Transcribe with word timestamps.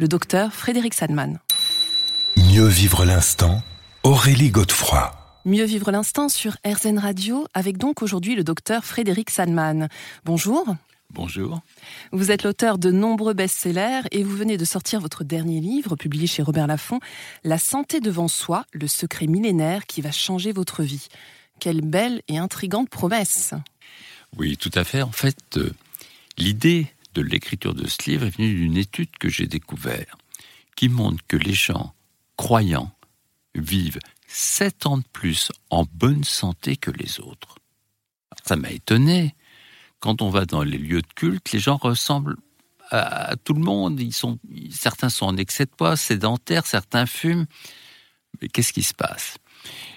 le 0.00 0.08
docteur 0.08 0.54
Frédéric 0.54 0.94
Sadman. 0.94 1.38
Mieux 2.34 2.66
vivre 2.66 3.04
l'instant, 3.04 3.62
Aurélie 4.02 4.48
Godefroy. 4.48 5.12
Mieux 5.44 5.64
vivre 5.64 5.90
l'instant 5.90 6.30
sur 6.30 6.56
RZN 6.66 6.98
Radio 6.98 7.46
avec 7.52 7.76
donc 7.76 8.00
aujourd'hui 8.00 8.34
le 8.34 8.42
docteur 8.42 8.82
Frédéric 8.82 9.28
Sadman. 9.28 9.90
Bonjour. 10.24 10.74
Bonjour. 11.10 11.60
Vous 12.12 12.30
êtes 12.30 12.44
l'auteur 12.44 12.78
de 12.78 12.90
nombreux 12.90 13.34
best-sellers 13.34 14.00
et 14.10 14.24
vous 14.24 14.34
venez 14.34 14.56
de 14.56 14.64
sortir 14.64 15.00
votre 15.00 15.22
dernier 15.22 15.60
livre 15.60 15.96
publié 15.96 16.26
chez 16.26 16.42
Robert 16.42 16.66
Laffont, 16.66 17.00
La 17.44 17.58
santé 17.58 18.00
devant 18.00 18.28
soi, 18.28 18.64
le 18.72 18.88
secret 18.88 19.26
millénaire 19.26 19.84
qui 19.84 20.00
va 20.00 20.12
changer 20.12 20.52
votre 20.52 20.82
vie. 20.82 21.08
Quelle 21.58 21.82
belle 21.82 22.22
et 22.28 22.38
intrigante 22.38 22.88
promesse. 22.88 23.52
Oui, 24.38 24.56
tout 24.56 24.72
à 24.74 24.84
fait. 24.84 25.02
En 25.02 25.12
fait, 25.12 25.36
euh, 25.58 25.70
l'idée 26.38 26.86
de 27.14 27.22
l'écriture 27.22 27.74
de 27.74 27.86
ce 27.88 28.10
livre 28.10 28.26
est 28.26 28.36
venue 28.36 28.54
d'une 28.54 28.76
étude 28.76 29.10
que 29.18 29.28
j'ai 29.28 29.46
découverte 29.46 30.20
qui 30.76 30.88
montre 30.88 31.22
que 31.28 31.36
les 31.36 31.52
gens 31.52 31.94
croyants 32.36 32.90
vivent 33.54 33.98
7 34.28 34.86
ans 34.86 34.98
de 34.98 35.04
plus 35.12 35.52
en 35.68 35.84
bonne 35.92 36.24
santé 36.24 36.76
que 36.76 36.90
les 36.90 37.20
autres. 37.20 37.56
Ça 38.44 38.56
m'a 38.56 38.70
étonné. 38.70 39.34
Quand 39.98 40.22
on 40.22 40.30
va 40.30 40.46
dans 40.46 40.62
les 40.62 40.78
lieux 40.78 41.02
de 41.02 41.12
culte, 41.14 41.52
les 41.52 41.58
gens 41.58 41.76
ressemblent 41.76 42.36
à, 42.90 43.36
tout 43.44 43.52
le 43.54 43.60
monde. 43.60 44.00
Certains 44.70 45.10
sont 45.10 45.26
en 45.26 45.36
excès 45.36 45.66
de 45.66 45.70
poids, 45.70 45.96
sédentaires, 45.96 46.66
certains 46.66 47.06
fument. 47.06 47.46
Mais 48.40 48.48
qu'est-ce 48.48 48.72
qui 48.72 48.82
se 48.82 48.94
passe? 48.94 49.36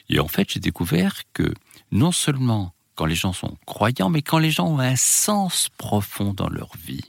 Et 0.09 0.19
en 0.19 0.27
fait, 0.27 0.51
j'ai 0.51 0.59
découvert 0.59 1.21
que 1.31 1.53
non 1.91 2.11
seulement 2.11 2.73
quand 2.95 3.05
les 3.05 3.15
gens 3.15 3.33
sont 3.33 3.57
croyants, 3.65 4.09
mais 4.09 4.21
quand 4.21 4.37
les 4.37 4.51
gens 4.51 4.67
ont 4.67 4.79
un 4.79 4.95
sens 4.95 5.69
profond 5.77 6.33
dans 6.33 6.49
leur 6.49 6.75
vie, 6.77 7.05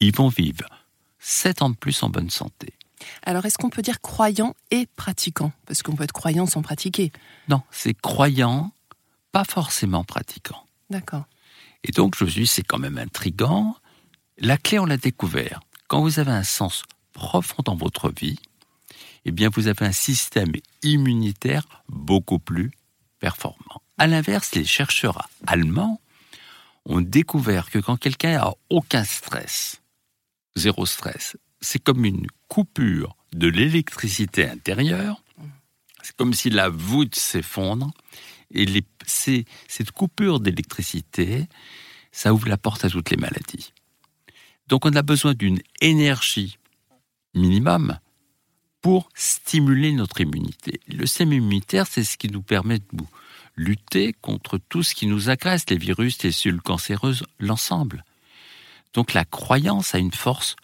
ils 0.00 0.14
vont 0.14 0.28
vivre 0.28 0.68
7 1.18 1.62
ans 1.62 1.70
de 1.70 1.76
plus 1.76 2.02
en 2.02 2.08
bonne 2.08 2.30
santé. 2.30 2.74
Alors, 3.22 3.44
est-ce 3.46 3.58
qu'on 3.58 3.70
peut 3.70 3.82
dire 3.82 4.00
croyant 4.00 4.54
et 4.70 4.86
pratiquant? 4.96 5.52
Parce 5.66 5.82
qu'on 5.82 5.96
peut 5.96 6.04
être 6.04 6.12
croyant 6.12 6.46
sans 6.46 6.62
pratiquer. 6.62 7.12
Non, 7.48 7.62
c'est 7.70 7.94
croyant, 8.00 8.72
pas 9.32 9.44
forcément 9.44 10.04
pratiquant. 10.04 10.66
D'accord. 10.90 11.24
Et 11.84 11.92
donc, 11.92 12.16
je 12.16 12.24
me 12.24 12.30
suis 12.30 12.42
dit, 12.42 12.46
c'est 12.46 12.62
quand 12.62 12.78
même 12.78 12.98
intrigant. 12.98 13.76
La 14.38 14.56
clé, 14.56 14.78
on 14.78 14.86
l'a 14.86 14.96
découvert. 14.96 15.60
Quand 15.88 16.00
vous 16.00 16.20
avez 16.20 16.30
un 16.30 16.44
sens 16.44 16.84
profond 17.12 17.62
dans 17.64 17.76
votre 17.76 18.10
vie, 18.10 18.38
eh 19.24 19.30
bien, 19.30 19.48
vous 19.52 19.68
avez 19.68 19.86
un 19.86 19.92
système 19.92 20.52
immunitaire 20.82 21.66
beaucoup 21.88 22.38
plus 22.38 22.70
performant. 23.20 23.82
À 24.02 24.08
l'inverse, 24.08 24.56
les 24.56 24.64
chercheurs 24.64 25.28
allemands 25.46 26.00
ont 26.86 27.00
découvert 27.00 27.70
que 27.70 27.78
quand 27.78 27.96
quelqu'un 27.96 28.36
a 28.36 28.52
aucun 28.68 29.04
stress, 29.04 29.80
zéro 30.56 30.86
stress, 30.86 31.36
c'est 31.60 31.78
comme 31.78 32.04
une 32.04 32.26
coupure 32.48 33.14
de 33.32 33.46
l'électricité 33.46 34.48
intérieure. 34.48 35.22
C'est 36.02 36.16
comme 36.16 36.34
si 36.34 36.50
la 36.50 36.68
voûte 36.68 37.14
s'effondre. 37.14 37.92
Et 38.50 38.66
cette 39.06 39.92
coupure 39.92 40.40
d'électricité, 40.40 41.46
ça 42.10 42.34
ouvre 42.34 42.48
la 42.48 42.56
porte 42.56 42.84
à 42.84 42.90
toutes 42.90 43.10
les 43.10 43.16
maladies. 43.16 43.72
Donc 44.66 44.84
on 44.84 44.96
a 44.96 45.02
besoin 45.02 45.34
d'une 45.34 45.60
énergie 45.80 46.58
minimum 47.34 47.96
pour 48.80 49.08
stimuler 49.14 49.92
notre 49.92 50.20
immunité. 50.20 50.80
Le 50.88 51.06
système 51.06 51.32
immunitaire, 51.32 51.86
c'est 51.86 52.02
ce 52.02 52.18
qui 52.18 52.26
nous 52.26 52.42
permet 52.42 52.80
de 52.80 52.84
lutter 53.56 54.14
contre 54.20 54.58
tout 54.58 54.82
ce 54.82 54.94
qui 54.94 55.06
nous 55.06 55.30
agresse, 55.30 55.68
les 55.68 55.76
virus, 55.76 56.22
les 56.22 56.32
cellules 56.32 56.62
cancéreuses, 56.62 57.24
l'ensemble. 57.38 58.04
Donc 58.94 59.12
la 59.12 59.24
croyance 59.24 59.94
a 59.94 59.98
une 59.98 60.12
force 60.12 60.56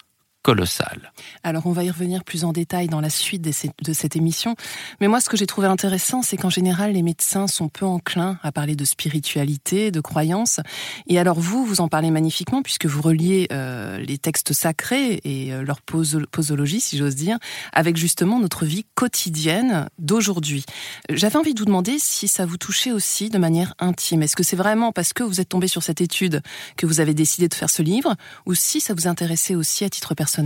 Alors 1.43 1.67
on 1.67 1.73
va 1.73 1.83
y 1.83 1.91
revenir 1.91 2.23
plus 2.23 2.45
en 2.45 2.53
détail 2.53 2.87
dans 2.87 3.01
la 3.01 3.09
suite 3.09 3.41
de 3.41 3.93
cette 3.93 4.15
émission. 4.15 4.55
Mais 5.01 5.09
moi 5.09 5.19
ce 5.19 5.27
que 5.27 5.35
j'ai 5.35 5.45
trouvé 5.45 5.67
intéressant, 5.67 6.21
c'est 6.21 6.37
qu'en 6.37 6.49
général 6.49 6.93
les 6.93 7.03
médecins 7.03 7.47
sont 7.47 7.67
peu 7.67 7.85
enclins 7.85 8.39
à 8.41 8.53
parler 8.53 8.77
de 8.77 8.85
spiritualité, 8.85 9.91
de 9.91 9.99
croyance. 9.99 10.61
Et 11.07 11.19
alors 11.19 11.41
vous, 11.41 11.65
vous 11.65 11.81
en 11.81 11.89
parlez 11.89 12.09
magnifiquement 12.09 12.61
puisque 12.61 12.85
vous 12.85 13.01
reliez 13.01 13.47
euh, 13.51 13.97
les 13.97 14.17
textes 14.17 14.53
sacrés 14.53 15.19
et 15.25 15.51
euh, 15.51 15.61
leur 15.61 15.81
posologie, 15.81 16.79
si 16.79 16.97
j'ose 16.97 17.15
dire, 17.15 17.37
avec 17.73 17.97
justement 17.97 18.39
notre 18.39 18.63
vie 18.63 18.85
quotidienne 18.95 19.89
d'aujourd'hui. 19.97 20.63
J'avais 21.09 21.35
envie 21.35 21.53
de 21.53 21.59
vous 21.59 21.65
demander 21.65 21.97
si 21.99 22.29
ça 22.29 22.45
vous 22.45 22.57
touchait 22.57 22.93
aussi 22.93 23.29
de 23.29 23.37
manière 23.37 23.73
intime. 23.79 24.23
Est-ce 24.23 24.37
que 24.37 24.43
c'est 24.43 24.55
vraiment 24.55 24.93
parce 24.93 25.11
que 25.11 25.23
vous 25.23 25.41
êtes 25.41 25.49
tombé 25.49 25.67
sur 25.67 25.83
cette 25.83 25.99
étude 25.99 26.41
que 26.77 26.85
vous 26.85 27.01
avez 27.01 27.13
décidé 27.13 27.49
de 27.49 27.53
faire 27.53 27.69
ce 27.69 27.81
livre 27.81 28.15
ou 28.45 28.53
si 28.53 28.79
ça 28.79 28.93
vous 28.93 29.07
intéressait 29.07 29.55
aussi 29.55 29.83
à 29.83 29.89
titre 29.89 30.15
personnel? 30.15 30.38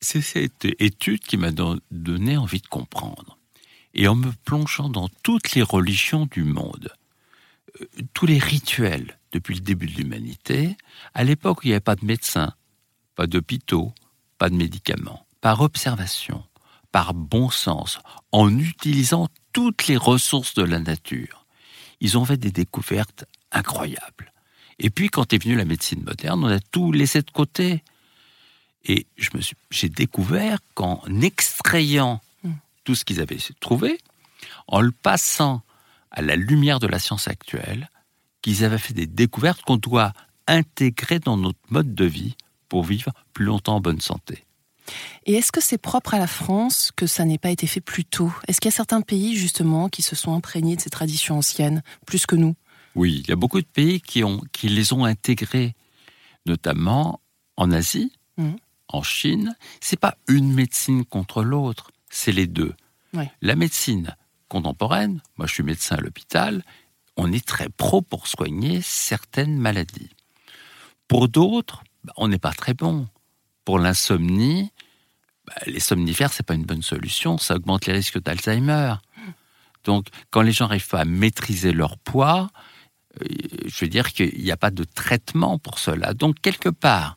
C'est 0.00 0.22
cette 0.22 0.66
étude 0.78 1.20
qui 1.20 1.36
m'a 1.36 1.50
donné 1.50 2.36
envie 2.36 2.60
de 2.60 2.66
comprendre. 2.66 3.38
Et 3.92 4.08
en 4.08 4.14
me 4.14 4.32
plongeant 4.44 4.88
dans 4.88 5.08
toutes 5.22 5.52
les 5.52 5.62
religions 5.62 6.26
du 6.26 6.44
monde, 6.44 6.90
euh, 7.80 7.86
tous 8.14 8.26
les 8.26 8.38
rituels 8.38 9.18
depuis 9.32 9.54
le 9.54 9.60
début 9.60 9.86
de 9.86 9.96
l'humanité, 9.96 10.76
à 11.14 11.24
l'époque 11.24 11.60
il 11.62 11.68
n'y 11.68 11.72
avait 11.74 11.80
pas 11.80 11.96
de 11.96 12.04
médecins, 12.04 12.54
pas 13.14 13.26
d'hôpitaux, 13.26 13.92
pas 14.38 14.48
de 14.48 14.54
médicaments, 14.54 15.26
par 15.40 15.60
observation, 15.60 16.44
par 16.92 17.14
bon 17.14 17.50
sens, 17.50 17.98
en 18.32 18.58
utilisant 18.58 19.28
toutes 19.52 19.86
les 19.86 19.96
ressources 19.96 20.54
de 20.54 20.62
la 20.62 20.78
nature, 20.78 21.46
ils 22.00 22.16
ont 22.16 22.24
fait 22.24 22.36
des 22.36 22.50
découvertes 22.50 23.24
incroyables. 23.52 24.32
Et 24.78 24.88
puis, 24.90 25.08
quand 25.08 25.32
est 25.32 25.42
venue 25.42 25.56
la 25.56 25.64
médecine 25.64 26.02
moderne, 26.02 26.44
on 26.44 26.48
a 26.48 26.60
tout 26.60 26.90
laissé 26.92 27.20
de 27.20 27.30
côté. 27.30 27.82
Et 28.84 29.06
je 29.16 29.30
me 29.34 29.40
suis, 29.40 29.56
j'ai 29.70 29.88
découvert 29.88 30.58
qu'en 30.74 31.02
extrayant 31.20 32.20
hmm. 32.42 32.52
tout 32.84 32.94
ce 32.94 33.04
qu'ils 33.04 33.20
avaient 33.20 33.38
trouvé, 33.60 33.98
en 34.68 34.80
le 34.80 34.92
passant 34.92 35.62
à 36.10 36.22
la 36.22 36.36
lumière 36.36 36.80
de 36.80 36.86
la 36.86 36.98
science 36.98 37.28
actuelle, 37.28 37.90
qu'ils 38.42 38.64
avaient 38.64 38.78
fait 38.78 38.94
des 38.94 39.06
découvertes 39.06 39.62
qu'on 39.62 39.76
doit 39.76 40.12
intégrer 40.46 41.18
dans 41.18 41.36
notre 41.36 41.58
mode 41.68 41.94
de 41.94 42.04
vie 42.04 42.36
pour 42.68 42.84
vivre 42.84 43.12
plus 43.32 43.44
longtemps 43.44 43.76
en 43.76 43.80
bonne 43.80 44.00
santé. 44.00 44.44
Et 45.26 45.34
est-ce 45.34 45.52
que 45.52 45.60
c'est 45.60 45.78
propre 45.78 46.14
à 46.14 46.18
la 46.18 46.26
France 46.26 46.90
que 46.96 47.06
ça 47.06 47.24
n'ait 47.24 47.38
pas 47.38 47.50
été 47.50 47.66
fait 47.66 47.80
plus 47.80 48.04
tôt? 48.04 48.32
Est-ce 48.48 48.60
qu'il 48.60 48.70
y 48.70 48.74
a 48.74 48.76
certains 48.76 49.02
pays 49.02 49.36
justement 49.36 49.88
qui 49.88 50.02
se 50.02 50.16
sont 50.16 50.34
imprégnés 50.34 50.74
de 50.74 50.80
ces 50.80 50.90
traditions 50.90 51.38
anciennes 51.38 51.82
plus 52.06 52.26
que 52.26 52.34
nous? 52.34 52.56
Oui, 52.96 53.20
il 53.22 53.28
y 53.28 53.32
a 53.32 53.36
beaucoup 53.36 53.60
de 53.60 53.66
pays 53.66 54.00
qui, 54.00 54.24
ont, 54.24 54.40
qui 54.50 54.68
les 54.68 54.92
ont 54.92 55.04
intégrés, 55.04 55.74
notamment 56.46 57.20
en 57.56 57.70
Asie, 57.70 58.12
hmm 58.36 58.54
en 58.92 59.02
Chine, 59.02 59.56
c'est 59.80 59.98
pas 59.98 60.16
une 60.28 60.52
médecine 60.52 61.04
contre 61.04 61.42
l'autre, 61.42 61.90
c'est 62.08 62.32
les 62.32 62.46
deux. 62.46 62.74
La 63.42 63.56
médecine 63.56 64.16
contemporaine, 64.48 65.20
moi 65.36 65.46
je 65.46 65.54
suis 65.54 65.62
médecin 65.62 65.96
à 65.96 66.00
l'hôpital, 66.00 66.62
on 67.16 67.32
est 67.32 67.44
très 67.44 67.68
pro 67.68 68.02
pour 68.02 68.26
soigner 68.26 68.80
certaines 68.82 69.56
maladies. 69.56 70.10
Pour 71.08 71.28
d'autres, 71.28 71.82
bah, 72.04 72.12
on 72.16 72.28
n'est 72.28 72.38
pas 72.38 72.52
très 72.52 72.74
bon. 72.74 73.08
Pour 73.64 73.78
l'insomnie, 73.78 74.70
bah, 75.46 75.54
les 75.66 75.80
somnifères, 75.80 76.32
c'est 76.32 76.46
pas 76.46 76.54
une 76.54 76.64
bonne 76.64 76.82
solution, 76.82 77.36
ça 77.36 77.56
augmente 77.56 77.86
les 77.86 77.92
risques 77.92 78.22
d'Alzheimer. 78.22 78.94
Donc, 79.84 80.08
quand 80.30 80.42
les 80.42 80.52
gens 80.52 80.66
n'arrivent 80.66 80.88
pas 80.88 81.00
à 81.00 81.04
maîtriser 81.04 81.72
leur 81.72 81.98
poids, 81.98 82.50
euh, 83.22 83.26
je 83.66 83.84
veux 83.84 83.88
dire 83.88 84.12
qu'il 84.12 84.42
n'y 84.42 84.52
a 84.52 84.56
pas 84.56 84.70
de 84.70 84.84
traitement 84.84 85.58
pour 85.58 85.78
cela. 85.78 86.14
Donc, 86.14 86.40
quelque 86.40 86.68
part, 86.68 87.16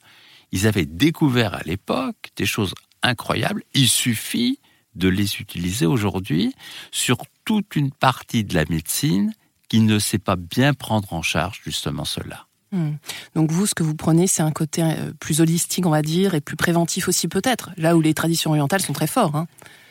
ils 0.53 0.67
avaient 0.67 0.85
découvert 0.85 1.55
à 1.55 1.63
l'époque 1.65 2.29
des 2.37 2.45
choses 2.45 2.75
incroyables. 3.01 3.63
Il 3.73 3.89
suffit 3.89 4.59
de 4.95 5.09
les 5.09 5.41
utiliser 5.41 5.87
aujourd'hui 5.87 6.53
sur 6.91 7.17
toute 7.43 7.75
une 7.75 7.91
partie 7.91 8.43
de 8.43 8.53
la 8.53 8.63
médecine 8.69 9.33
qui 9.67 9.79
ne 9.79 9.97
sait 9.97 10.19
pas 10.19 10.35
bien 10.35 10.75
prendre 10.75 11.11
en 11.11 11.23
charge 11.23 11.61
justement 11.65 12.05
cela. 12.05 12.45
Hmm. 12.71 12.93
Donc 13.33 13.51
vous, 13.51 13.65
ce 13.65 13.73
que 13.73 13.81
vous 13.81 13.95
prenez, 13.95 14.27
c'est 14.27 14.43
un 14.43 14.51
côté 14.51 14.83
euh, 14.83 15.11
plus 15.19 15.41
holistique, 15.41 15.87
on 15.87 15.89
va 15.89 16.03
dire, 16.03 16.35
et 16.35 16.41
plus 16.41 16.55
préventif 16.55 17.07
aussi 17.07 17.27
peut-être, 17.27 17.71
là 17.77 17.97
où 17.97 18.01
les 18.01 18.13
traditions 18.13 18.51
orientales 18.51 18.81
sont 18.81 18.93
très 18.93 19.07
fortes. 19.07 19.33
Hein. 19.33 19.47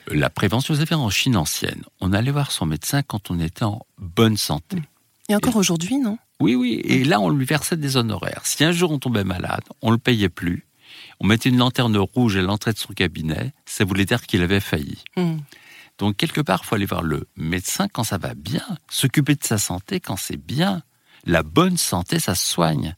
La 0.08 0.30
prévention, 0.30 0.74
vous 0.74 0.80
savez, 0.80 0.94
en 0.94 1.10
Chine 1.10 1.36
ancienne, 1.36 1.82
on 2.00 2.12
allait 2.12 2.30
voir 2.30 2.52
son 2.52 2.66
médecin 2.66 3.02
quand 3.02 3.30
on 3.30 3.40
était 3.40 3.64
en 3.64 3.84
bonne 3.98 4.36
santé. 4.36 4.78
Et 5.28 5.34
encore 5.34 5.56
aujourd'hui, 5.56 5.98
non? 5.98 6.18
Oui, 6.40 6.54
oui. 6.54 6.80
Et 6.84 7.04
là, 7.04 7.20
on 7.20 7.30
lui 7.30 7.44
versait 7.44 7.76
des 7.76 7.96
honoraires. 7.96 8.42
Si 8.44 8.64
un 8.64 8.72
jour 8.72 8.90
on 8.90 8.98
tombait 8.98 9.24
malade, 9.24 9.62
on 9.80 9.90
le 9.90 9.98
payait 9.98 10.28
plus. 10.28 10.66
on 11.20 11.26
mettait 11.26 11.48
une 11.48 11.58
lanterne 11.58 11.96
rouge 11.96 12.36
à 12.36 12.42
l'entrée 12.42 12.72
de 12.72 12.78
son 12.78 12.92
cabinet, 12.92 13.52
ça 13.64 13.84
voulait 13.84 14.04
dire 14.04 14.22
qu'il 14.22 14.42
avait 14.42 14.60
failli. 14.60 14.98
Hmm. 15.16 15.38
Donc 15.98 16.16
quelque 16.16 16.40
part, 16.40 16.60
il 16.64 16.66
faut 16.66 16.74
aller 16.74 16.86
voir 16.86 17.02
le 17.02 17.28
médecin 17.36 17.86
quand 17.88 18.02
ça 18.04 18.18
va 18.18 18.34
bien, 18.34 18.64
s'occuper 18.88 19.36
de 19.36 19.44
sa 19.44 19.58
santé 19.58 20.00
quand 20.00 20.16
c'est 20.16 20.36
bien. 20.36 20.82
La 21.24 21.44
bonne 21.44 21.76
santé, 21.76 22.18
ça 22.18 22.34
se 22.34 22.46
soigne. 22.46 22.96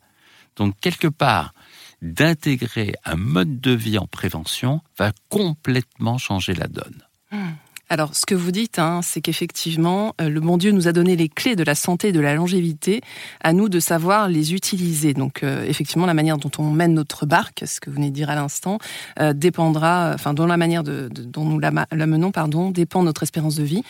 Donc 0.56 0.74
quelque 0.80 1.08
part, 1.08 1.52
d'intégrer 2.00 2.94
un 3.04 3.16
mode 3.16 3.60
de 3.60 3.72
vie 3.72 3.98
en 3.98 4.06
prévention 4.06 4.80
va 4.98 5.12
complètement 5.28 6.18
changer 6.18 6.54
la 6.54 6.68
donne. 6.68 7.02
Hmm. 7.30 7.52
Alors, 7.90 8.14
ce 8.14 8.24
que 8.26 8.34
vous 8.34 8.50
dites, 8.50 8.78
hein, 8.78 9.00
c'est 9.02 9.20
qu'effectivement, 9.20 10.14
euh, 10.20 10.30
le 10.30 10.40
bon 10.40 10.56
Dieu 10.56 10.72
nous 10.72 10.88
a 10.88 10.92
donné 10.92 11.16
les 11.16 11.28
clés 11.28 11.54
de 11.54 11.62
la 11.62 11.74
santé 11.74 12.08
et 12.08 12.12
de 12.12 12.20
la 12.20 12.34
longévité, 12.34 13.02
à 13.42 13.52
nous 13.52 13.68
de 13.68 13.78
savoir 13.78 14.28
les 14.28 14.54
utiliser. 14.54 15.12
Donc, 15.12 15.42
euh, 15.42 15.64
effectivement, 15.68 16.06
la 16.06 16.14
manière 16.14 16.38
dont 16.38 16.50
on 16.58 16.70
mène 16.70 16.94
notre 16.94 17.26
barque, 17.26 17.62
ce 17.66 17.80
que 17.80 17.90
vous 17.90 17.96
venez 17.96 18.08
de 18.08 18.14
dire 18.14 18.30
à 18.30 18.34
l'instant, 18.34 18.78
euh, 19.20 19.34
dépendra, 19.34 20.12
enfin, 20.14 20.32
dont 20.32 20.46
la 20.46 20.56
manière 20.56 20.82
dont 20.82 21.44
nous 21.44 21.58
la, 21.58 21.70
menons, 22.06 22.30
pardon, 22.30 22.70
dépend 22.70 23.02
notre 23.02 23.22
espérance 23.22 23.56
de 23.56 23.64
vie. 23.64 23.82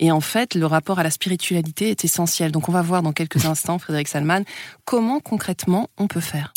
Et 0.00 0.10
en 0.10 0.20
fait, 0.20 0.54
le 0.54 0.64
rapport 0.64 0.98
à 0.98 1.02
la 1.02 1.10
spiritualité 1.10 1.90
est 1.90 2.04
essentiel. 2.04 2.52
Donc, 2.52 2.70
on 2.70 2.72
va 2.72 2.82
voir 2.82 3.02
dans 3.02 3.12
quelques 3.12 3.44
instants, 3.44 3.78
Frédéric 3.78 4.08
Salman, 4.08 4.44
comment 4.86 5.20
concrètement 5.20 5.88
on 5.98 6.06
peut 6.06 6.20
faire. 6.20 6.54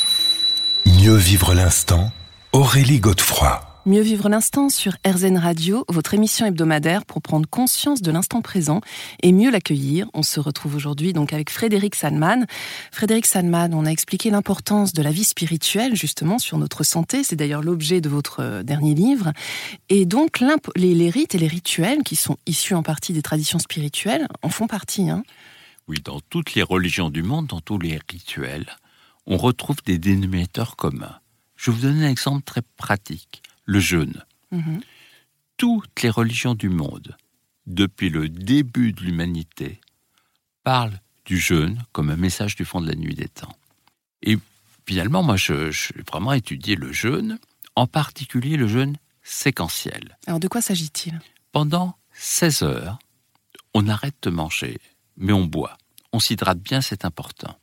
Mieux 0.86 1.16
vivre 1.16 1.54
l'instant, 1.54 2.12
Aurélie 2.54 3.00
Godefroy. 3.00 3.75
Mieux 3.88 4.02
vivre 4.02 4.30
l'instant 4.30 4.70
sur 4.70 4.94
RZN 5.06 5.38
Radio, 5.38 5.86
votre 5.90 6.16
émission 6.16 6.48
hebdomadaire 6.48 7.06
pour 7.06 7.22
prendre 7.22 7.48
conscience 7.48 8.02
de 8.02 8.12
l'instant 8.12 8.42
présent 8.42 8.82
et 9.22 9.32
mieux 9.32 9.52
l'accueillir. 9.52 10.10
On 10.16 10.24
se 10.24 10.40
retrouve 10.40 10.76
aujourd'hui 10.76 11.14
donc 11.14 11.34
avec 11.34 11.52
Frédéric 11.52 11.94
Salman. 11.94 12.48
Frédéric 12.92 13.28
Salman, 13.28 13.70
on 13.74 13.86
a 13.86 13.92
expliqué 13.92 14.32
l'importance 14.32 14.92
de 14.94 15.04
la 15.04 15.12
vie 15.12 15.24
spirituelle 15.24 15.96
justement 15.96 16.40
sur 16.40 16.58
notre 16.58 16.82
santé. 16.82 17.24
C'est 17.24 17.36
d'ailleurs 17.36 17.62
l'objet 17.62 18.02
de 18.02 18.10
votre 18.10 18.40
euh, 18.40 18.64
dernier 18.64 18.96
livre. 18.96 19.34
Et 19.90 20.08
donc 20.08 20.44
les, 20.76 21.10
rites 21.12 21.36
et 21.36 21.38
les 21.38 21.48
rituels 21.48 22.02
qui 22.02 22.16
sont 22.16 22.38
issus 22.48 22.74
en 22.74 22.82
partie 22.82 23.14
des 23.14 23.22
traditions 23.22 23.60
spirituelles 23.60 24.28
en 24.42 24.50
font 24.50 24.66
partie. 24.66 25.12
Hein 25.12 25.22
oui, 25.88 26.00
dans 26.04 26.22
toutes 26.22 26.56
les 26.56 26.64
religions 26.64 27.12
du 27.12 27.22
monde, 27.22 27.46
dans 27.46 27.62
tous 27.62 27.78
les 27.78 28.00
rituels, 28.10 28.66
on 29.28 29.38
retrouve 29.38 29.78
des 29.86 30.00
dénominateurs 30.00 30.76
communs. 30.76 31.20
Je 31.56 31.70
vous 31.70 31.82
donner 31.82 32.08
un 32.08 32.10
exemple 32.10 32.42
très 32.44 32.64
pratique 32.78 33.44
le 33.66 33.80
jeûne. 33.80 34.24
Mhm. 34.52 34.82
Toutes 35.58 36.02
les 36.02 36.10
religions 36.10 36.56
du 36.56 36.70
monde, 36.70 37.16
depuis 37.66 38.10
le 38.10 38.30
début 38.30 38.94
de 38.94 39.02
l'humanité, 39.02 39.82
parlent 40.64 41.00
du 41.26 41.38
jeûne 41.38 41.84
comme 41.92 42.10
un 42.10 42.16
message 42.16 42.56
du 42.56 42.66
fond 42.66 42.82
de 42.82 42.88
la 42.88 42.96
nuit 42.96 43.16
des 43.16 43.28
temps. 43.28 43.56
Et 44.22 44.38
finalement, 44.88 45.24
moi, 45.24 45.38
je, 45.38 45.72
j'ai 45.72 45.94
vraiment 46.10 46.34
étudié 46.34 46.76
le 46.76 46.92
jeûne, 46.92 47.40
en 47.76 47.88
particulier 47.88 48.58
le 48.58 48.68
jeûne 48.68 48.98
séquentiel. 49.24 50.18
Alors, 50.28 50.40
de 50.40 50.48
quoi 50.48 50.62
s'agit-il? 50.62 51.20
Pendant 51.52 51.98
16 52.14 52.64
heures, 52.64 53.00
on 53.74 53.88
arrête 53.88 54.16
de 54.22 54.30
manger, 54.30 54.80
mais 55.18 55.34
on 55.34 55.46
boit. 55.46 55.78
On 56.14 56.20
s'hydrate 56.20 56.60
bien, 56.60 56.82
c'est 56.82 57.06
important. 57.06 57.58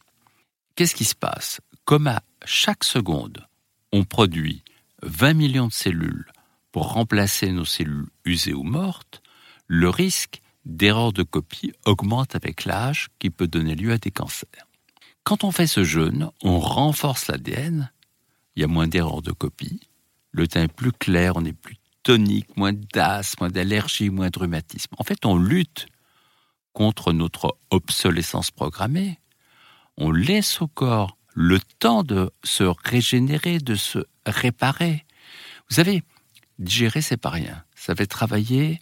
Qu'est-ce 0.75 0.94
qui 0.94 1.05
se 1.05 1.14
passe? 1.14 1.60
Comme 1.84 2.06
à 2.06 2.22
chaque 2.44 2.84
seconde, 2.84 3.46
on 3.93 4.05
produit 4.05 4.62
20 5.02 5.34
millions 5.34 5.66
de 5.66 5.72
cellules 5.72 6.26
pour 6.70 6.93
remplacer 6.93 7.52
nos 7.52 7.64
cellules 7.64 8.08
usées 8.25 8.54
ou 8.54 8.62
mortes, 8.62 9.22
le 9.66 9.88
risque 9.88 10.40
d'erreur 10.64 11.12
de 11.12 11.22
copie 11.22 11.72
augmente 11.84 12.34
avec 12.34 12.64
l'âge 12.64 13.08
qui 13.19 13.31
peut 13.31 13.49
donner 13.49 13.75
lieu 13.75 13.93
à 13.93 13.99
des 13.99 14.10
cancers. 14.10 14.69
Quand 15.25 15.44
on 15.44 15.52
fait 15.52 15.66
ce 15.66 15.84
jeûne, 15.84 16.31
on 16.43 16.58
renforce 16.58 17.28
l'ADN, 17.28 17.90
il 18.56 18.62
y 18.62 18.64
a 18.64 18.69
moins 18.69 18.88
d'erreurs 18.88 19.22
de 19.22 19.32
copie, 19.32 19.81
le 20.31 20.49
teint 20.49 20.64
est 20.64 20.72
plus 20.72 20.93
clair, 20.93 21.34
on 21.37 21.44
est 21.44 21.52
plus 21.52 21.76
tonique, 22.02 22.56
moins 22.56 22.72
d'asthme, 22.72 23.44
moins 23.44 23.50
d'allergie, 23.50 24.10
moins 24.10 24.31
de 24.31 24.38
rhumatisme. 24.38 24.94
En 24.98 25.05
fait, 25.05 25.25
on 25.25 25.37
lutte 25.37 25.87
contre 26.72 27.12
notre 27.12 27.56
obsolescence 27.70 28.50
programmée. 28.50 29.19
On 29.98 30.10
laisse 30.10 30.60
au 30.62 30.69
corps 30.69 31.16
le 31.34 31.61
temps 31.79 32.02
de 32.02 32.31
se 32.44 32.64
régénérer, 32.64 33.58
de 33.58 33.75
se 33.75 34.00
réparer. 34.26 35.05
Vous 35.69 35.76
savez, 35.76 36.02
digérer, 36.58 37.02
c'est 37.02 37.17
pas 37.17 37.31
rien. 37.31 37.64
Ça 37.75 37.94
fait 37.94 38.06
travailler 38.06 38.81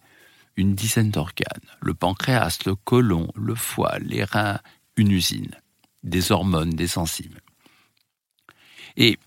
une 0.57 0.75
dizaine 0.75 1.11
d'organes. 1.11 1.61
Le 1.81 1.95
pancréas, 1.95 2.59
le 2.67 2.75
côlon, 2.75 3.31
le 3.35 3.55
foie, 3.55 3.99
les 4.01 4.25
reins, 4.25 4.59
une 4.97 5.11
usine. 5.11 5.55
Des 6.03 6.33
hormones, 6.33 6.71
des 6.71 6.99
enzymes. 6.99 7.39
Et 8.97 9.19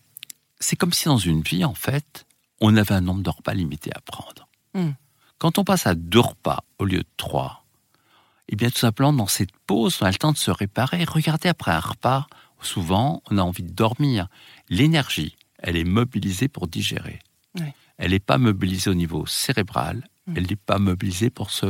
c'est 0.59 0.75
comme 0.75 0.93
si 0.93 1.05
dans 1.05 1.17
une 1.17 1.41
vie, 1.41 1.65
en 1.65 1.73
fait, 1.73 2.25
on 2.61 2.75
avait 2.75 2.93
un 2.93 3.01
nombre 3.01 3.23
de 3.23 3.29
repas 3.29 3.53
limité 3.53 3.91
à 3.95 4.01
prendre. 4.01 4.47
Hmm. 4.73 4.91
Quand 5.37 5.57
on 5.57 5.63
passe 5.63 5.87
à 5.87 5.95
deux 5.95 6.19
repas 6.19 6.63
au 6.79 6.85
lieu 6.85 6.99
de 6.99 7.07
trois, 7.17 7.65
eh 8.49 8.55
bien, 8.55 8.69
tout 8.69 8.77
simplement, 8.77 9.13
dans 9.13 9.27
cette 9.27 9.55
pause, 9.65 9.99
on 10.01 10.05
a 10.05 10.11
le 10.11 10.17
temps 10.17 10.31
de 10.31 10.37
se 10.37 10.51
réparer. 10.51 11.03
Regardez, 11.05 11.49
après 11.49 11.71
un 11.71 11.79
repas, 11.79 12.27
souvent, 12.65 13.21
on 13.29 13.37
a 13.37 13.41
envie 13.41 13.63
de 13.63 13.71
dormir. 13.71 14.27
L'énergie, 14.69 15.35
elle 15.59 15.77
est 15.77 15.83
mobilisée 15.83 16.47
pour 16.47 16.67
digérer. 16.67 17.19
Elle 17.97 18.11
n'est 18.11 18.19
pas 18.19 18.39
mobilisée 18.39 18.89
au 18.89 18.95
niveau 18.95 19.25
cérébral, 19.27 20.07
mm. 20.27 20.33
elle 20.35 20.47
n'est 20.47 20.55
pas 20.55 20.79
mobilisée 20.79 21.29
pour 21.29 21.51
se 21.51 21.67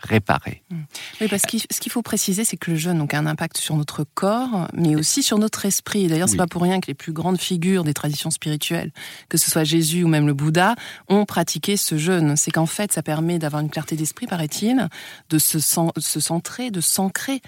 réparer. 0.00 0.62
Mm. 0.70 0.76
Oui, 1.20 1.28
parce 1.28 1.42
que 1.42 1.58
ce 1.58 1.80
qu'il 1.80 1.90
faut 1.90 2.02
préciser, 2.02 2.44
c'est 2.44 2.56
que 2.56 2.70
le 2.70 2.76
jeûne 2.76 3.06
a 3.10 3.16
un 3.18 3.26
impact 3.26 3.58
sur 3.58 3.76
notre 3.76 4.04
corps, 4.14 4.68
mais 4.72 4.96
aussi 4.96 5.22
sur 5.22 5.38
notre 5.38 5.66
esprit. 5.66 6.06
D'ailleurs, 6.06 6.28
c'est 6.28 6.34
n'est 6.34 6.38
pas 6.38 6.46
pour 6.46 6.62
rien 6.62 6.80
que 6.80 6.86
les 6.86 6.94
plus 6.94 7.12
grandes 7.12 7.40
figures 7.40 7.84
des 7.84 7.94
traditions 7.94 8.30
spirituelles, 8.30 8.92
que 9.28 9.38
ce 9.38 9.50
soit 9.50 9.64
Jésus 9.64 10.04
ou 10.04 10.08
même 10.08 10.26
le 10.26 10.34
Bouddha, 10.34 10.76
ont 11.08 11.24
pratiqué 11.24 11.76
ce 11.76 11.98
jeûne. 11.98 12.36
C'est 12.36 12.50
qu'en 12.50 12.66
fait, 12.66 12.92
ça 12.92 13.02
permet 13.02 13.38
d'avoir 13.38 13.62
une 13.62 13.70
clarté 13.70 13.96
d'esprit, 13.96 14.26
paraît-il, 14.26 14.88
de 15.30 15.38
se, 15.38 15.58
se 15.58 16.20
centrer, 16.20 16.70
de 16.70 16.80
s'ancrer 16.80 17.40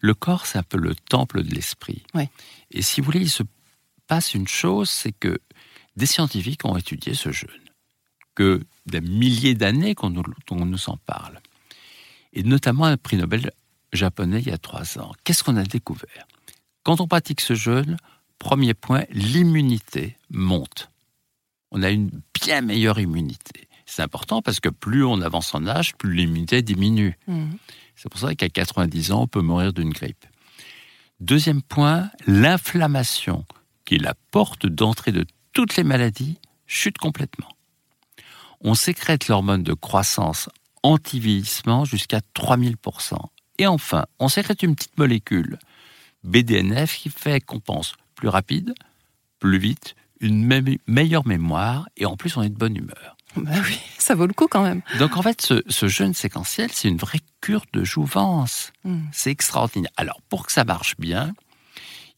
le 0.00 0.14
corps, 0.14 0.46
c'est 0.46 0.58
un 0.58 0.62
peu 0.62 0.78
le 0.78 0.94
temple 0.94 1.42
de 1.42 1.54
l'esprit. 1.54 2.02
Et 2.70 2.82
si 2.82 3.00
vous 3.00 3.06
voulez, 3.06 3.20
il 3.20 3.30
se 3.30 3.42
passe 4.06 4.34
une 4.34 4.48
chose, 4.48 4.90
c'est 4.90 5.12
que 5.12 5.38
des 5.96 6.06
scientifiques 6.06 6.64
ont 6.64 6.76
étudié 6.76 7.14
ce 7.14 7.30
jeûne, 7.30 7.50
que 8.34 8.62
des 8.86 9.00
milliers 9.00 9.54
d'années 9.54 9.94
qu'on 9.94 10.10
nous, 10.10 10.24
nous 10.50 10.90
en 10.90 10.96
parle. 10.96 11.40
Et 12.32 12.42
notamment 12.42 12.84
un 12.84 12.96
prix 12.96 13.16
Nobel 13.16 13.50
japonais 13.92 14.40
il 14.40 14.48
y 14.48 14.52
a 14.52 14.58
trois 14.58 14.98
ans. 14.98 15.12
Qu'est-ce 15.24 15.42
qu'on 15.44 15.56
a 15.56 15.64
découvert? 15.64 16.26
Quand 16.82 17.00
on 17.00 17.08
pratique 17.08 17.40
ce 17.40 17.54
jeûne, 17.54 17.96
premier 18.38 18.74
point, 18.74 19.04
l'immunité 19.10 20.16
monte. 20.30 20.90
On 21.70 21.82
a 21.82 21.90
une 21.90 22.10
bien 22.40 22.62
meilleure 22.62 22.98
immunité. 22.98 23.68
C'est 23.86 24.02
important 24.02 24.42
parce 24.42 24.60
que 24.60 24.68
plus 24.68 25.04
on 25.04 25.20
avance 25.20 25.54
en 25.54 25.66
âge, 25.66 25.94
plus 25.96 26.14
l'immunité 26.14 26.62
diminue. 26.62 27.18
Mmh. 27.26 27.50
C'est 28.02 28.08
pour 28.08 28.18
ça 28.18 28.34
qu'à 28.34 28.48
90 28.48 29.12
ans, 29.12 29.22
on 29.24 29.26
peut 29.26 29.42
mourir 29.42 29.74
d'une 29.74 29.90
grippe. 29.90 30.24
Deuxième 31.20 31.60
point, 31.60 32.10
l'inflammation, 32.26 33.44
qui 33.84 33.96
est 33.96 33.98
la 33.98 34.14
porte 34.30 34.64
d'entrée 34.64 35.12
de 35.12 35.26
toutes 35.52 35.76
les 35.76 35.84
maladies, 35.84 36.38
chute 36.66 36.96
complètement. 36.96 37.50
On 38.62 38.72
sécrète 38.72 39.28
l'hormone 39.28 39.62
de 39.62 39.74
croissance 39.74 40.48
anti-vieillissement 40.82 41.84
jusqu'à 41.84 42.20
3000%. 42.34 43.18
Et 43.58 43.66
enfin, 43.66 44.06
on 44.18 44.28
sécrète 44.28 44.62
une 44.62 44.76
petite 44.76 44.96
molécule, 44.96 45.58
BDNF, 46.24 46.96
qui 46.96 47.10
fait 47.10 47.44
qu'on 47.44 47.60
pense 47.60 47.92
plus 48.14 48.28
rapide, 48.28 48.72
plus 49.40 49.58
vite, 49.58 49.94
une 50.20 50.78
meilleure 50.86 51.26
mémoire, 51.26 51.86
et 51.98 52.06
en 52.06 52.16
plus 52.16 52.34
on 52.38 52.42
est 52.42 52.48
de 52.48 52.56
bonne 52.56 52.76
humeur. 52.76 53.18
Bah 53.36 53.50
oui, 53.64 53.78
ça 53.98 54.14
vaut 54.14 54.26
le 54.26 54.32
coup 54.32 54.48
quand 54.48 54.62
même. 54.62 54.82
Donc 54.98 55.16
en 55.16 55.22
fait, 55.22 55.40
ce, 55.40 55.88
jeûne 55.88 56.14
séquentiel, 56.14 56.70
c'est 56.72 56.88
une 56.88 56.96
vraie 56.96 57.20
cure 57.40 57.64
de 57.72 57.84
jouvence. 57.84 58.72
Hmm. 58.84 59.02
C'est 59.12 59.30
extraordinaire. 59.30 59.92
Alors 59.96 60.20
pour 60.28 60.46
que 60.46 60.52
ça 60.52 60.64
marche 60.64 60.96
bien, 60.98 61.34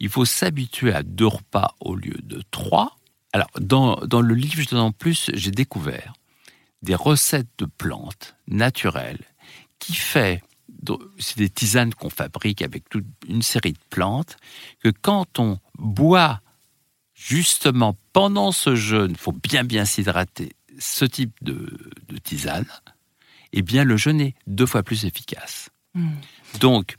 il 0.01 0.09
faut 0.09 0.25
s'habituer 0.25 0.93
à 0.93 1.03
deux 1.03 1.27
repas 1.27 1.75
au 1.81 1.95
lieu 1.95 2.17
de 2.23 2.43
trois. 2.51 2.97
Alors 3.33 3.51
dans, 3.61 3.97
dans 3.97 4.21
le 4.21 4.35
livre, 4.35 4.63
je 4.69 4.77
en 4.77 4.93
plus, 4.93 5.31
j'ai 5.35 5.51
découvert 5.51 6.15
des 6.83 6.95
recettes 6.95 7.49
de 7.59 7.67
plantes 7.67 8.35
naturelles 8.49 9.25
qui 9.79 9.95
fait, 9.95 10.43
c'est 11.19 11.39
des 11.39 11.49
tisanes 11.49 11.95
qu'on 11.95 12.11
fabrique 12.11 12.63
avec 12.63 12.89
toute 12.89 13.07
une 13.29 13.43
série 13.43 13.73
de 13.73 13.79
plantes, 13.91 14.37
que 14.83 14.91
quand 14.91 15.39
on 15.39 15.59
boit 15.79 16.41
justement 17.15 17.97
pendant 18.13 18.53
ce 18.53 18.75
jeûne, 18.75 19.13
il 19.13 19.17
faut 19.17 19.33
bien 19.33 19.65
bien 19.65 19.85
s'hydrater, 19.85 20.53
ce 20.79 21.05
type 21.05 21.33
de, 21.43 21.79
tisane, 22.23 22.67
eh 23.53 23.63
bien 23.63 23.85
le 23.85 23.97
jeûne 23.97 24.21
est 24.21 24.35
deux 24.47 24.67
fois 24.67 24.83
plus 24.83 25.05
efficace. 25.05 25.71
Hmm. 25.95 26.11
Donc, 26.61 26.97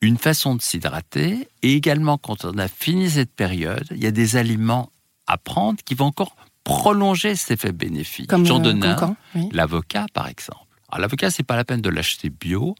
une 0.00 0.18
façon 0.18 0.56
de 0.56 0.62
s'hydrater, 0.62 1.48
et 1.62 1.74
également 1.74 2.18
quand 2.18 2.44
on 2.44 2.58
a 2.58 2.68
fini 2.68 3.10
cette 3.10 3.32
période, 3.32 3.86
il 3.90 4.02
y 4.02 4.06
a 4.06 4.10
des 4.10 4.36
aliments 4.36 4.90
à 5.26 5.38
prendre 5.38 5.82
qui 5.84 5.94
vont 5.94 6.06
encore 6.06 6.36
prolonger 6.64 7.36
cet 7.36 7.52
effet 7.52 7.72
bénéfique. 7.72 8.28
Comme, 8.28 8.46
J'en 8.46 8.58
donne 8.58 8.82
un, 8.84 9.16
l'avocat 9.52 10.06
par 10.12 10.28
exemple. 10.28 10.66
Alors 10.88 11.02
l'avocat, 11.02 11.30
c'est 11.30 11.42
pas 11.42 11.56
la 11.56 11.64
peine 11.64 11.80
de 11.80 11.88
l'acheter 11.88 12.30
bio. 12.30 12.74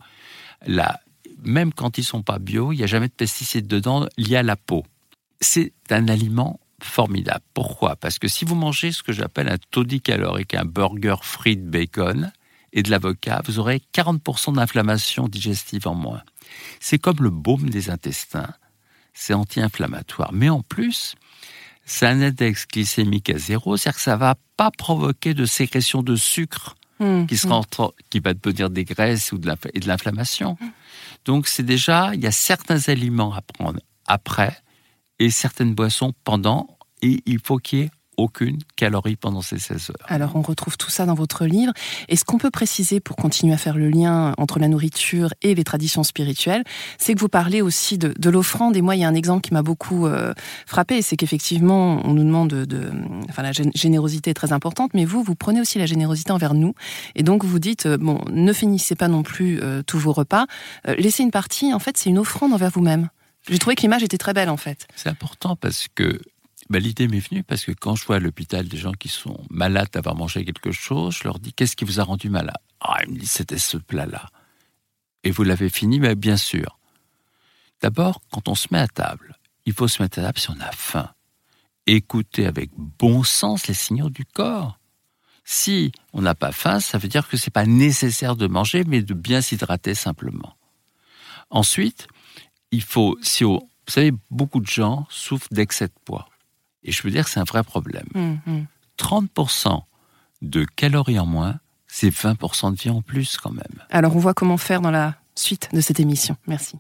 Là, 0.66 1.00
même 1.42 1.72
quand 1.72 1.98
ils 1.98 2.04
sont 2.04 2.22
pas 2.22 2.38
bio, 2.38 2.72
il 2.72 2.76
n'y 2.76 2.82
a 2.82 2.86
jamais 2.86 3.08
de 3.08 3.12
pesticides 3.12 3.66
dedans 3.66 4.06
liés 4.16 4.36
à 4.36 4.42
la 4.42 4.56
peau. 4.56 4.84
C'est 5.40 5.72
un 5.90 6.08
aliment 6.08 6.60
formidable. 6.82 7.44
Pourquoi? 7.54 7.96
Parce 7.96 8.18
que 8.18 8.28
si 8.28 8.44
vous 8.44 8.54
mangez 8.54 8.92
ce 8.92 9.02
que 9.02 9.12
j'appelle 9.12 9.48
un 9.48 9.58
taudis 9.70 10.00
calorique, 10.00 10.54
un 10.54 10.64
burger 10.64 11.16
frites 11.22 11.64
bacon 11.66 12.32
et 12.72 12.82
de 12.82 12.90
l'avocat, 12.90 13.42
vous 13.46 13.58
aurez 13.58 13.82
40% 13.94 14.54
d'inflammation 14.54 15.28
digestive 15.28 15.86
en 15.88 15.94
moins. 15.94 16.22
C'est 16.80 16.98
comme 16.98 17.18
le 17.20 17.30
baume 17.30 17.70
des 17.70 17.90
intestins, 17.90 18.52
c'est 19.14 19.34
anti-inflammatoire. 19.34 20.30
Mais 20.32 20.48
en 20.48 20.62
plus, 20.62 21.14
c'est 21.84 22.06
un 22.06 22.20
index 22.22 22.66
glycémique 22.66 23.30
à 23.30 23.38
zéro, 23.38 23.76
c'est-à-dire 23.76 23.96
que 23.96 24.02
ça 24.02 24.16
va 24.16 24.34
pas 24.56 24.70
provoquer 24.70 25.34
de 25.34 25.44
sécrétion 25.46 26.02
de 26.02 26.16
sucre 26.16 26.74
Hum, 27.00 27.26
qui, 27.26 27.34
hum. 27.34 27.38
sera 27.38 27.54
entre- 27.56 27.94
qui 28.10 28.20
va 28.20 28.32
devenir 28.32 28.70
des 28.70 28.84
graisses 28.84 29.32
ou 29.32 29.38
de 29.38 29.52
et 29.74 29.80
de 29.80 29.88
l'inflammation. 29.88 30.56
Donc 31.24 31.48
c'est 31.48 31.64
déjà, 31.64 32.10
il 32.14 32.20
y 32.20 32.28
a 32.28 32.30
certains 32.30 32.78
aliments 32.88 33.32
à 33.34 33.40
prendre 33.42 33.80
après 34.06 34.56
et 35.22 35.30
certaines 35.30 35.74
boissons 35.74 36.12
pendant, 36.24 36.66
et 37.00 37.22
il 37.26 37.38
faut 37.42 37.58
qu'il 37.58 37.78
y 37.78 37.82
ait 37.82 37.90
aucune 38.18 38.58
calorie 38.76 39.16
pendant 39.16 39.40
ces 39.40 39.58
16 39.58 39.90
heures. 39.90 40.06
Alors, 40.06 40.36
on 40.36 40.42
retrouve 40.42 40.76
tout 40.76 40.90
ça 40.90 41.06
dans 41.06 41.14
votre 41.14 41.46
livre. 41.46 41.72
Et 42.10 42.16
ce 42.16 42.24
qu'on 42.24 42.36
peut 42.36 42.50
préciser 42.50 43.00
pour 43.00 43.16
continuer 43.16 43.54
à 43.54 43.56
faire 43.56 43.76
le 43.76 43.88
lien 43.88 44.34
entre 44.36 44.58
la 44.58 44.68
nourriture 44.68 45.32
et 45.40 45.54
les 45.54 45.64
traditions 45.64 46.04
spirituelles, 46.04 46.62
c'est 46.98 47.14
que 47.14 47.20
vous 47.20 47.30
parlez 47.30 47.62
aussi 47.62 47.96
de, 47.96 48.12
de 48.18 48.30
l'offrande. 48.30 48.76
Et 48.76 48.82
moi, 48.82 48.96
il 48.96 49.00
y 49.00 49.04
a 49.04 49.08
un 49.08 49.14
exemple 49.14 49.40
qui 49.40 49.54
m'a 49.54 49.62
beaucoup 49.62 50.06
euh, 50.06 50.34
frappé, 50.66 51.00
c'est 51.00 51.16
qu'effectivement, 51.16 52.02
on 52.04 52.12
nous 52.12 52.24
demande 52.24 52.50
de, 52.50 52.90
enfin, 53.30 53.42
la 53.42 53.52
gén- 53.52 53.74
générosité 53.74 54.30
est 54.30 54.34
très 54.34 54.52
importante, 54.52 54.90
mais 54.92 55.06
vous, 55.06 55.22
vous 55.22 55.34
prenez 55.34 55.60
aussi 55.62 55.78
la 55.78 55.86
générosité 55.86 56.32
envers 56.32 56.52
nous. 56.54 56.74
Et 57.14 57.22
donc, 57.22 57.44
vous 57.44 57.58
dites, 57.58 57.86
euh, 57.86 57.96
bon, 57.96 58.20
ne 58.30 58.52
finissez 58.52 58.94
pas 58.94 59.08
non 59.08 59.22
plus 59.22 59.58
euh, 59.62 59.82
tous 59.86 59.98
vos 59.98 60.12
repas. 60.12 60.44
Euh, 60.86 60.94
laissez 60.96 61.22
une 61.22 61.30
partie. 61.30 61.72
En 61.72 61.78
fait, 61.78 61.96
c'est 61.96 62.10
une 62.10 62.18
offrande 62.18 62.52
envers 62.52 62.70
vous-même. 62.70 63.08
J'ai 63.48 63.58
trouvé 63.58 63.76
que 63.76 63.82
l'image 63.82 64.02
était 64.02 64.18
très 64.18 64.32
belle, 64.32 64.48
en 64.48 64.56
fait. 64.56 64.86
C'est 64.94 65.08
important 65.08 65.56
parce 65.56 65.88
que 65.94 66.20
bah, 66.70 66.78
l'idée 66.78 67.08
m'est 67.08 67.18
venue 67.18 67.42
parce 67.42 67.64
que 67.64 67.72
quand 67.72 67.96
je 67.96 68.04
vois 68.04 68.16
à 68.16 68.18
l'hôpital 68.18 68.68
des 68.68 68.76
gens 68.76 68.92
qui 68.92 69.08
sont 69.08 69.44
malades 69.50 69.90
d'avoir 69.92 70.14
mangé 70.14 70.44
quelque 70.44 70.70
chose, 70.70 71.16
je 71.18 71.24
leur 71.24 71.38
dis 71.38 71.52
qu'est-ce 71.52 71.76
qui 71.76 71.84
vous 71.84 72.00
a 72.00 72.04
rendu 72.04 72.30
malade? 72.30 72.56
Ah, 72.80 72.98
ils 73.04 73.12
me 73.12 73.18
disent 73.18 73.32
c'était 73.32 73.58
ce 73.58 73.76
plat-là. 73.76 74.28
Et 75.24 75.30
vous 75.30 75.42
l'avez 75.42 75.68
fini 75.68 76.00
Mais 76.00 76.14
bien 76.14 76.36
sûr. 76.36 76.78
D'abord, 77.80 78.22
quand 78.30 78.48
on 78.48 78.54
se 78.54 78.68
met 78.70 78.78
à 78.78 78.88
table, 78.88 79.36
il 79.66 79.72
faut 79.72 79.88
se 79.88 80.02
mettre 80.02 80.20
à 80.20 80.22
table 80.22 80.38
si 80.38 80.50
on 80.50 80.60
a 80.60 80.70
faim. 80.72 81.10
Écouter 81.86 82.46
avec 82.46 82.70
bon 82.76 83.24
sens 83.24 83.66
les 83.66 83.74
signaux 83.74 84.10
du 84.10 84.24
corps. 84.24 84.78
Si 85.44 85.90
on 86.12 86.22
n'a 86.22 86.36
pas 86.36 86.52
faim, 86.52 86.78
ça 86.78 86.98
veut 86.98 87.08
dire 87.08 87.28
que 87.28 87.36
c'est 87.36 87.50
pas 87.50 87.66
nécessaire 87.66 88.36
de 88.36 88.46
manger, 88.46 88.84
mais 88.84 89.02
de 89.02 89.14
bien 89.14 89.40
s'hydrater 89.40 89.94
simplement. 89.94 90.56
Ensuite, 91.50 92.06
il 92.72 92.82
faut, 92.82 93.16
si 93.22 93.44
on- 93.44 93.58
vous 93.60 93.92
savez, 93.92 94.12
beaucoup 94.30 94.60
de 94.60 94.66
gens 94.66 95.06
souffrent 95.10 95.48
d'excès 95.52 95.86
de 95.86 95.92
poids. 96.04 96.28
Et 96.82 96.90
je 96.92 97.02
veux 97.02 97.10
dire 97.10 97.24
que 97.24 97.30
c'est 97.30 97.40
un 97.40 97.44
vrai 97.44 97.62
problème. 97.62 98.06
Hum, 98.14 98.40
hum. 98.46 98.66
30% 98.98 99.82
de 100.42 100.64
calories 100.64 101.18
en 101.18 101.26
moins, 101.26 101.58
c'est 101.86 102.10
20% 102.10 102.70
de 102.72 102.76
vie 102.76 102.90
en 102.90 103.02
plus 103.02 103.36
quand 103.36 103.52
même. 103.52 103.82
Alors, 103.90 104.16
on 104.16 104.18
voit 104.18 104.34
comment 104.34 104.56
faire 104.56 104.80
dans 104.80 104.90
la 104.90 105.14
suite 105.34 105.68
de 105.72 105.80
cette 105.80 106.00
émission. 106.00 106.36
Merci. 106.46 106.76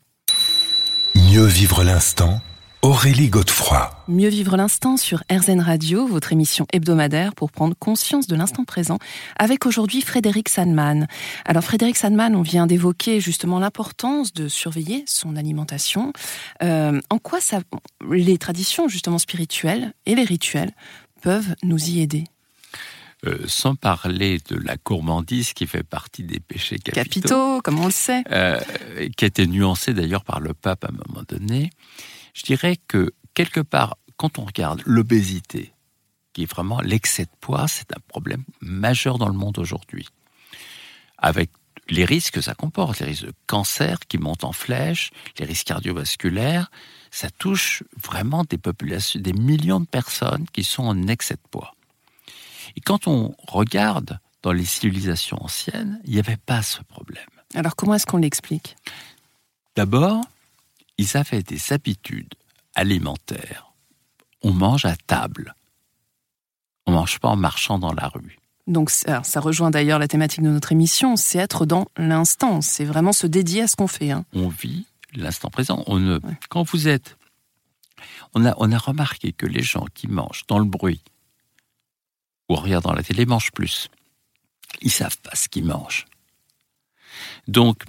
Mieux 1.14 1.44
vivre 1.46 1.84
l'instant, 1.84 2.40
Aurélie 2.84 3.28
Godefroy. 3.28 3.90
Mieux 4.08 4.28
vivre 4.28 4.56
l'instant 4.56 4.96
sur 4.96 5.22
RZN 5.30 5.60
Radio, 5.60 6.04
votre 6.04 6.32
émission 6.32 6.66
hebdomadaire 6.72 7.32
pour 7.32 7.52
prendre 7.52 7.76
conscience 7.78 8.26
de 8.26 8.34
l'instant 8.34 8.64
présent, 8.64 8.98
avec 9.36 9.66
aujourd'hui 9.66 10.00
Frédéric 10.00 10.48
Sandman. 10.48 11.06
Alors 11.44 11.62
Frédéric 11.62 11.96
Sandman, 11.96 12.34
on 12.34 12.42
vient 12.42 12.66
d'évoquer 12.66 13.20
justement 13.20 13.60
l'importance 13.60 14.32
de 14.32 14.48
surveiller 14.48 15.04
son 15.06 15.36
alimentation. 15.36 16.12
Euh, 16.64 17.00
en 17.08 17.18
quoi 17.18 17.40
ça, 17.40 17.60
les 18.10 18.36
traditions 18.36 18.88
justement 18.88 19.18
spirituelles 19.18 19.92
et 20.06 20.16
les 20.16 20.24
rituels 20.24 20.72
peuvent 21.20 21.54
nous 21.62 21.88
y 21.88 22.00
aider? 22.00 22.24
Euh, 23.24 23.38
sans 23.46 23.76
parler 23.76 24.40
de 24.50 24.56
la 24.56 24.74
gourmandise 24.84 25.52
qui 25.52 25.68
fait 25.68 25.84
partie 25.84 26.24
des 26.24 26.40
péchés 26.40 26.80
capitaux, 26.80 27.04
Capitaux, 27.04 27.60
comme 27.62 27.78
on 27.78 27.86
le 27.86 27.92
sait. 27.92 28.24
euh, 28.32 28.58
qui 29.16 29.24
a 29.24 29.28
été 29.28 29.46
nuancée 29.46 29.94
d'ailleurs 29.94 30.24
par 30.24 30.40
le 30.40 30.52
pape 30.52 30.84
à 30.84 30.88
un 30.88 30.96
moment 31.06 31.22
donné, 31.28 31.70
je 32.32 32.42
dirais 32.42 32.76
que 32.88 33.12
quelque 33.34 33.60
part, 33.60 33.96
quand 34.16 34.38
on 34.38 34.44
regarde 34.44 34.82
l'obésité, 34.86 35.72
qui 36.32 36.42
est 36.42 36.50
vraiment 36.50 36.80
l'excès 36.80 37.24
de 37.24 37.30
poids, 37.40 37.68
c'est 37.68 37.92
un 37.92 38.00
problème 38.08 38.44
majeur 38.60 39.18
dans 39.18 39.28
le 39.28 39.34
monde 39.34 39.58
aujourd'hui. 39.58 40.08
Avec 41.18 41.50
les 41.88 42.04
risques 42.04 42.34
que 42.34 42.40
ça 42.40 42.54
comporte, 42.54 43.00
les 43.00 43.06
risques 43.06 43.26
de 43.26 43.34
cancer 43.46 43.98
qui 44.08 44.18
montent 44.18 44.44
en 44.44 44.52
flèche, 44.52 45.10
les 45.38 45.44
risques 45.44 45.66
cardiovasculaires, 45.66 46.70
ça 47.10 47.28
touche 47.30 47.82
vraiment 48.02 48.44
des 48.44 48.58
populations, 48.58 49.20
des 49.20 49.32
millions 49.32 49.80
de 49.80 49.86
personnes 49.86 50.46
qui 50.52 50.64
sont 50.64 50.84
en 50.84 51.06
excès 51.08 51.34
de 51.34 51.48
poids. 51.50 51.74
Et 52.76 52.80
quand 52.80 53.06
on 53.06 53.34
regarde 53.46 54.18
dans 54.42 54.52
les 54.52 54.64
civilisations 54.64 55.42
anciennes, 55.42 56.00
il 56.04 56.12
n'y 56.12 56.18
avait 56.18 56.38
pas 56.38 56.62
ce 56.62 56.82
problème. 56.82 57.26
Alors 57.54 57.76
comment 57.76 57.94
est-ce 57.94 58.06
qu'on 58.06 58.18
l'explique? 58.18 58.76
D'abord, 59.76 60.22
ils 60.98 61.16
avaient 61.16 61.42
des 61.42 61.72
habitudes 61.72 62.34
alimentaires. 62.74 63.72
On 64.42 64.52
mange 64.52 64.84
à 64.84 64.96
table. 64.96 65.54
On 66.86 66.92
mange 66.92 67.18
pas 67.20 67.28
en 67.28 67.36
marchant 67.36 67.78
dans 67.78 67.92
la 67.92 68.08
rue. 68.08 68.38
Donc 68.66 68.90
ça 68.90 69.22
rejoint 69.36 69.70
d'ailleurs 69.70 69.98
la 69.98 70.08
thématique 70.08 70.42
de 70.42 70.48
notre 70.48 70.72
émission, 70.72 71.16
c'est 71.16 71.38
être 71.38 71.66
dans 71.66 71.86
l'instant, 71.96 72.60
c'est 72.60 72.84
vraiment 72.84 73.12
se 73.12 73.26
dédier 73.26 73.62
à 73.62 73.68
ce 73.68 73.74
qu'on 73.76 73.88
fait. 73.88 74.12
hein. 74.12 74.24
On 74.34 74.48
vit 74.48 74.86
l'instant 75.14 75.50
présent. 75.50 75.82
On 75.88 75.98
ne, 75.98 76.20
Quand 76.48 76.62
vous 76.62 76.86
êtes, 76.86 77.16
on 78.34 78.44
a, 78.46 78.54
on 78.58 78.70
a 78.70 78.78
remarqué 78.78 79.32
que 79.32 79.46
les 79.46 79.62
gens 79.62 79.86
qui 79.94 80.06
mangent 80.06 80.44
dans 80.46 80.58
le 80.60 80.64
bruit 80.64 81.02
ou 82.48 82.54
en 82.54 82.60
regardant 82.60 82.92
la 82.92 83.02
télé 83.02 83.26
mangent 83.26 83.52
plus. 83.52 83.88
Ils 84.80 84.90
savent 84.90 85.18
pas 85.18 85.34
ce 85.34 85.48
qu'ils 85.48 85.64
mangent. 85.64 86.06
Donc, 87.48 87.82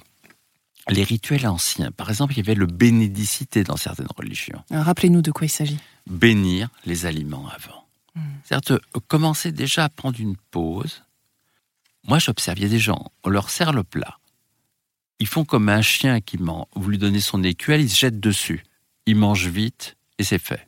les 0.90 1.04
rituels 1.04 1.48
anciens, 1.48 1.92
par 1.92 2.10
exemple, 2.10 2.34
il 2.34 2.38
y 2.38 2.40
avait 2.42 2.56
le 2.56 2.66
bénédicité 2.66 3.64
dans 3.64 3.78
certaines 3.78 4.08
religions. 4.18 4.64
Rappelez-nous 4.72 5.22
de 5.22 5.32
quoi 5.32 5.46
il 5.46 5.50
s'agit. 5.50 5.80
bénir 6.08 6.70
les 6.86 7.06
aliments 7.06 7.48
avant. 7.48 7.86
C'est-à-dire 8.44 8.80
de 8.94 9.00
commencer 9.08 9.52
déjà 9.52 9.86
à 9.86 9.90
prendre 9.90 10.20
une 10.20 10.36
pause. 10.52 11.04
Moi, 12.08 12.20
j'observe, 12.20 12.60
il 12.60 12.64
y 12.64 12.66
a 12.66 12.70
des 12.70 12.80
gens, 12.80 13.12
on 13.24 13.30
leur 13.30 13.50
sert 13.50 13.72
le 13.72 13.84
plat. 13.84 14.20
Ils 15.20 15.28
font 15.28 15.46
comme 15.46 15.70
un 15.70 15.82
chien 15.82 16.20
qui 16.20 16.38
ment. 16.38 16.68
Vous 16.76 16.90
lui 16.90 16.98
donnez 16.98 17.22
son 17.22 17.44
écuelle, 17.44 17.82
il 17.82 17.90
se 17.90 17.98
jette 17.98 18.20
dessus. 18.20 18.64
Il 19.06 19.16
mange 19.16 19.48
vite 19.48 19.96
et 20.20 20.24
c'est 20.24 20.40
fait. 20.40 20.68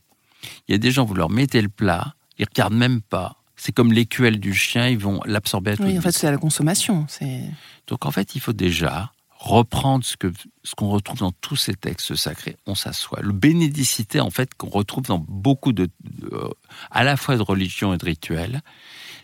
Il 0.68 0.72
y 0.72 0.76
a 0.76 0.78
des 0.78 0.92
gens, 0.92 1.04
vous 1.04 1.14
leur 1.14 1.30
mettez 1.30 1.62
le 1.62 1.70
plat, 1.70 2.16
ils 2.38 2.46
regardent 2.46 2.76
même 2.76 3.02
pas. 3.02 3.44
C'est 3.58 3.74
comme 3.74 3.92
l'écuelle 3.92 4.40
du 4.40 4.54
chien, 4.54 4.88
ils 4.88 4.98
vont 4.98 5.22
l'absorber 5.26 5.72
à 5.72 5.78
tout 5.78 5.84
Oui, 5.84 5.98
en 5.98 6.02
fait, 6.02 6.12
c'est 6.12 6.28
à 6.28 6.32
la 6.32 6.38
consommation. 6.38 7.06
C'est 7.10 7.42
donc 7.88 8.06
en 8.06 8.12
fait, 8.12 8.36
il 8.36 8.42
faut 8.42 8.54
déjà 8.54 9.12
reprendre 9.46 10.04
ce 10.04 10.18
que 10.18 10.32
ce 10.64 10.74
qu'on 10.76 10.90
retrouve 10.90 11.20
dans 11.20 11.32
tous 11.32 11.56
ces 11.56 11.74
textes 11.76 12.16
sacrés. 12.16 12.58
On 12.66 12.76
s'assoit. 12.76 13.22
Le 13.22 13.32
bénédicité, 13.34 14.20
en 14.20 14.30
fait, 14.32 14.54
qu'on 14.56 14.70
retrouve 14.70 15.04
dans 15.06 15.20
beaucoup 15.20 15.72
de, 15.74 15.90
de- 16.04 16.30
euh, 16.34 16.50
à 16.92 17.04
la 17.04 17.16
fois 17.18 17.38
de 17.38 17.42
religion 17.44 17.94
et 17.94 17.98
de 17.98 18.06
rituels, 18.06 18.62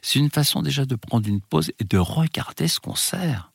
c'est 0.01 0.19
une 0.19 0.29
façon 0.29 0.61
déjà 0.61 0.85
de 0.85 0.95
prendre 0.95 1.27
une 1.27 1.41
pause 1.41 1.71
et 1.79 1.83
de 1.83 1.97
regarder 1.97 2.67
ce 2.67 2.79
qu'on 2.79 2.95
sert. 2.95 3.51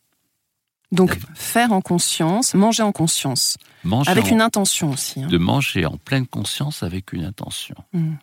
donc 0.92 1.18
faire 1.34 1.72
en 1.72 1.80
conscience, 1.80 2.54
manger 2.54 2.82
en 2.84 2.92
conscience, 2.92 3.56
Manger 3.84 4.10
avec 4.10 4.24
en- 4.26 4.28
une 4.30 4.40
intention 4.40 4.90
aussi. 4.90 5.22
hein. 5.22 5.26
de 5.28 5.38
manger 5.38 5.84
en 5.86 5.96
pleine 5.96 6.26
conscience 6.26 6.82
avec 6.82 7.12
une 7.12 7.24
intention. 7.24 7.74
Mm. 7.92 8.14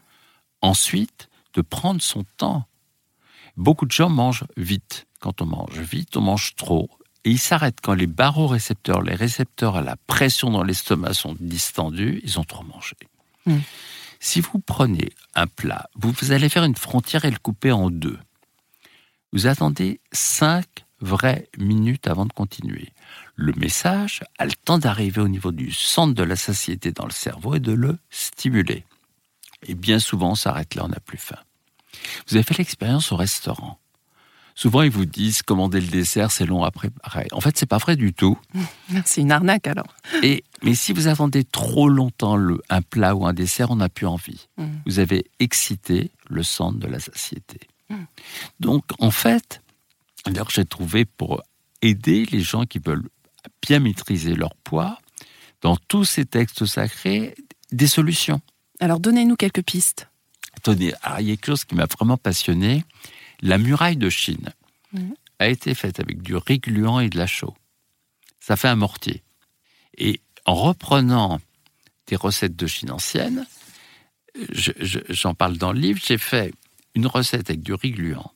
Ensuite, 0.61 1.29
de 1.53 1.61
prendre 1.61 2.01
son 2.01 2.23
temps. 2.37 2.65
Beaucoup 3.57 3.85
de 3.85 3.91
gens 3.91 4.09
mangent 4.09 4.45
vite. 4.57 5.05
Quand 5.19 5.41
on 5.41 5.45
mange 5.45 5.77
vite, 5.79 6.17
on 6.17 6.21
mange 6.21 6.55
trop. 6.55 6.89
Et 7.25 7.31
ils 7.31 7.39
s'arrêtent 7.39 7.79
quand 7.81 7.93
les 7.93 8.07
barorécepteurs, 8.07 9.01
les 9.01 9.15
récepteurs 9.15 9.77
à 9.77 9.81
la 9.81 9.95
pression 10.07 10.51
dans 10.51 10.63
l'estomac 10.63 11.13
sont 11.13 11.35
distendus, 11.39 12.21
ils 12.23 12.39
ont 12.39 12.43
trop 12.43 12.63
mangé. 12.63 12.95
Mm. 13.45 13.59
Si 14.19 14.41
vous 14.41 14.59
prenez 14.59 15.11
un 15.35 15.47
plat, 15.47 15.89
vous, 15.95 16.11
vous 16.11 16.31
allez 16.31 16.49
faire 16.49 16.63
une 16.63 16.75
frontière 16.75 17.25
et 17.25 17.31
le 17.31 17.37
couper 17.37 17.71
en 17.71 17.89
deux. 17.89 18.19
Vous 19.31 19.47
attendez 19.47 19.99
cinq 20.11 20.85
vraies 21.01 21.49
minutes 21.57 22.07
avant 22.07 22.25
de 22.25 22.33
continuer. 22.33 22.93
Le 23.35 23.51
message 23.53 24.21
a 24.37 24.45
le 24.45 24.53
temps 24.53 24.77
d'arriver 24.77 25.21
au 25.21 25.27
niveau 25.27 25.51
du 25.51 25.71
centre 25.71 26.13
de 26.13 26.23
la 26.23 26.35
satiété 26.35 26.91
dans 26.91 27.05
le 27.05 27.11
cerveau 27.11 27.55
et 27.55 27.59
de 27.59 27.73
le 27.73 27.97
stimuler. 28.09 28.85
Et 29.65 29.75
bien 29.75 29.99
souvent, 29.99 30.31
on 30.31 30.35
s'arrête 30.35 30.75
là, 30.75 30.85
on 30.85 30.89
n'a 30.89 30.99
plus 30.99 31.17
faim. 31.17 31.39
Vous 32.27 32.35
avez 32.35 32.43
fait 32.43 32.57
l'expérience 32.57 33.11
au 33.11 33.15
restaurant. 33.15 33.79
Souvent, 34.55 34.81
ils 34.83 34.91
vous 34.91 35.05
disent 35.05 35.41
commander 35.41 35.81
le 35.81 35.87
dessert, 35.87 36.31
c'est 36.31 36.45
long 36.45 36.63
à 36.63 36.71
préparer. 36.71 37.27
En 37.31 37.41
fait, 37.41 37.57
c'est 37.57 37.65
pas 37.65 37.79
vrai 37.79 37.95
du 37.95 38.13
tout. 38.13 38.37
C'est 39.05 39.21
une 39.21 39.31
arnaque 39.31 39.67
alors. 39.67 39.95
Et, 40.21 40.43
mais 40.61 40.75
si 40.75 40.93
vous 40.93 41.07
attendez 41.07 41.43
trop 41.43 41.89
longtemps 41.89 42.35
le, 42.35 42.61
un 42.69 42.81
plat 42.81 43.15
ou 43.15 43.25
un 43.25 43.33
dessert, 43.33 43.71
on 43.71 43.77
n'a 43.77 43.89
plus 43.89 44.05
envie. 44.05 44.47
Mm. 44.57 44.65
Vous 44.85 44.99
avez 44.99 45.25
excité 45.39 46.11
le 46.29 46.43
centre 46.43 46.77
de 46.77 46.87
la 46.87 46.99
satiété. 46.99 47.59
Donc, 48.59 48.83
en 48.99 49.11
fait, 49.11 49.61
d'ailleurs, 50.25 50.49
j'ai 50.49 50.65
trouvé 50.65 51.05
pour 51.05 51.43
aider 51.81 52.25
les 52.31 52.41
gens 52.41 52.65
qui 52.65 52.79
veulent 52.79 53.07
bien 53.61 53.79
maîtriser 53.79 54.35
leur 54.35 54.55
poids, 54.55 54.97
dans 55.61 55.75
tous 55.75 56.05
ces 56.05 56.25
textes 56.25 56.65
sacrés, 56.65 57.35
des 57.71 57.87
solutions. 57.87 58.41
Alors 58.79 58.99
donnez-nous 58.99 59.35
quelques 59.35 59.63
pistes. 59.63 60.09
cartonné. 60.53 60.93
Alors, 61.01 61.19
il 61.19 61.27
y 61.27 61.31
a 61.31 61.35
quelque 61.35 61.45
chose 61.47 61.65
qui 61.65 61.75
m'a 61.75 61.85
vraiment 61.85 62.17
passionné. 62.17 62.83
La 63.43 63.57
muraille 63.57 63.97
de 63.97 64.09
Chine 64.09 64.51
a 65.39 65.47
été 65.49 65.75
faite 65.75 65.99
avec 65.99 66.21
du 66.21 66.35
riz 66.35 66.59
gluant 66.59 66.99
et 67.01 67.09
de 67.09 67.17
la 67.17 67.27
chaux. 67.27 67.55
Ça 68.39 68.55
fait 68.55 68.69
un 68.69 68.75
mortier. 68.75 69.21
Et 69.97 70.21
en 70.45 70.55
reprenant 70.55 71.39
des 72.07 72.15
recettes 72.15 72.55
de 72.55 72.67
Chine 72.67 72.89
ancienne, 72.91 73.45
je- 74.51 74.71
je- 74.79 74.99
j'en 75.09 75.33
parle 75.33 75.57
dans 75.57 75.73
le 75.73 75.79
livre, 75.79 75.99
j'ai 76.03 76.17
fait 76.17 76.53
une 76.95 77.05
recette 77.07 77.49
avec 77.49 77.61
du 77.61 77.73
riz 77.73 77.91
gluant, 77.91 78.31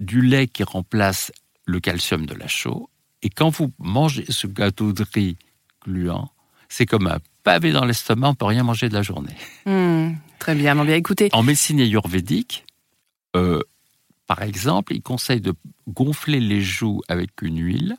du 0.00 0.20
lait 0.22 0.48
qui 0.48 0.62
remplace 0.64 1.30
le 1.64 1.78
calcium 1.78 2.26
de 2.26 2.34
la 2.34 2.48
chaux, 2.48 2.90
et 3.22 3.30
quand 3.30 3.50
vous 3.50 3.72
mangez 3.78 4.24
ce 4.28 4.46
gâteau 4.48 4.92
de 4.92 5.04
riz 5.14 5.36
gluant, 5.84 6.30
c'est 6.68 6.86
comme 6.86 7.06
un 7.06 7.18
pavé 7.44 7.70
dans 7.70 7.84
l'estomac, 7.84 8.30
on 8.30 8.34
peut 8.34 8.46
rien 8.46 8.64
manger 8.64 8.88
de 8.88 8.94
la 8.94 9.02
journée. 9.02 9.36
Hmm, 9.66 10.14
très 10.40 10.54
bien, 10.56 10.74
bon, 10.74 10.84
bien 10.84 10.96
écoutez. 10.96 11.28
En 11.32 11.42
médecine 11.42 11.80
ayurvédique, 11.80 12.64
euh, 13.36 13.60
par 14.26 14.42
exemple, 14.42 14.94
il 14.94 15.02
conseille 15.02 15.40
de 15.40 15.54
gonfler 15.88 16.40
les 16.40 16.60
joues 16.60 17.02
avec 17.08 17.42
une 17.42 17.58
huile 17.58 17.96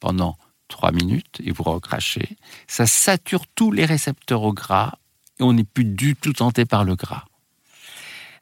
pendant 0.00 0.36
trois 0.68 0.92
minutes 0.92 1.40
et 1.44 1.52
vous 1.52 1.62
recrachez. 1.62 2.36
Ça 2.66 2.86
sature 2.86 3.46
tous 3.54 3.70
les 3.70 3.84
récepteurs 3.84 4.42
au 4.42 4.52
gras 4.52 4.94
et 5.38 5.42
on 5.42 5.52
n'est 5.52 5.64
plus 5.64 5.84
du 5.84 6.16
tout 6.16 6.32
tenté 6.32 6.64
par 6.64 6.84
le 6.84 6.96
gras. 6.96 7.24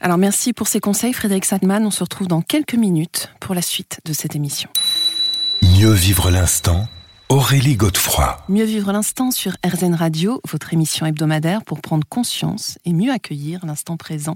Alors 0.00 0.16
merci 0.16 0.54
pour 0.54 0.66
ces 0.66 0.80
conseils, 0.80 1.12
Frédéric 1.12 1.44
Sandman. 1.44 1.84
On 1.84 1.90
se 1.90 2.02
retrouve 2.02 2.26
dans 2.26 2.40
quelques 2.40 2.74
minutes 2.74 3.30
pour 3.38 3.54
la 3.54 3.62
suite 3.62 4.00
de 4.06 4.14
cette 4.14 4.34
émission. 4.34 4.70
Mieux 5.62 5.92
vivre 5.92 6.30
l'instant, 6.30 6.88
Aurélie 7.30 7.76
Godefroy. 7.76 8.42
Mieux 8.48 8.64
vivre 8.64 8.90
l'instant 8.90 9.30
sur 9.30 9.52
RZN 9.64 9.94
Radio, 9.94 10.40
votre 10.50 10.74
émission 10.74 11.06
hebdomadaire 11.06 11.62
pour 11.62 11.80
prendre 11.80 12.04
conscience 12.08 12.76
et 12.84 12.92
mieux 12.92 13.12
accueillir 13.12 13.64
l'instant 13.64 13.96
présent. 13.96 14.34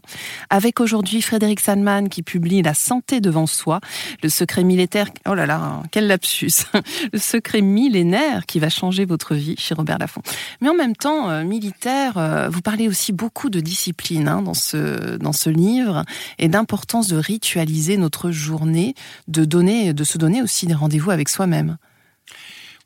Avec 0.48 0.78
aujourd'hui 0.78 1.20
Frédéric 1.20 1.58
Sandman 1.58 2.08
qui 2.08 2.22
publie 2.22 2.62
La 2.62 2.72
santé 2.72 3.20
devant 3.20 3.48
soi, 3.48 3.80
le 4.22 4.28
secret 4.28 4.62
militaire. 4.62 5.08
Oh 5.28 5.34
là 5.34 5.44
là, 5.44 5.82
quel 5.90 6.06
lapsus 6.06 6.66
Le 7.12 7.18
secret 7.18 7.62
millénaire 7.62 8.46
qui 8.46 8.60
va 8.60 8.68
changer 8.68 9.06
votre 9.06 9.34
vie 9.34 9.56
chez 9.58 9.74
Robert 9.74 9.98
Laffont. 9.98 10.22
Mais 10.60 10.68
en 10.68 10.76
même 10.76 10.94
temps, 10.94 11.30
euh, 11.30 11.42
militaire, 11.42 12.16
euh, 12.16 12.48
vous 12.48 12.60
parlez 12.60 12.86
aussi 12.86 13.12
beaucoup 13.12 13.50
de 13.50 13.58
discipline 13.58 14.28
hein, 14.28 14.40
dans 14.40 14.54
ce 14.54 15.16
dans 15.16 15.32
ce 15.32 15.50
livre 15.50 16.04
et 16.38 16.46
d'importance 16.46 17.08
de 17.08 17.16
ritualiser 17.16 17.96
notre 17.96 18.30
journée, 18.30 18.94
de 19.26 19.44
donner, 19.44 19.92
de 19.92 20.04
se 20.04 20.16
donner 20.16 20.42
aussi 20.42 20.66
des 20.66 20.74
rendez-vous 20.74 21.10
avec 21.10 21.28
soi-même. 21.28 21.76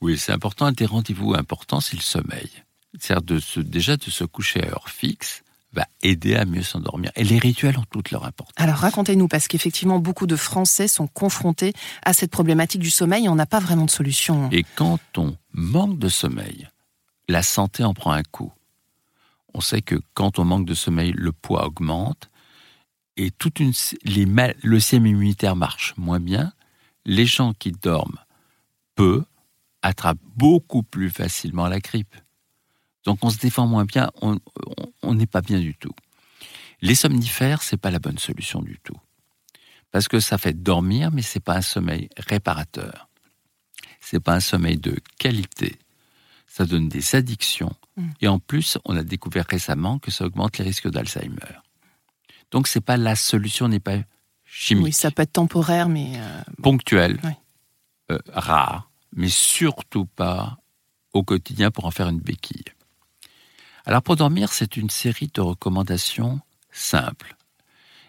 Oui, 0.01 0.17
c'est 0.19 0.33
important. 0.33 0.67
Un 0.67 0.73
des 0.73 0.87
rendez-vous 0.87 1.35
importants, 1.35 1.81
c'est 1.81 1.97
le 1.97 2.03
sommeil. 2.03 2.51
C'est-à-dire 2.99 3.23
de 3.23 3.41
se, 3.41 3.61
déjà 3.61 3.97
de 3.97 4.05
se 4.11 4.25
coucher 4.25 4.63
à 4.63 4.69
heure 4.69 4.89
fixe 4.89 5.43
va 5.73 5.87
aider 6.03 6.35
à 6.35 6.47
mieux 6.47 6.63
s'endormir. 6.63 7.11
Et 7.15 7.25
les 7.25 7.39
rituels 7.39 7.79
ont 7.79 7.85
toute 7.91 8.11
leur 8.11 8.25
importance. 8.25 8.55
Alors 8.57 8.77
racontez-nous, 8.77 9.29
parce 9.29 9.49
qu'effectivement, 9.49 9.99
beaucoup 9.99 10.27
de 10.27 10.37
Français 10.37 10.89
sont 10.89 11.07
confrontés 11.07 11.75
à 12.03 12.15
cette 12.15 12.31
problématique 12.31 12.81
du 12.81 12.91
sommeil 12.91 13.27
et 13.27 13.29
on 13.29 13.35
n'a 13.35 13.45
pas 13.45 13.61
vraiment 13.61 13.85
de 13.85 13.91
solution. 13.91 14.49
Et 14.51 14.65
quand 14.77 14.99
on 15.19 15.37
manque 15.53 15.99
de 15.99 16.09
sommeil, 16.09 16.69
la 17.29 17.43
santé 17.43 17.85
en 17.85 17.93
prend 17.93 18.13
un 18.13 18.23
coup. 18.23 18.51
On 19.53 19.61
sait 19.61 19.83
que 19.83 20.01
quand 20.15 20.39
on 20.39 20.45
manque 20.45 20.65
de 20.67 20.75
sommeil, 20.75 21.13
le 21.15 21.33
poids 21.33 21.67
augmente 21.67 22.31
et 23.19 23.31
toute 23.31 23.61
une, 23.61 23.73
les 24.05 24.25
mal- 24.25 24.55
le 24.63 24.81
système 24.81 25.07
immunitaire 25.07 25.57
marche 25.57 25.93
moins 25.99 26.21
bien. 26.21 26.53
Les 27.05 27.27
gens 27.27 27.53
qui 27.53 27.73
dorment 27.73 28.19
peu 28.95 29.25
attrapent 29.83 30.19
beaucoup 30.37 30.83
plus 30.83 31.11
facilement 31.11 31.69
la 31.69 31.81
grippe. 31.81 32.15
Donc 33.05 33.19
on 33.23 33.31
se 33.31 33.39
défend 33.39 33.67
moins 33.67 33.85
bien, 33.85 34.11
on 34.23 35.15
n'est 35.15 35.27
pas 35.27 35.41
bien 35.41 35.61
du 35.61 35.75
tout. 35.75 35.95
Les 36.81 36.95
somnifères, 36.95 37.63
c'est 37.63 37.77
pas 37.77 37.91
la 37.91 37.99
bonne 37.99 38.19
solution 38.19 38.63
du 38.63 38.79
tout. 38.83 38.97
Parce 39.91 40.09
que 40.09 40.21
ça 40.21 40.39
fait 40.39 40.53
dormir, 40.53 41.11
mais 41.13 41.23
c'est 41.23 41.41
pas 41.41 41.57
un 41.57 41.63
sommeil 41.63 42.09
réparateur. 42.17 43.09
C'est 44.01 44.21
pas 44.21 44.35
un 44.35 44.41
sommeil 44.41 44.77
de 44.77 44.97
qualité. 45.19 45.77
Ça 46.47 46.67
donne 46.67 46.89
des 46.89 47.15
addictions. 47.15 47.75
Mm. 47.97 48.09
Et 48.21 48.29
en 48.29 48.39
plus, 48.39 48.79
on 48.85 48.97
a 48.97 49.03
découvert 49.03 49.47
récemment 49.49 49.99
que 49.99 50.11
ça 50.11 50.25
augmente 50.25 50.59
les 50.59 50.65
risques 50.65 50.89
d'Alzheimer. 50.91 51.61
Donc 52.51 52.69
c'est 52.69 52.81
pas 52.81 52.97
la 52.97 53.17
solution 53.17 53.69
n'est 53.69 53.81
pas 53.81 53.99
chimique, 54.45 54.85
Oui, 54.85 54.93
ça 54.93 55.11
peut 55.11 55.23
être 55.23 55.33
temporaire, 55.33 55.89
mais 55.89 56.13
euh, 56.17 56.43
ponctuelle, 56.63 57.19
Oui. 57.25 57.33
euh, 58.13 58.19
rare, 58.33 58.88
mais 59.19 59.29
surtout 59.29 60.07
pas 60.07 60.57
au 61.13 61.25
quotidien 61.25 61.71
pour 61.73 61.85
en 61.87 61.91
faire 61.91 62.09
une 62.09 62.21
béquille. 62.21 62.65
Alors 63.85 64.01
pour 64.03 64.15
dormir, 64.17 64.53
c'est 64.53 64.77
une 64.77 64.91
série 64.91 65.31
de 65.35 65.41
recommandations 65.41 66.41
simples. 66.71 67.35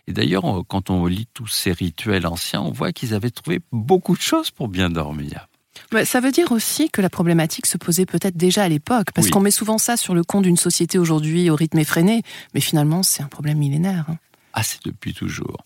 Et 0.07 0.13
d'ailleurs, 0.13 0.43
quand 0.67 0.89
on 0.91 1.05
lit 1.07 1.27
tous 1.33 1.47
ces 1.47 1.71
rituels 1.71 2.27
anciens, 2.27 2.61
on 2.61 2.71
voit 2.71 2.91
qu'ils 2.93 3.13
avaient 3.13 3.31
trouvé 3.31 3.59
beaucoup 3.71 4.15
de 4.15 4.21
choses 4.21 4.51
pour 4.51 4.67
bien 4.67 4.89
dormir. 4.89 5.47
ouais, 5.93 6.05
ça 6.05 6.19
veut 6.19 6.31
dire 6.31 6.51
aussi 6.51 6.89
que 6.89 7.01
la 7.01 7.09
problématique 7.09 7.65
se 7.65 7.77
posait 7.77 8.05
peut-être 8.05 8.37
déjà 8.37 8.63
à 8.63 8.69
l'époque, 8.69 9.11
parce 9.13 9.25
Oui. 9.27 9.31
qu'on 9.31 9.39
met 9.41 9.51
souvent 9.51 9.77
ça 9.79 9.97
sur 9.97 10.13
le 10.13 10.23
compte 10.23 10.43
d'une 10.43 10.57
société 10.57 10.99
aujourd'hui 10.99 11.49
au 11.49 11.55
rythme 11.55 11.79
effréné, 11.79 12.21
mais 12.53 12.61
finalement 12.61 13.01
c'est 13.01 13.23
un 13.23 13.27
problème 13.27 13.57
millénaire. 13.57 14.05
hein. 14.09 14.17
Ah, 14.53 14.63
c'est 14.63 14.83
depuis 14.85 15.13
toujours. 15.13 15.63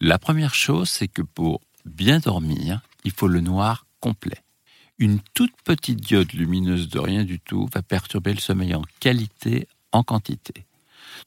La 0.00 0.18
première 0.18 0.54
chose, 0.54 0.88
c'est 0.90 1.08
que 1.08 1.22
pour 1.22 1.60
bien 1.84 2.18
dormir, 2.18 2.80
il 3.04 3.12
faut 3.12 3.28
le 3.28 3.40
noir 3.40 3.86
complet. 4.00 4.38
Une 5.00 5.18
toute 5.34 5.56
petite 5.64 6.00
diode 6.00 6.32
lumineuse 6.34 6.88
de 6.88 6.98
rien 6.98 7.24
du 7.24 7.40
tout 7.40 7.68
va 7.74 7.82
perturber 7.82 8.34
le 8.34 8.38
sommeil 8.38 8.74
en 8.74 8.82
qualité, 9.00 9.66
en 9.92 10.02
quantité. 10.02 10.66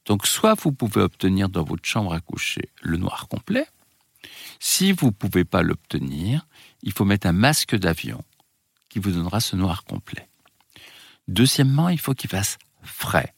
Donc, 0.06 0.26
soit 0.26 0.54
vous 0.54 0.72
pouvez 0.72 1.02
obtenir 1.02 1.48
dans 1.48 1.64
votre 1.64 1.84
chambre 1.84 2.14
à 2.14 2.20
coucher 2.20 2.70
le 2.82 2.96
noir 2.96 3.26
complet. 3.28 3.66
Si 4.60 4.92
vous 4.92 5.06
ne 5.06 5.10
pouvez 5.12 5.44
pas 5.44 5.62
l'obtenir, 5.62 6.46
il 6.82 6.92
faut 6.92 7.04
mettre 7.04 7.26
un 7.26 7.32
masque 7.32 7.74
d'avion 7.76 8.22
qui 8.88 9.00
vous 9.00 9.10
donnera 9.10 9.40
ce 9.40 9.56
noir 9.56 9.84
complet. 9.84 10.28
Deuxièmement, 11.26 11.88
il 11.88 11.98
faut 11.98 12.14
qu'il 12.14 12.30
fasse 12.30 12.58
frais. 12.82 13.34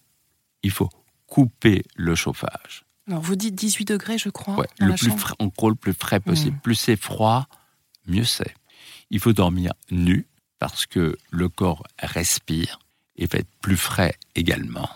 Il 0.62 0.70
faut 0.70 0.90
couper 1.26 1.82
le 1.94 2.14
chauffage. 2.14 2.84
Alors 3.08 3.22
vous 3.22 3.36
dites 3.36 3.54
18 3.54 3.86
degrés, 3.86 4.18
je 4.18 4.28
crois, 4.28 4.56
Ouais, 4.56 4.68
dans 4.80 4.86
le 4.86 4.92
la 4.92 4.98
plus 4.98 5.06
chambre. 5.08 5.18
frais, 5.20 5.34
en 5.38 5.46
gros, 5.46 5.70
le 5.70 5.76
plus 5.76 5.94
frais 5.94 6.20
possible. 6.20 6.56
Mm. 6.56 6.60
Plus 6.60 6.74
c'est 6.74 6.96
froid, 6.96 7.48
mieux 8.06 8.24
c'est. 8.24 8.54
Il 9.10 9.20
faut 9.20 9.32
dormir 9.32 9.72
nu 9.90 10.26
parce 10.58 10.86
que 10.86 11.16
le 11.30 11.48
corps 11.48 11.84
respire 11.98 12.78
et 13.16 13.26
va 13.26 13.38
être 13.38 13.54
plus 13.60 13.76
frais 13.76 14.14
également. 14.34 14.88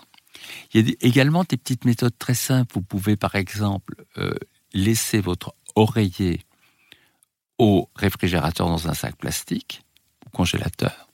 Il 0.73 0.89
y 0.89 0.91
a 0.91 0.95
également 1.01 1.43
des 1.43 1.57
petites 1.57 1.85
méthodes 1.85 2.17
très 2.17 2.33
simples. 2.33 2.73
Vous 2.73 2.81
pouvez, 2.81 3.15
par 3.15 3.35
exemple, 3.35 3.95
euh, 4.17 4.33
laisser 4.73 5.19
votre 5.21 5.55
oreiller 5.75 6.45
au 7.57 7.89
réfrigérateur 7.95 8.67
dans 8.67 8.87
un 8.87 8.93
sac 8.93 9.15
plastique, 9.15 9.83
au 10.25 10.29
congélateur, 10.29 11.09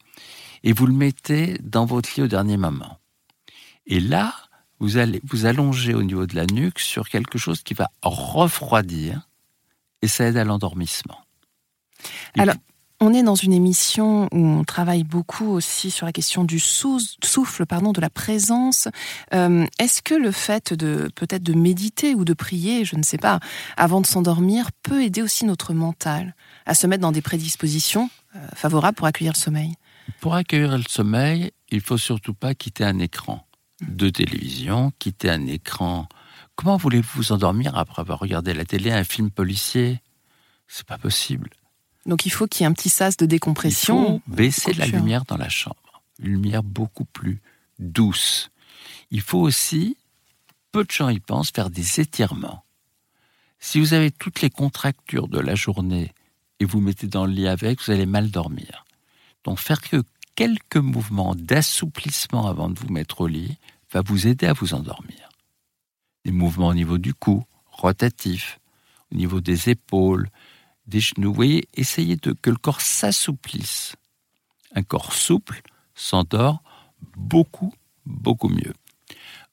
et 0.63 0.73
vous 0.73 0.88
le 0.88 0.93
mettez 0.93 1.57
dans 1.60 1.86
votre 1.86 2.10
lit 2.15 2.23
au 2.23 2.27
dernier 2.27 2.57
moment. 2.57 2.99
Et 3.86 3.99
là, 3.99 4.33
vous 4.79 4.97
allez 4.97 5.21
vous 5.23 5.45
allonger 5.45 5.93
au 5.93 6.03
niveau 6.03 6.25
de 6.25 6.36
la 6.36 6.45
nuque 6.45 6.79
sur 6.79 7.10
quelque 7.10 7.38
chose 7.38 7.63
qui 7.63 7.73
va 7.73 7.91
refroidir 8.01 9.27
et 10.01 10.07
ça 10.07 10.25
aide 10.25 10.38
à 10.38 10.43
l'endormissement. 10.43 11.19
Alors, 12.38 12.55
On 12.99 13.13
est 13.13 13.21
dans 13.21 13.36
une 13.36 13.53
émission 13.53 14.27
où 14.31 14.38
on 14.39 14.63
travaille 14.63 15.03
beaucoup 15.03 15.45
aussi 15.49 15.91
sur 15.91 16.07
la 16.07 16.12
question 16.12 16.43
du 16.43 16.60
souffle, 16.60 17.65
pardon, 17.67 17.91
de 17.91 18.01
la 18.01 18.10
présence. 18.10 18.88
Euh, 19.36 19.67
Est-ce 19.77 20.01
que 20.01 20.15
le 20.15 20.31
fait 20.31 20.73
de 20.73 21.07
peut-être 21.13 21.43
de 21.43 21.53
méditer 21.53 22.15
ou 22.15 22.25
de 22.25 22.33
prier, 22.33 22.86
je 22.86 22.95
ne 22.95 23.03
sais 23.03 23.19
pas, 23.19 23.39
avant 23.77 24.01
de 24.01 24.07
s'endormir, 24.07 24.71
peut 24.81 25.03
aider 25.03 25.21
aussi 25.21 25.45
notre 25.45 25.73
mental 25.73 26.36
à 26.65 26.73
se 26.73 26.88
mettre 26.88 27.03
dans 27.03 27.12
des 27.12 27.21
prédispositions 27.21 28.10
euh, 28.36 28.39
favorables 28.55 28.95
pour 28.95 29.05
accueillir 29.05 29.33
le 29.33 29.39
sommeil? 29.39 29.75
Pour 30.19 30.33
accueillir 30.33 30.75
le 30.75 30.83
sommeil, 30.89 31.51
il 31.69 31.81
faut 31.81 31.99
surtout 31.99 32.33
pas 32.33 32.55
quitter 32.55 32.83
un 32.83 32.97
écran 32.97 33.45
de 33.88 34.10
télévision, 34.10 34.91
quitter 34.97 35.29
un 35.29 35.45
écran. 35.45 36.07
Comment 36.55 36.77
voulez-vous 36.77 37.10
vous 37.13 37.31
endormir 37.31 37.77
après 37.77 38.01
avoir 38.01 38.17
regardé 38.17 38.55
la 38.55 38.65
télé, 38.65 38.91
un 38.91 39.03
film 39.03 39.29
policier? 39.29 40.01
C'est 40.67 40.88
pas 40.88 40.97
possible. 40.97 41.51
Donc 42.07 42.25
il 42.25 42.31
faut 42.31 42.47
qu'il 42.47 42.61
y 42.61 42.63
ait 42.63 42.67
un 42.67 42.73
petit 42.73 42.89
sas 42.89 43.17
de 43.17 43.25
Il 43.25 43.27
décompression. 43.27 44.21
faut 44.27 44.33
baisser 44.33 44.73
la 44.73 44.85
culture. 44.85 44.99
lumière 44.99 45.25
dans 45.25 45.37
la 45.37 45.49
chambre, 45.49 46.01
une 46.19 46.31
lumière 46.31 46.63
beaucoup 46.63 47.05
plus 47.05 47.41
douce. 47.79 48.49
Il 49.11 49.21
faut 49.21 49.39
aussi, 49.39 49.97
peu 50.71 50.83
de 50.83 50.91
gens 50.91 51.09
y 51.09 51.19
pensent, 51.19 51.51
faire 51.51 51.69
des 51.69 51.99
étirements. 51.99 52.63
Si 53.59 53.79
vous 53.79 53.93
avez 53.93 54.11
toutes 54.11 54.41
les 54.41 54.49
contractures 54.49 55.27
de 55.27 55.39
la 55.39 55.55
journée 55.55 56.13
et 56.59 56.65
vous 56.65 56.79
mettez 56.79 57.07
dans 57.07 57.25
le 57.25 57.31
lit 57.33 57.47
avec, 57.47 57.81
vous 57.83 57.91
allez 57.91 58.05
mal 58.05 58.29
dormir. 58.31 58.85
Donc 59.43 59.59
faire 59.59 59.81
que 59.81 60.03
quelques 60.35 60.77
mouvements 60.77 61.35
d'assouplissement 61.35 62.47
avant 62.47 62.69
de 62.69 62.79
vous 62.79 62.89
mettre 62.89 63.21
au 63.21 63.27
lit 63.27 63.57
va 63.91 64.01
vous 64.01 64.27
aider 64.27 64.45
à 64.45 64.53
vous 64.53 64.73
endormir. 64.73 65.29
Des 66.25 66.31
mouvements 66.31 66.67
au 66.67 66.73
niveau 66.73 66.97
du 66.97 67.13
cou, 67.13 67.45
rotatifs, 67.71 68.59
au 69.11 69.15
niveau 69.15 69.41
des 69.41 69.69
épaules, 69.69 70.29
des 70.88 71.00
genoux. 71.00 71.30
Vous 71.30 71.36
voyez, 71.36 71.67
essayez 71.73 72.15
de, 72.15 72.34
que 72.34 72.50
le 72.50 72.58
corps 72.58 72.82
s'assouplisse. 72.82 73.95
Un 74.73 74.84
corps 74.84 75.13
souple 75.13 75.62
s'endort 75.95 76.62
beaucoup, 77.15 77.73
beaucoup 78.06 78.50
mieux. 78.50 78.73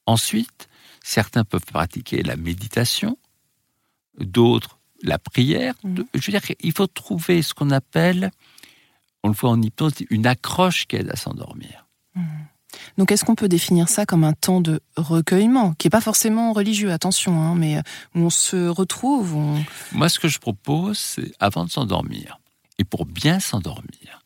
Ensuite, 0.06 0.68
Certains 1.04 1.44
peuvent 1.44 1.66
pratiquer 1.66 2.22
la 2.22 2.34
méditation, 2.34 3.18
d'autres 4.18 4.78
la 5.02 5.18
prière. 5.18 5.74
Mhm. 5.84 6.06
Je 6.14 6.26
veux 6.26 6.38
dire 6.38 6.40
qu'il 6.40 6.72
faut 6.72 6.86
trouver 6.86 7.42
ce 7.42 7.52
qu'on 7.52 7.70
appelle, 7.70 8.30
on 9.22 9.28
le 9.28 9.34
voit 9.34 9.50
en 9.50 9.60
hypnose, 9.60 9.92
une 10.08 10.26
accroche 10.26 10.86
qui 10.86 10.96
aide 10.96 11.10
à 11.10 11.16
s'endormir. 11.16 11.86
Donc 12.98 13.12
est-ce 13.12 13.24
qu'on 13.24 13.34
peut 13.34 13.48
définir 13.48 13.88
ça 13.88 14.06
comme 14.06 14.24
un 14.24 14.32
temps 14.32 14.60
de 14.60 14.80
recueillement, 14.96 15.74
qui 15.74 15.88
est 15.88 15.90
pas 15.90 16.00
forcément 16.00 16.52
religieux, 16.52 16.92
attention, 16.92 17.40
hein, 17.40 17.54
mais 17.54 17.78
où 18.14 18.20
on 18.20 18.30
se 18.30 18.68
retrouve, 18.68 19.34
on... 19.34 19.64
Moi, 19.92 20.08
ce 20.08 20.18
que 20.18 20.28
je 20.28 20.38
propose, 20.38 20.98
c'est 20.98 21.32
avant 21.40 21.64
de 21.64 21.70
s'endormir, 21.70 22.38
et 22.78 22.84
pour 22.84 23.06
bien 23.06 23.40
s'endormir, 23.40 24.22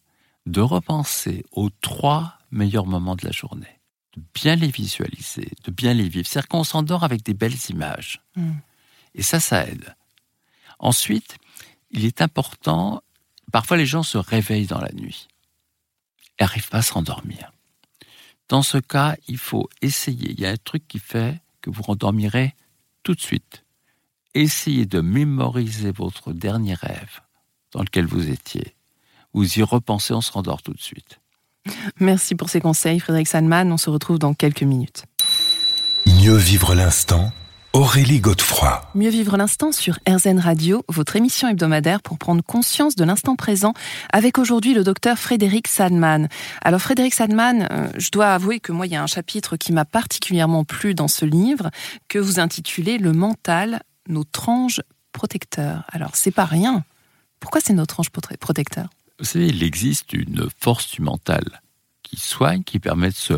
de 0.46 0.61
repenser 0.61 1.44
aux 1.52 1.70
trois 1.70 2.38
meilleurs 2.50 2.87
moments 2.87 3.16
de 3.16 3.24
la 3.24 3.32
journée, 3.32 3.80
de 4.16 4.22
bien 4.34 4.56
les 4.56 4.68
visualiser, 4.68 5.50
de 5.64 5.70
bien 5.70 5.94
les 5.94 6.08
vivre. 6.08 6.26
C'est-à-dire 6.26 6.48
qu'on 6.48 6.64
s'endort 6.64 7.04
avec 7.04 7.22
des 7.22 7.34
belles 7.34 7.58
images. 7.68 8.22
Mm. 8.37 8.52
Et 9.14 9.22
ça, 9.22 9.40
ça 9.40 9.66
aide. 9.66 9.94
Ensuite, 10.78 11.37
il 11.90 12.04
est 12.04 12.22
important, 12.22 13.02
parfois 13.52 13.76
les 13.76 13.87
gens 13.87 14.02
se 14.02 14.18
réveillent 14.18 14.66
dans 14.66 14.80
la 14.80 14.92
nuit 14.92 15.28
et 16.38 16.44
n'arrivent 16.44 16.68
pas 16.68 16.78
à 16.78 16.82
se 16.82 16.92
rendormir. 16.92 17.52
Dans 18.48 18.62
ce 18.62 18.78
cas, 18.78 19.16
il 19.28 19.38
faut 19.38 19.68
essayer. 19.82 20.32
Il 20.32 20.40
y 20.40 20.46
a 20.46 20.50
un 20.50 20.56
truc 20.56 20.87
qui 20.88 20.98
fait 20.98 21.40
que 21.61 21.70
vous 21.70 21.82
rendormirez 21.82 22.54
tout 23.02 23.14
de 23.14 23.20
suite. 23.20 23.64
Essayez 24.34 24.87
de 24.87 25.00
mémoriser 25.00 25.90
votre 25.90 26.32
dernier 26.32 26.74
rêve 26.74 27.20
dans 27.72 27.80
lequel 27.80 28.06
vous 28.06 28.30
étiez. 28.30 28.74
Vous 29.34 29.58
y 29.58 29.62
repensez, 29.62 30.14
on 30.14 30.20
se 30.20 30.32
rendort 30.32 30.62
tout 30.62 30.72
de 30.72 30.80
suite. 30.80 31.20
Merci 32.00 32.34
pour 32.34 32.48
ces 32.48 32.61
conseils, 32.61 33.00
Frédéric 33.00 33.28
Sandman. 33.28 33.70
On 33.70 33.76
se 33.76 33.90
retrouve 33.90 34.18
dans 34.18 34.32
quelques 34.32 34.62
minutes. 34.62 35.04
Mieux 36.06 36.37
vivre 36.37 36.74
l'instant, 36.74 37.32
Aurélie 37.74 38.20
Godefroy. 38.20 38.81
Mieux 38.94 39.11
vivre 39.11 39.37
l'instant 39.37 39.72
sur 39.72 39.98
RZN 40.09 40.38
Radio, 40.38 40.85
votre 40.88 41.16
émission 41.16 41.48
hebdomadaire 41.48 42.00
pour 42.00 42.16
prendre 42.18 42.42
conscience 42.42 42.96
de 42.96 43.04
l'instant 43.04 43.37
présent, 43.37 43.74
avec 44.11 44.38
aujourd'hui 44.38 44.72
le 44.72 44.83
docteur 44.85 45.18
Frédéric 45.18 45.68
Sadman. 45.68 46.28
Alors 46.62 46.81
Frédéric 46.81 47.12
Sadman, 47.12 47.68
euh, 47.70 47.88
je 47.98 48.11
dois 48.11 48.33
avouer 48.33 48.59
que 48.59 48.72
moi 48.72 48.87
il 48.87 48.92
y 48.92 48.96
a 48.96 49.02
un 49.02 49.07
chapitre 49.07 49.57
qui 49.57 49.72
m'a 49.72 49.85
particulièrement 49.85 50.64
plu 50.64 50.94
dans 50.94 51.09
ce 51.09 51.26
livre 51.26 51.70
que 52.09 52.18
vous 52.18 52.40
intitulez 52.40 52.96
Le 52.96 53.12
mental, 53.12 53.83
notre 54.09 54.48
ange 54.48 54.81
protecteur. 55.12 55.85
Alors 55.92 56.12
c'est 56.16 56.31
pas 56.31 56.46
rien. 56.46 56.85
Pourquoi 57.38 57.61
c'est 57.61 57.74
notre 57.74 58.00
ange 58.00 58.09
prote- 58.11 58.38
protecteur? 58.38 58.88
Vous 59.18 59.26
savez, 59.26 59.48
il 59.48 59.62
existe 59.62 60.14
une 60.14 60.48
force 60.59 60.90
du 60.92 61.02
mental 61.02 61.61
qui 62.02 62.18
soigne, 62.18 62.62
qui 62.64 62.78
permet 62.78 63.11
de 63.11 63.14
se 63.14 63.35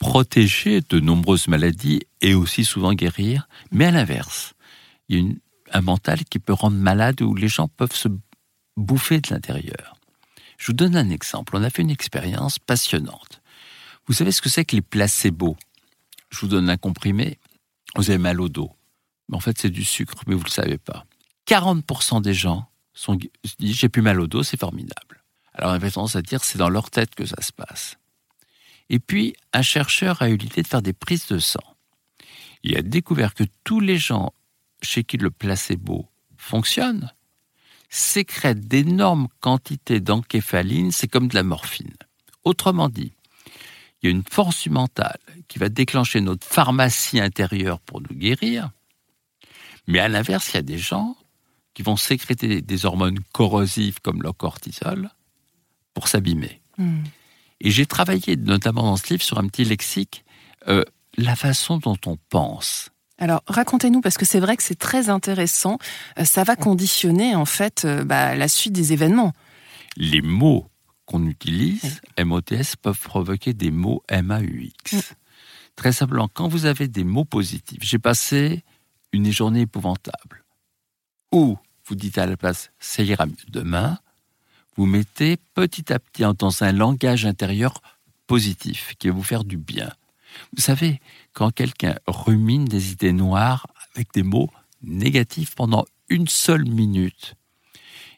protéger 0.00 0.80
de 0.80 0.98
nombreuses 0.98 1.46
maladies 1.46 2.00
et 2.20 2.34
aussi 2.34 2.64
souvent 2.64 2.94
guérir. 2.94 3.46
Mais 3.70 3.84
à 3.84 3.90
l'inverse, 3.92 4.54
il 5.08 5.20
y 5.20 5.30
a 5.30 5.78
un 5.78 5.82
mental 5.82 6.24
qui 6.24 6.40
peut 6.40 6.52
rendre 6.52 6.76
malade 6.76 7.22
où 7.22 7.34
les 7.36 7.46
gens 7.46 7.68
peuvent 7.68 7.94
se 7.94 8.08
bouffer 8.76 9.20
de 9.20 9.28
l'intérieur. 9.30 9.96
Je 10.58 10.66
vous 10.66 10.72
donne 10.72 10.96
un 10.96 11.10
exemple. 11.10 11.54
On 11.54 11.62
a 11.62 11.70
fait 11.70 11.82
une 11.82 11.90
expérience 11.90 12.58
passionnante. 12.58 13.40
Vous 14.06 14.14
savez 14.14 14.32
ce 14.32 14.42
que 14.42 14.48
c'est 14.48 14.64
que 14.64 14.74
les 14.74 14.82
placebos? 14.82 15.56
Je 16.30 16.40
vous 16.40 16.48
donne 16.48 16.68
un 16.68 16.76
comprimé. 16.76 17.38
Vous 17.94 18.10
avez 18.10 18.18
mal 18.18 18.40
au 18.40 18.48
dos. 18.48 18.72
Mais 19.28 19.36
en 19.36 19.40
fait, 19.40 19.58
c'est 19.58 19.70
du 19.70 19.84
sucre, 19.84 20.14
mais 20.26 20.34
vous 20.34 20.40
ne 20.40 20.44
le 20.44 20.50
savez 20.50 20.78
pas. 20.78 21.04
40% 21.46 22.22
des 22.22 22.34
gens 22.34 22.68
sont, 22.94 23.18
se 23.44 23.54
disent 23.58 23.76
j'ai 23.76 23.88
plus 23.88 24.02
mal 24.02 24.20
au 24.20 24.26
dos, 24.26 24.42
c'est 24.42 24.58
formidable. 24.58 25.22
Alors 25.54 25.70
on 25.70 25.74
avait 25.74 25.90
tendance 25.90 26.16
à 26.16 26.22
dire 26.22 26.42
c'est 26.42 26.58
dans 26.58 26.70
leur 26.70 26.90
tête 26.90 27.14
que 27.14 27.26
ça 27.26 27.40
se 27.42 27.52
passe. 27.52 27.99
Et 28.90 28.98
puis 28.98 29.34
un 29.52 29.62
chercheur 29.62 30.20
a 30.20 30.28
eu 30.28 30.36
l'idée 30.36 30.62
de 30.62 30.66
faire 30.66 30.82
des 30.82 30.92
prises 30.92 31.28
de 31.28 31.38
sang. 31.38 31.62
Il 32.62 32.76
a 32.76 32.82
découvert 32.82 33.34
que 33.34 33.44
tous 33.64 33.80
les 33.80 33.96
gens 33.96 34.34
chez 34.82 35.04
qui 35.04 35.16
le 35.16 35.30
placebo 35.30 36.08
fonctionne 36.36 37.12
sécrètent 37.88 38.66
d'énormes 38.66 39.28
quantités 39.40 40.00
d'encéphaline, 40.00 40.92
c'est 40.92 41.08
comme 41.08 41.28
de 41.28 41.34
la 41.34 41.42
morphine. 41.42 41.94
Autrement 42.44 42.88
dit, 42.88 43.12
il 44.02 44.06
y 44.06 44.08
a 44.08 44.10
une 44.10 44.24
force 44.28 44.62
du 44.62 44.70
mental 44.70 45.18
qui 45.48 45.58
va 45.58 45.68
déclencher 45.68 46.20
notre 46.20 46.46
pharmacie 46.46 47.20
intérieure 47.20 47.80
pour 47.80 48.00
nous 48.00 48.16
guérir, 48.16 48.70
mais 49.86 49.98
à 49.98 50.08
l'inverse, 50.08 50.50
il 50.52 50.56
y 50.56 50.58
a 50.58 50.62
des 50.62 50.78
gens 50.78 51.16
qui 51.74 51.82
vont 51.82 51.96
sécréter 51.96 52.60
des 52.60 52.86
hormones 52.86 53.20
corrosives 53.32 54.00
comme 54.00 54.22
le 54.22 54.32
cortisol 54.32 55.10
pour 55.94 56.08
s'abîmer. 56.08 56.60
Hmm. 56.78 57.02
Et 57.60 57.70
j'ai 57.70 57.86
travaillé 57.86 58.36
notamment 58.36 58.82
dans 58.82 58.96
ce 58.96 59.08
livre 59.08 59.22
sur 59.22 59.38
un 59.38 59.46
petit 59.46 59.64
lexique, 59.64 60.24
euh, 60.68 60.84
la 61.16 61.36
façon 61.36 61.78
dont 61.78 61.98
on 62.06 62.16
pense. 62.28 62.90
Alors 63.18 63.42
racontez-nous 63.46 64.00
parce 64.00 64.16
que 64.16 64.24
c'est 64.24 64.40
vrai 64.40 64.56
que 64.56 64.62
c'est 64.62 64.78
très 64.78 65.10
intéressant. 65.10 65.78
Euh, 66.18 66.24
Ça 66.24 66.42
va 66.42 66.56
conditionner 66.56 67.34
en 67.34 67.44
fait 67.44 67.84
euh, 67.84 68.04
bah, 68.04 68.34
la 68.34 68.48
suite 68.48 68.72
des 68.72 68.92
événements. 68.92 69.32
Les 69.96 70.22
mots 70.22 70.66
qu'on 71.04 71.26
utilise, 71.26 72.00
MOTS, 72.18 72.76
peuvent 72.80 73.00
provoquer 73.00 73.52
des 73.52 73.70
mots 73.70 74.02
MAUX. 74.10 74.92
Mm. 74.92 75.00
Très 75.76 75.92
simplement, 75.92 76.28
quand 76.32 76.48
vous 76.48 76.66
avez 76.66 76.88
des 76.88 77.04
mots 77.04 77.24
positifs, 77.24 77.80
j'ai 77.82 77.98
passé 77.98 78.64
une 79.12 79.30
journée 79.32 79.62
épouvantable, 79.62 80.44
ou 81.32 81.58
vous 81.86 81.94
dites 81.94 82.16
à 82.18 82.26
la 82.26 82.36
place 82.36 82.70
ça 82.78 83.02
ira 83.02 83.26
mieux 83.26 83.34
demain, 83.48 83.98
vous 84.76 84.86
mettez 84.86 85.36
petit 85.54 85.92
à 85.92 85.98
petit 85.98 86.22
dans 86.38 86.62
un 86.62 86.72
langage 86.72 87.26
intérieur 87.26 87.80
positif 88.26 88.94
qui 88.98 89.08
va 89.08 89.14
vous 89.14 89.22
faire 89.22 89.44
du 89.44 89.56
bien. 89.56 89.90
Vous 90.56 90.62
savez, 90.62 91.00
quand 91.32 91.50
quelqu'un 91.50 91.96
rumine 92.06 92.64
des 92.64 92.92
idées 92.92 93.12
noires 93.12 93.66
avec 93.94 94.12
des 94.14 94.22
mots 94.22 94.50
négatifs 94.82 95.54
pendant 95.54 95.84
une 96.08 96.28
seule 96.28 96.64
minute, 96.64 97.34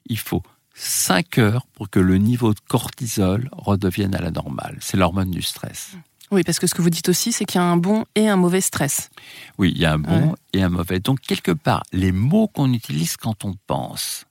il 0.06 0.18
faut 0.18 0.42
5 0.74 1.38
heures 1.38 1.66
pour 1.72 1.90
que 1.90 2.00
le 2.00 2.18
niveau 2.18 2.54
de 2.54 2.60
cortisol 2.68 3.48
redevienne 3.52 4.14
à 4.14 4.20
la 4.20 4.30
normale. 4.30 4.76
C'est 4.80 4.96
l'hormone 4.96 5.30
du 5.30 5.42
stress. 5.42 5.92
Oui, 6.30 6.42
parce 6.44 6.58
que 6.58 6.66
ce 6.66 6.74
que 6.74 6.80
vous 6.80 6.88
dites 6.90 7.10
aussi, 7.10 7.30
c'est 7.30 7.44
qu'il 7.44 7.60
y 7.60 7.64
a 7.64 7.66
un 7.66 7.76
bon 7.76 8.06
et 8.14 8.26
un 8.28 8.36
mauvais 8.36 8.62
stress. 8.62 9.10
Oui, 9.58 9.70
il 9.74 9.80
y 9.80 9.84
a 9.84 9.92
un 9.92 9.98
bon 9.98 10.30
Ouais. 10.30 10.34
et 10.54 10.62
un 10.62 10.70
mauvais. 10.70 10.98
Donc, 10.98 11.20
quelque 11.20 11.52
part, 11.52 11.82
les 11.92 12.10
mots 12.10 12.48
qu'on 12.48 12.72
utilise 12.72 13.18
quand 13.18 13.44
on 13.44 13.54
pense, 13.66 14.24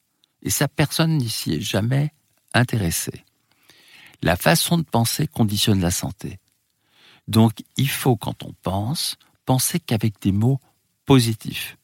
et 0.43 0.49
ça, 0.49 0.67
personne 0.67 1.17
n'ici 1.17 1.53
est 1.53 1.61
jamais 1.61 2.13
intéressé. 2.53 3.23
La 4.21 4.35
façon 4.35 4.77
de 4.77 4.83
penser 4.83 5.27
conditionne 5.27 5.81
la 5.81 5.91
santé. 5.91 6.39
Donc, 7.27 7.63
il 7.77 7.89
faut, 7.89 8.15
quand 8.15 8.43
on 8.43 8.53
pense, 8.61 9.17
penser 9.45 9.79
qu'avec 9.79 10.21
des 10.21 10.31
mots 10.31 10.59
positifs, 11.05 11.77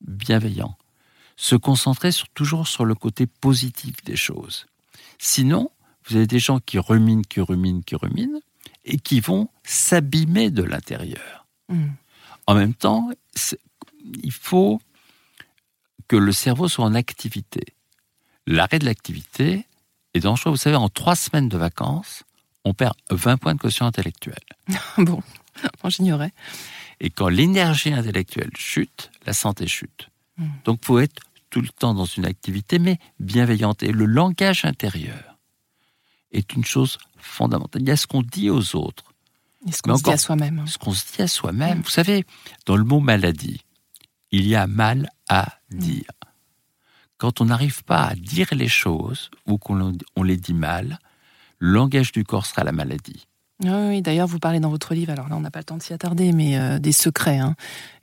bienveillants, 0.00 0.76
se 1.36 1.56
concentrer 1.56 2.12
sur, 2.12 2.28
toujours 2.30 2.68
sur 2.68 2.84
le 2.84 2.94
côté 2.94 3.26
positif 3.26 4.02
des 4.04 4.16
choses. 4.16 4.66
Sinon, 5.18 5.70
vous 6.06 6.16
avez 6.16 6.26
des 6.26 6.38
gens 6.38 6.60
qui 6.60 6.78
ruminent, 6.78 7.22
qui 7.28 7.40
ruminent, 7.40 7.82
qui 7.82 7.96
ruminent, 7.96 8.40
et 8.84 8.98
qui 8.98 9.20
vont 9.20 9.48
s'abîmer 9.64 10.50
de 10.50 10.62
l'intérieur. 10.62 11.46
Hmm. 11.68 11.92
En 12.46 12.54
même 12.54 12.74
temps, 12.74 13.10
il 14.22 14.32
faut 14.32 14.80
que 16.08 16.16
le 16.16 16.32
cerveau 16.32 16.68
soit 16.68 16.84
en 16.84 16.94
activité. 16.94 17.62
L'arrêt 18.46 18.78
de 18.78 18.84
l'activité 18.84 19.66
est 20.12 20.20
dangereux. 20.20 20.52
Vous 20.52 20.56
savez, 20.58 20.76
en 20.76 20.88
trois 20.88 21.16
semaines 21.16 21.48
de 21.48 21.56
vacances, 21.56 22.24
on 22.64 22.74
perd 22.74 22.94
20 23.10 23.36
points 23.36 23.54
de 23.54 23.58
quotient 23.58 23.86
intellectuel. 23.86 24.38
bon, 24.98 25.22
j'ignorais. 25.88 26.32
Et 27.00 27.10
quand 27.10 27.28
l'énergie 27.28 27.92
intellectuelle 27.92 28.50
chute, 28.56 29.10
la 29.26 29.32
santé 29.32 29.66
chute. 29.66 30.10
Mm. 30.36 30.46
Donc, 30.64 30.78
il 30.82 30.86
faut 30.86 30.98
être 30.98 31.22
tout 31.50 31.60
le 31.60 31.68
temps 31.68 31.94
dans 31.94 32.04
une 32.04 32.26
activité, 32.26 32.78
mais 32.78 32.98
bienveillante. 33.20 33.82
Et 33.82 33.92
le 33.92 34.06
langage 34.06 34.64
intérieur 34.64 35.38
est 36.32 36.54
une 36.54 36.64
chose 36.64 36.98
fondamentale. 37.16 37.82
Il 37.82 37.88
y 37.88 37.92
a 37.92 37.96
ce 37.96 38.06
qu'on 38.06 38.22
dit 38.22 38.50
aux 38.50 38.76
autres, 38.76 39.04
Et 39.66 39.72
ce 39.72 39.80
Mais 39.86 39.92
qu'on 39.92 39.98
se 39.98 40.02
dit 40.02 40.10
à 40.10 40.18
soi-même. 40.18 40.66
ce 40.66 40.78
qu'on 40.78 40.92
se 40.92 41.04
dit 41.14 41.22
à 41.22 41.28
soi-même. 41.28 41.80
Vous 41.82 41.90
savez, 41.90 42.24
dans 42.66 42.76
le 42.76 42.84
mot 42.84 43.00
maladie, 43.00 43.60
il 44.30 44.46
y 44.46 44.56
a 44.56 44.66
mal 44.66 45.08
à 45.28 45.58
Quand 47.16 47.40
on 47.40 47.46
n'arrive 47.46 47.84
pas 47.84 48.04
à 48.04 48.14
dire 48.14 48.48
les 48.52 48.68
choses 48.68 49.30
ou 49.46 49.58
qu'on 49.58 49.96
on 50.16 50.22
les 50.22 50.36
dit 50.36 50.54
mal, 50.54 50.98
le 51.58 51.72
langage 51.72 52.12
du 52.12 52.24
corps 52.24 52.46
sera 52.46 52.64
la 52.64 52.72
maladie. 52.72 53.26
Oui, 53.62 53.70
oui, 53.70 54.02
d'ailleurs, 54.02 54.26
vous 54.26 54.40
parlez 54.40 54.58
dans 54.58 54.68
votre 54.68 54.94
livre, 54.94 55.12
alors 55.12 55.28
là, 55.28 55.36
on 55.36 55.40
n'a 55.40 55.50
pas 55.50 55.60
le 55.60 55.64
temps 55.64 55.76
de 55.76 55.82
s'y 55.82 55.92
attarder, 55.92 56.32
mais 56.32 56.58
euh, 56.58 56.80
des 56.80 56.90
secrets, 56.90 57.38
hein, 57.38 57.54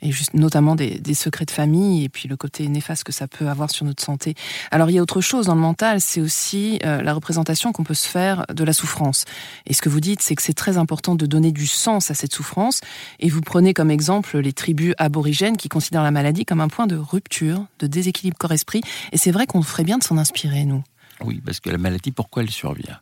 et 0.02 0.10
juste, 0.10 0.34
notamment 0.34 0.76
des, 0.76 1.14
secrets 1.14 1.44
de 1.44 1.52
famille, 1.52 2.06
et 2.06 2.10
puis 2.10 2.30
le 2.30 2.38
côté 2.38 2.70
néfaste 2.70 3.04
que 3.04 3.12
ça 3.12 3.28
peut 3.28 3.50
avoir 3.50 3.70
sur 3.70 3.86
notre 3.86 4.02
santé. 4.02 4.34
Alors, 4.72 4.90
il 4.90 4.94
y 4.94 5.00
a 5.00 5.02
autre 5.02 5.20
chose 5.20 5.48
dans 5.48 5.56
le 5.56 5.60
mental, 5.60 6.00
c'est 6.00 6.22
aussi 6.22 6.80
euh, 6.86 7.02
la 7.02 7.14
représentation 7.14 7.74
qu'on 7.74 7.84
peut 7.84 7.94
se 7.94 8.08
faire 8.08 8.46
de 8.48 8.64
la 8.64 8.72
souffrance. 8.72 9.26
Et 9.66 9.74
ce 9.74 9.82
que 9.82 9.90
vous 9.90 10.00
dites, 10.00 10.22
c'est 10.22 10.36
que 10.36 10.42
c'est 10.42 10.54
très 10.54 10.78
important 10.78 11.16
de 11.16 11.26
donner 11.26 11.52
du 11.52 11.68
sens 11.68 12.10
à 12.12 12.14
cette 12.14 12.34
souffrance, 12.34 12.80
et 13.20 13.28
vous 13.28 13.42
prenez 13.42 13.74
comme 13.74 13.92
exemple 13.92 14.38
les 14.38 14.54
tribus 14.54 14.94
aborigènes 15.00 15.58
qui 15.58 15.68
considèrent 15.68 16.04
la 16.04 16.12
maladie 16.12 16.46
comme 16.46 16.62
un 16.62 16.70
point 16.70 16.88
de 16.88 16.96
rupture, 16.96 17.66
de 17.80 17.88
déséquilibre 17.88 18.38
corps-esprit, 18.38 18.82
et 19.12 19.18
c'est 19.18 19.32
vrai 19.32 19.48
qu'on 19.48 19.64
ferait 19.64 19.84
bien 19.84 19.98
de 19.98 20.04
s'en 20.04 20.18
inspirer, 20.18 20.64
nous. 20.64 20.82
Oui, 21.26 21.42
parce 21.46 21.60
que 21.60 21.70
la 21.70 21.78
maladie, 21.78 22.12
pourquoi 22.12 22.42
elle 22.42 22.50
survient? 22.50 23.02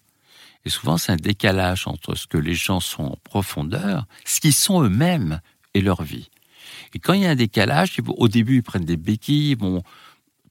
Et 0.65 0.69
souvent, 0.69 0.98
c'est 0.98 1.12
un 1.12 1.17
décalage 1.17 1.88
entre 1.88 2.15
ce 2.15 2.28
que 2.28 2.38
les 2.38 2.54
gens 2.54 2.80
sont 2.80 3.04
en 3.04 3.17
profondeur, 3.24 4.06
ce 4.26 4.39
qu'ils 4.39 4.54
sont 4.54 4.84
eux-mêmes 4.84 5.41
et 5.74 5.82
leur 5.82 6.04
vie. 6.04 6.30
Et 6.93 7.00
quand 7.00 7.13
il 7.13 7.22
y 7.22 7.26
a 7.26 7.32
un 7.32 7.36
décalage, 7.36 7.98
au 8.08 8.28
début, 8.28 8.58
ils 8.58 8.63
prennent 8.63 8.86
des 8.86 8.98
béquilles, 8.98 9.52
ils 9.52 9.58
vont 9.58 9.84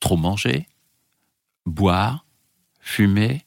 trop 0.00 0.16
manger, 0.16 0.66
boire, 1.66 2.24
fumer. 2.80 3.44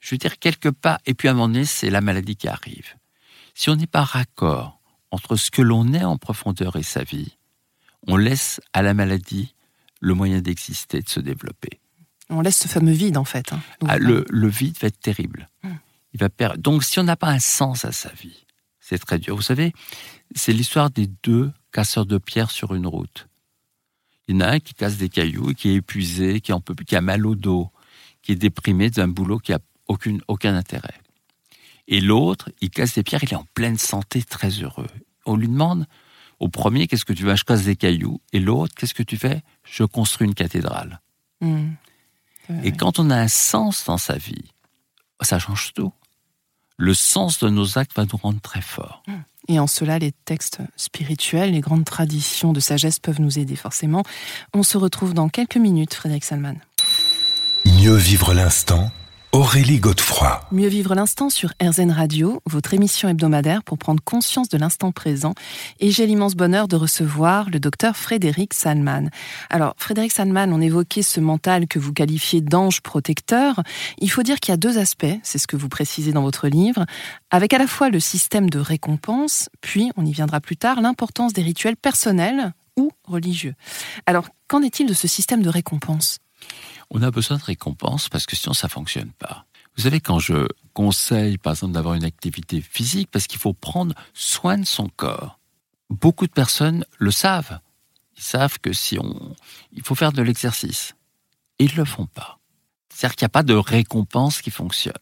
Je 0.00 0.14
veux 0.14 0.18
dire, 0.18 0.38
quelque 0.38 0.68
part, 0.68 0.98
et 1.06 1.14
puis 1.14 1.28
à 1.28 1.32
un 1.32 1.34
moment 1.34 1.48
donné, 1.48 1.64
c'est 1.64 1.90
la 1.90 2.00
maladie 2.00 2.36
qui 2.36 2.48
arrive. 2.48 2.94
Si 3.54 3.70
on 3.70 3.76
n'est 3.76 3.86
pas 3.86 4.04
raccord 4.04 4.80
entre 5.10 5.36
ce 5.36 5.50
que 5.50 5.62
l'on 5.62 5.92
est 5.94 6.04
en 6.04 6.18
profondeur 6.18 6.76
et 6.76 6.82
sa 6.82 7.02
vie, 7.02 7.36
on 8.06 8.16
laisse 8.16 8.60
à 8.72 8.82
la 8.82 8.94
maladie 8.94 9.54
le 10.00 10.14
moyen 10.14 10.40
d'exister, 10.40 11.00
de 11.00 11.08
se 11.08 11.20
développer. 11.20 11.80
On 12.28 12.40
laisse 12.40 12.58
ce 12.58 12.68
fameux 12.68 12.92
vide, 12.92 13.16
en 13.16 13.24
fait. 13.24 13.52
Hein. 13.52 13.60
Ah, 13.86 13.98
le, 13.98 14.24
vide 14.48 14.76
va 14.80 14.88
être 14.88 15.00
terrible. 15.00 15.48
Hum. 15.64 15.78
Il 16.16 16.20
va 16.20 16.30
perdre. 16.30 16.56
Donc, 16.56 16.82
si 16.82 16.98
on 16.98 17.02
n'a 17.02 17.14
pas 17.14 17.28
un 17.28 17.38
sens 17.38 17.84
à 17.84 17.92
sa 17.92 18.08
vie, 18.08 18.46
c'est 18.80 18.98
très 18.98 19.18
dur. 19.18 19.36
Vous 19.36 19.42
savez, 19.42 19.74
c'est 20.34 20.54
l'histoire 20.54 20.88
des 20.88 21.08
deux 21.22 21.52
casseurs 21.72 22.06
de 22.06 22.16
pierre 22.16 22.50
sur 22.50 22.74
une 22.74 22.86
route. 22.86 23.28
Il 24.26 24.34
y 24.34 24.38
en 24.38 24.40
a 24.40 24.52
un 24.52 24.58
qui 24.58 24.72
casse 24.72 24.96
des 24.96 25.10
cailloux, 25.10 25.52
qui 25.52 25.68
est 25.68 25.74
épuisé, 25.74 26.40
qui, 26.40 26.54
en 26.54 26.62
peut, 26.62 26.74
qui 26.74 26.96
a 26.96 27.02
mal 27.02 27.26
au 27.26 27.34
dos, 27.34 27.70
qui 28.22 28.32
est 28.32 28.36
déprimé 28.36 28.88
d'un 28.88 29.08
boulot 29.08 29.38
qui 29.38 29.52
a 29.52 29.58
aucune, 29.88 30.22
aucun 30.26 30.56
intérêt. 30.56 30.98
Et 31.86 32.00
l'autre, 32.00 32.50
il 32.62 32.70
casse 32.70 32.94
des 32.94 33.02
pierres, 33.02 33.22
il 33.22 33.30
est 33.30 33.36
en 33.36 33.46
pleine 33.52 33.76
santé, 33.76 34.22
très 34.22 34.48
heureux. 34.48 34.88
On 35.26 35.36
lui 35.36 35.48
demande, 35.48 35.84
au 36.40 36.48
premier, 36.48 36.86
qu'est-ce 36.86 37.04
que 37.04 37.12
tu 37.12 37.26
vas 37.26 37.34
Je 37.34 37.44
casse 37.44 37.64
des 37.64 37.76
cailloux. 37.76 38.22
Et 38.32 38.40
l'autre, 38.40 38.74
qu'est-ce 38.74 38.94
que 38.94 39.02
tu 39.02 39.18
fais? 39.18 39.42
Je 39.64 39.84
construis 39.84 40.26
une 40.26 40.34
cathédrale. 40.34 41.02
Mmh. 41.42 41.72
Et 42.64 42.72
quand 42.72 42.98
on 42.98 43.10
a 43.10 43.16
un 43.16 43.28
sens 43.28 43.84
dans 43.84 43.98
sa 43.98 44.16
vie, 44.16 44.50
ça 45.20 45.38
change 45.38 45.74
tout. 45.74 45.92
Le 46.78 46.94
sens 46.94 47.38
de 47.38 47.48
nos 47.48 47.78
actes 47.78 47.96
va 47.96 48.04
nous 48.04 48.18
rendre 48.18 48.40
très 48.40 48.60
forts. 48.60 49.02
Mmh. 49.06 49.12
Et 49.48 49.60
en 49.60 49.66
cela, 49.66 49.98
les 49.98 50.12
textes 50.12 50.58
spirituels, 50.76 51.52
les 51.52 51.60
grandes 51.60 51.84
traditions 51.84 52.52
de 52.52 52.60
sagesse 52.60 52.98
peuvent 52.98 53.20
nous 53.20 53.38
aider 53.38 53.56
forcément. 53.56 54.02
On 54.52 54.62
se 54.62 54.76
retrouve 54.76 55.14
dans 55.14 55.28
quelques 55.28 55.56
minutes, 55.56 55.94
Frédéric 55.94 56.24
Salman. 56.24 56.56
Mieux 57.64 57.94
vivre 57.94 58.34
l'instant 58.34 58.90
Aurélie 59.32 59.80
Godefroy. 59.80 60.40
Mieux 60.52 60.68
vivre 60.68 60.94
l'instant 60.94 61.28
sur 61.28 61.52
RZN 61.62 61.90
Radio, 61.90 62.40
votre 62.46 62.72
émission 62.72 63.08
hebdomadaire 63.08 63.62
pour 63.64 63.76
prendre 63.76 64.02
conscience 64.02 64.48
de 64.48 64.56
l'instant 64.56 64.92
présent. 64.92 65.34
Et 65.80 65.90
j'ai 65.90 66.06
l'immense 66.06 66.34
bonheur 66.34 66.68
de 66.68 66.76
recevoir 66.76 67.50
le 67.50 67.60
docteur 67.60 67.96
Frédéric 67.96 68.54
Salman. 68.54 69.10
Alors, 69.50 69.74
Frédéric 69.76 70.12
Salman, 70.12 70.46
on 70.52 70.60
évoquait 70.60 71.02
ce 71.02 71.20
mental 71.20 71.66
que 71.66 71.78
vous 71.78 71.92
qualifiez 71.92 72.40
d'ange 72.40 72.80
protecteur. 72.80 73.62
Il 73.98 74.10
faut 74.10 74.22
dire 74.22 74.40
qu'il 74.40 74.52
y 74.52 74.54
a 74.54 74.58
deux 74.58 74.78
aspects, 74.78 75.04
c'est 75.22 75.38
ce 75.38 75.46
que 75.46 75.56
vous 75.56 75.68
précisez 75.68 76.12
dans 76.12 76.22
votre 76.22 76.48
livre, 76.48 76.86
avec 77.30 77.52
à 77.52 77.58
la 77.58 77.66
fois 77.66 77.90
le 77.90 78.00
système 78.00 78.48
de 78.48 78.58
récompense, 78.58 79.50
puis, 79.60 79.90
on 79.96 80.06
y 80.06 80.12
viendra 80.12 80.40
plus 80.40 80.56
tard, 80.56 80.80
l'importance 80.80 81.32
des 81.32 81.42
rituels 81.42 81.76
personnels 81.76 82.54
ou 82.78 82.90
religieux. 83.04 83.54
Alors, 84.06 84.28
qu'en 84.48 84.62
est-il 84.62 84.86
de 84.86 84.94
ce 84.94 85.08
système 85.08 85.42
de 85.42 85.50
récompense? 85.50 86.18
On 86.90 87.02
a 87.02 87.10
besoin 87.10 87.36
de 87.36 87.42
récompenses 87.42 88.08
parce 88.08 88.26
que 88.26 88.36
sinon 88.36 88.54
ça 88.54 88.68
fonctionne 88.68 89.12
pas. 89.12 89.46
Vous 89.76 89.82
savez, 89.82 90.00
quand 90.00 90.18
je 90.18 90.46
conseille, 90.72 91.38
par 91.38 91.52
exemple, 91.52 91.74
d'avoir 91.74 91.94
une 91.94 92.04
activité 92.04 92.60
physique, 92.60 93.10
parce 93.10 93.26
qu'il 93.26 93.38
faut 93.38 93.52
prendre 93.52 93.94
soin 94.14 94.56
de 94.56 94.64
son 94.64 94.88
corps, 94.88 95.38
beaucoup 95.90 96.26
de 96.26 96.32
personnes 96.32 96.84
le 96.98 97.10
savent. 97.10 97.60
Ils 98.16 98.22
savent 98.22 98.58
que 98.58 98.72
si 98.72 98.98
on, 98.98 99.34
il 99.72 99.82
faut 99.82 99.94
faire 99.94 100.12
de 100.12 100.22
l'exercice. 100.22 100.94
Et 101.58 101.64
ils 101.64 101.76
le 101.76 101.84
font 101.84 102.06
pas. 102.06 102.38
C'est-à-dire 102.88 103.16
qu'il 103.16 103.24
n'y 103.24 103.30
a 103.30 103.30
pas 103.30 103.42
de 103.42 103.54
récompense 103.54 104.40
qui 104.40 104.50
fonctionne. 104.50 104.94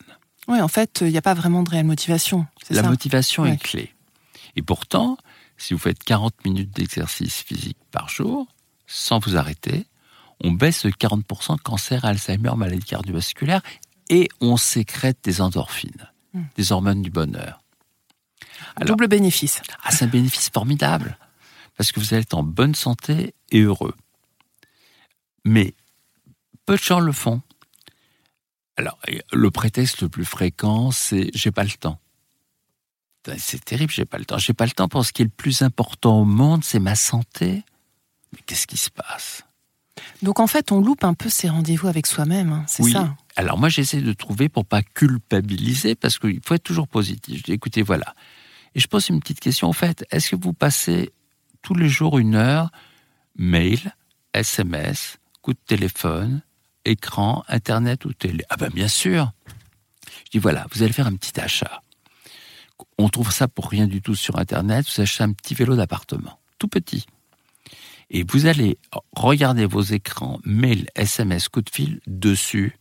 Oui, 0.49 0.61
en 0.61 0.69
fait, 0.69 1.01
il 1.03 1.09
n'y 1.09 1.19
a 1.19 1.23
pas 1.23 1.35
vraiment 1.35 1.63
de 1.63 1.71
réelle 1.71 1.87
motivation. 1.87 2.47
La 2.71 2.83
motivation 2.83 3.47
est 3.47 3.57
clé. 3.57 3.95
Et 4.57 4.63
pourtant, 4.63 5.17
si 5.57 5.75
vous 5.75 5.81
faites 5.81 6.03
40 6.03 6.45
minutes 6.45 6.71
d'exercice 6.71 7.43
physique 7.43 7.79
par 7.93 8.09
jour, 8.09 8.47
sans 8.87 9.21
vous 9.21 9.37
arrêter, 9.37 9.87
on 10.41 10.53
baisse 10.53 10.85
de 10.85 10.91
40% 10.91 11.59
cancer, 11.61 12.05
Alzheimer, 12.05 12.53
maladie 12.57 12.85
cardiovasculaire, 12.85 13.63
et 14.09 14.29
on 14.41 14.57
sécrète 14.57 15.19
des 15.23 15.41
endorphines, 15.41 16.11
hmm. 16.33 16.43
des 16.57 16.73
hormones 16.73 17.03
du 17.03 17.11
bonheur. 17.11 17.61
Double 18.85 19.09
bénéfice. 19.09 19.63
Ah, 19.83 19.91
c'est 19.91 20.05
un 20.05 20.09
bénéfice 20.09 20.51
formidable, 20.51 21.19
parce 21.77 21.93
que 21.93 22.01
vous 22.01 22.15
allez 22.15 22.23
être 22.23 22.35
en 22.35 22.43
bonne 22.43 22.75
santé 22.75 23.35
et 23.51 23.61
heureux. 23.61 23.95
Mais 25.45 25.75
peu 26.67 26.77
de 26.77 26.83
gens 26.83 27.01
le 27.01 27.13
font. 27.13 27.43
Alors, 28.77 28.99
le 29.33 29.51
prétexte 29.51 30.03
le 30.03 30.09
plus 30.09 30.25
fréquent, 30.25 30.91
c'est 30.91 31.31
j'ai 31.35 31.53
pas 31.53 31.65
le 31.65 31.71
temps. 31.71 32.01
C'est 33.39 33.65
terrible, 33.65 33.93
j'ai 33.93 34.05
pas 34.05 34.19
le 34.19 34.25
temps. 34.25 34.39
J'ai 34.39 34.53
pas 34.53 34.67
le 34.67 34.73
temps 34.73 34.89
pour 34.89 35.05
ce 35.05 35.13
qui 35.13 35.23
est 35.23 35.27
le 35.27 35.31
plus 35.31 35.63
important 35.63 36.21
au 36.21 36.25
monde, 36.25 36.65
c'est 36.65 36.81
ma 36.81 36.95
santé. 36.95 37.63
Mais 38.33 38.41
qu'est-ce 38.45 38.67
qui 38.67 38.77
se 38.77 38.91
passe? 38.91 39.44
Donc 40.25 40.41
en 40.41 40.47
fait, 40.47 40.73
on 40.73 40.81
loupe 40.81 41.05
un 41.05 41.15
peu 41.15 41.29
ses 41.29 41.49
rendez-vous 41.49 41.87
avec 41.87 42.07
soi-même, 42.07 42.51
hein, 42.51 42.65
c'est 42.67 42.83
ça. 42.83 43.15
Alors 43.37 43.59
moi, 43.59 43.69
j'essaie 43.69 44.01
de 44.01 44.13
trouver 44.15 44.49
pour 44.49 44.65
pas 44.65 44.83
culpabiliser, 44.83 45.95
parce 45.95 46.19
qu'il 46.19 46.41
faut 46.43 46.55
être 46.55 46.65
toujours 46.65 46.89
positif. 46.89 47.39
Je 47.39 47.43
dis, 47.43 47.53
écoutez, 47.53 47.83
voilà. 47.83 48.15
Et 48.75 48.81
je 48.81 48.89
pose 48.89 49.09
une 49.09 49.21
petite 49.21 49.41
question, 49.41 49.69
en 49.69 49.75
fait, 49.75 50.07
est-ce 50.11 50.31
que 50.31 50.37
vous 50.37 50.55
passez 50.55 51.13
tous 51.61 51.75
les 51.75 51.89
jours 51.89 52.19
une 52.19 52.35
heure, 52.35 52.71
mail, 53.37 53.95
SMS, 54.33 55.19
coup 55.43 55.53
de 55.53 55.59
téléphone, 55.67 56.41
écran, 56.87 57.45
internet 57.49 58.07
ou 58.07 58.15
télé? 58.15 58.45
Ah 58.49 58.57
ben 58.57 58.71
bien 58.71 58.89
sûr. 58.89 59.31
Je 60.25 60.31
dis, 60.33 60.39
voilà, 60.39 60.67
vous 60.73 60.83
allez 60.83 60.93
faire 60.93 61.07
un 61.07 61.17
petit 61.17 61.39
achat. 61.39 61.83
On 62.99 63.11
trouve 63.11 63.31
ça 63.31 63.47
pour 63.47 63.69
rien 63.69 63.87
du 63.87 64.01
tout 64.01 64.15
sur 64.15 64.39
Internet, 64.39 64.87
vous 64.87 65.03
achetez 65.03 65.23
un 65.23 65.33
petit 65.33 65.55
vélo 65.55 65.77
d'appartement, 65.77 66.41
tout 66.59 66.69
petit 66.69 67.07
et 68.15 68.23
vous 68.23 68.47
allez 68.47 68.79
regarder 69.17 69.67
vos 69.67 69.83
écrans, 69.83 70.39
mail, 70.45 70.87
SMS, 70.95 71.49
coup 71.49 71.63
de 71.63 71.69
fil 71.69 72.01
dessus, 72.07 72.79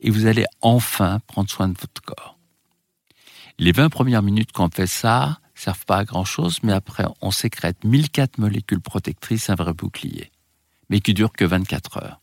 et 0.00 0.10
vous 0.10 0.26
allez 0.26 0.44
enfin 0.60 1.20
prendre 1.28 1.48
soin 1.48 1.68
de 1.68 1.78
votre 1.80 2.02
corps. 2.02 2.36
Les 3.60 3.70
20 3.70 3.90
premières 3.90 4.24
minutes 4.24 4.50
qu'on 4.50 4.68
fait 4.70 4.88
ça 4.88 5.38
servent 5.54 5.84
pas 5.86 5.98
à 5.98 6.04
grand 6.04 6.24
chose, 6.24 6.58
mais 6.64 6.72
après 6.72 7.04
on 7.20 7.30
sécrète 7.30 7.84
1004 7.84 8.38
molécules 8.38 8.80
protectrices, 8.80 9.50
un 9.50 9.54
vrai 9.54 9.72
bouclier, 9.72 10.32
mais 10.90 10.98
qui 10.98 11.14
dure 11.14 11.32
que 11.32 11.44
24 11.44 11.98
heures. 11.98 12.20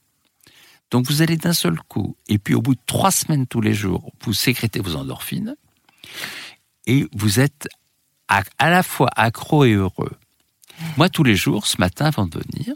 Donc 0.92 1.06
vous 1.06 1.22
allez 1.22 1.38
d'un 1.38 1.54
seul 1.54 1.80
coup, 1.88 2.18
et 2.28 2.40
puis 2.40 2.56
au 2.56 2.62
bout 2.62 2.76
de 2.76 2.82
trois 2.86 3.12
semaines 3.12 3.48
tous 3.48 3.62
les 3.62 3.74
jours, 3.74 4.12
vous 4.22 4.34
sécrétez 4.34 4.82
vos 4.82 4.98
endorphines, 4.98 5.56
et 6.88 7.08
vous 7.14 7.40
êtes 7.40 7.70
à, 8.28 8.42
à 8.58 8.70
la 8.70 8.84
fois 8.84 9.08
accro 9.16 9.64
et 9.64 9.76
heureux. 9.76 10.19
Moi, 10.98 11.10
tous 11.10 11.24
les 11.24 11.36
jours, 11.36 11.68
ce 11.68 11.78
matin, 11.80 12.06
avant 12.06 12.26
de 12.26 12.40
venir, 12.40 12.74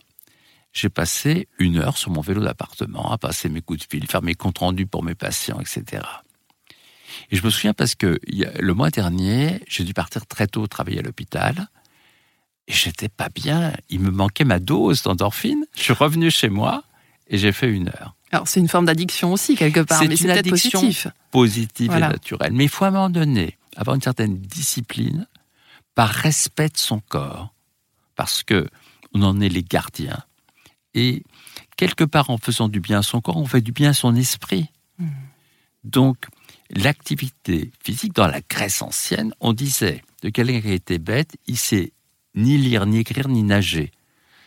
j'ai 0.73 0.89
passé 0.89 1.47
une 1.59 1.77
heure 1.77 1.97
sur 1.97 2.11
mon 2.11 2.21
vélo 2.21 2.43
d'appartement 2.43 3.11
à 3.11 3.17
passer 3.17 3.49
mes 3.49 3.61
coups 3.61 3.79
de 3.79 3.85
fil, 3.89 4.07
faire 4.07 4.23
mes 4.23 4.33
comptes 4.33 4.57
rendus 4.57 4.87
pour 4.87 5.03
mes 5.03 5.15
patients, 5.15 5.59
etc. 5.59 6.01
Et 7.29 7.35
je 7.35 7.43
me 7.43 7.49
souviens 7.49 7.73
parce 7.73 7.95
que 7.95 8.19
le 8.27 8.73
mois 8.73 8.89
dernier, 8.89 9.61
j'ai 9.67 9.83
dû 9.83 9.93
partir 9.93 10.25
très 10.25 10.47
tôt 10.47 10.65
travailler 10.67 10.99
à 10.99 11.01
l'hôpital. 11.03 11.67
Et 12.67 12.73
j'étais 12.73 13.09
pas 13.09 13.29
bien. 13.29 13.73
Il 13.89 13.99
me 13.99 14.09
manquait 14.09 14.45
ma 14.45 14.59
dose 14.59 15.03
d'endorphine. 15.03 15.65
Je 15.75 15.83
suis 15.83 15.93
revenu 15.93 16.31
chez 16.31 16.49
moi 16.49 16.83
et 17.27 17.37
j'ai 17.37 17.51
fait 17.51 17.69
une 17.69 17.89
heure. 17.89 18.15
Alors 18.31 18.47
c'est 18.47 18.59
une 18.59 18.69
forme 18.69 18.85
d'addiction 18.85 19.31
aussi 19.31 19.55
quelque 19.55 19.81
part, 19.81 20.01
mais 20.05 20.15
c'est 20.15 20.25
peut-être 20.25 20.49
positif. 20.49 21.07
Positive 21.29 21.93
et 21.93 21.99
naturelle. 21.99 22.53
Mais 22.53 22.63
il 22.63 22.69
faut 22.69 22.85
à 22.85 22.87
un 22.87 22.91
moment 22.91 23.09
donné 23.09 23.57
avoir 23.75 23.95
une 23.95 24.01
certaine 24.01 24.37
discipline 24.37 25.27
par 25.93 26.09
respect 26.09 26.69
de 26.69 26.77
son 26.77 26.99
corps 26.99 27.53
parce 28.15 28.43
que 28.43 28.67
on 29.13 29.21
en 29.21 29.39
est 29.39 29.49
les 29.49 29.63
gardiens. 29.63 30.23
Et 30.93 31.23
quelque 31.77 32.03
part, 32.03 32.29
en 32.29 32.37
faisant 32.37 32.67
du 32.67 32.79
bien 32.79 32.99
à 32.99 33.03
son 33.03 33.21
corps, 33.21 33.37
on 33.37 33.45
fait 33.45 33.61
du 33.61 33.71
bien 33.71 33.91
à 33.91 33.93
son 33.93 34.15
esprit. 34.15 34.69
Hmm. 34.97 35.09
Donc, 35.83 36.25
l'activité 36.69 37.71
physique, 37.83 38.13
dans 38.13 38.27
la 38.27 38.41
Grèce 38.41 38.81
ancienne, 38.81 39.33
on 39.39 39.53
disait 39.53 40.03
de 40.21 40.29
quelqu'un 40.29 40.61
qui 40.61 40.71
était 40.71 40.99
bête, 40.99 41.35
il 41.47 41.57
sait 41.57 41.93
ni 42.35 42.57
lire, 42.57 42.85
ni 42.85 42.99
écrire, 42.99 43.27
ni 43.27 43.43
nager. 43.43 43.91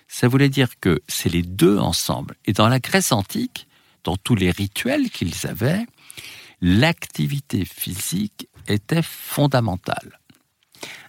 Ça 0.09 0.29
voulait 0.29 0.49
dire 0.49 0.79
que 0.81 1.03
c'est 1.09 1.29
les 1.29 1.43
deux 1.43 1.79
ensemble. 1.79 2.37
Et 2.45 2.53
dans 2.53 2.69
la 2.69 2.79
Grèce 2.79 3.13
antique, 3.13 3.67
dans 4.05 4.17
tous 4.17 4.35
les 4.37 4.51
rituels 4.51 5.11
qu'ils 5.11 5.47
avaient, 5.47 5.85
l'activité 6.61 7.65
physique 7.65 8.49
était 8.69 9.03
fondamentale. 9.03 10.21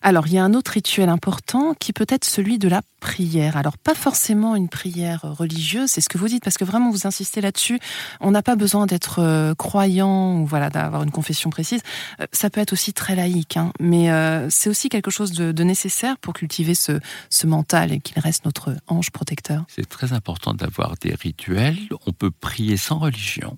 Alors, 0.02 0.28
il 0.28 0.34
y 0.34 0.38
a 0.38 0.44
un 0.44 0.54
autre 0.54 0.72
rituel 0.72 1.10
important 1.10 1.74
qui 1.74 1.92
peut 1.94 2.06
être 2.10 2.26
celui 2.26 2.60
de 2.60 2.68
la 2.68 2.82
prière. 3.00 3.58
Alors, 3.58 3.78
pas 3.78 3.96
forcément 3.96 4.56
une 4.56 4.70
prière 4.70 5.22
religieuse, 5.22 5.90
c'est 5.90 6.02
ce 6.02 6.10
que 6.10 6.18
vous 6.18 6.28
dites, 6.28 6.44
parce 6.44 6.58
que 6.58 6.66
vraiment 6.66 6.92
vous 6.92 7.08
insistez 7.08 7.42
là-dessus. 7.42 7.80
On 8.22 8.32
n'a 8.32 8.42
pas 8.42 8.56
besoin 8.56 8.86
d'être 8.86 9.20
euh, 9.20 9.54
croyant 9.56 10.40
ou 10.40 10.46
voilà 10.46 10.70
d'avoir 10.70 11.04
une 11.04 11.12
confession 11.12 11.50
précise. 11.50 11.82
Euh, 12.22 12.26
ça 12.32 12.50
peut 12.50 12.62
être 12.62 12.74
aussi 12.74 12.94
très 12.94 13.16
laïque, 13.16 13.58
hein. 13.58 13.72
mais 13.80 14.12
euh, 14.12 14.50
c'est 14.50 14.70
aussi 14.70 14.90
quelque 14.90 15.12
chose 15.12 15.32
de, 15.32 15.64
nécessaire 15.64 16.18
pour 16.20 16.34
cultiver 16.34 16.76
ce, 16.76 17.00
ce 17.30 17.46
mental 17.46 17.92
et 17.92 18.00
qu'il 18.00 18.20
reste 18.20 18.46
notre 18.46 18.76
ange 18.88 19.12
protecteur. 19.12 19.66
C'est 19.68 19.90
très 19.90 20.14
important 20.14 20.54
d'avoir 20.54 20.96
des 21.02 21.14
rituels. 21.14 21.78
On 22.06 22.14
peut 22.14 22.32
prier 22.32 22.78
sans 22.78 23.00
religion, 23.00 23.58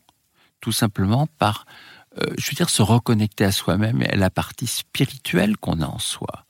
tout 0.60 0.72
simplement 0.72 1.28
par 1.38 1.66
je 2.38 2.50
veux 2.50 2.56
dire, 2.56 2.70
se 2.70 2.82
reconnecter 2.82 3.46
à 3.46 3.52
soi-même 3.52 4.02
et 4.02 4.10
à 4.10 4.16
la 4.16 4.30
partie 4.30 4.68
spirituelle 4.68 5.58
qu'on 5.58 5.82
a 5.82 5.86
en 5.86 6.00
soi. 6.00 6.46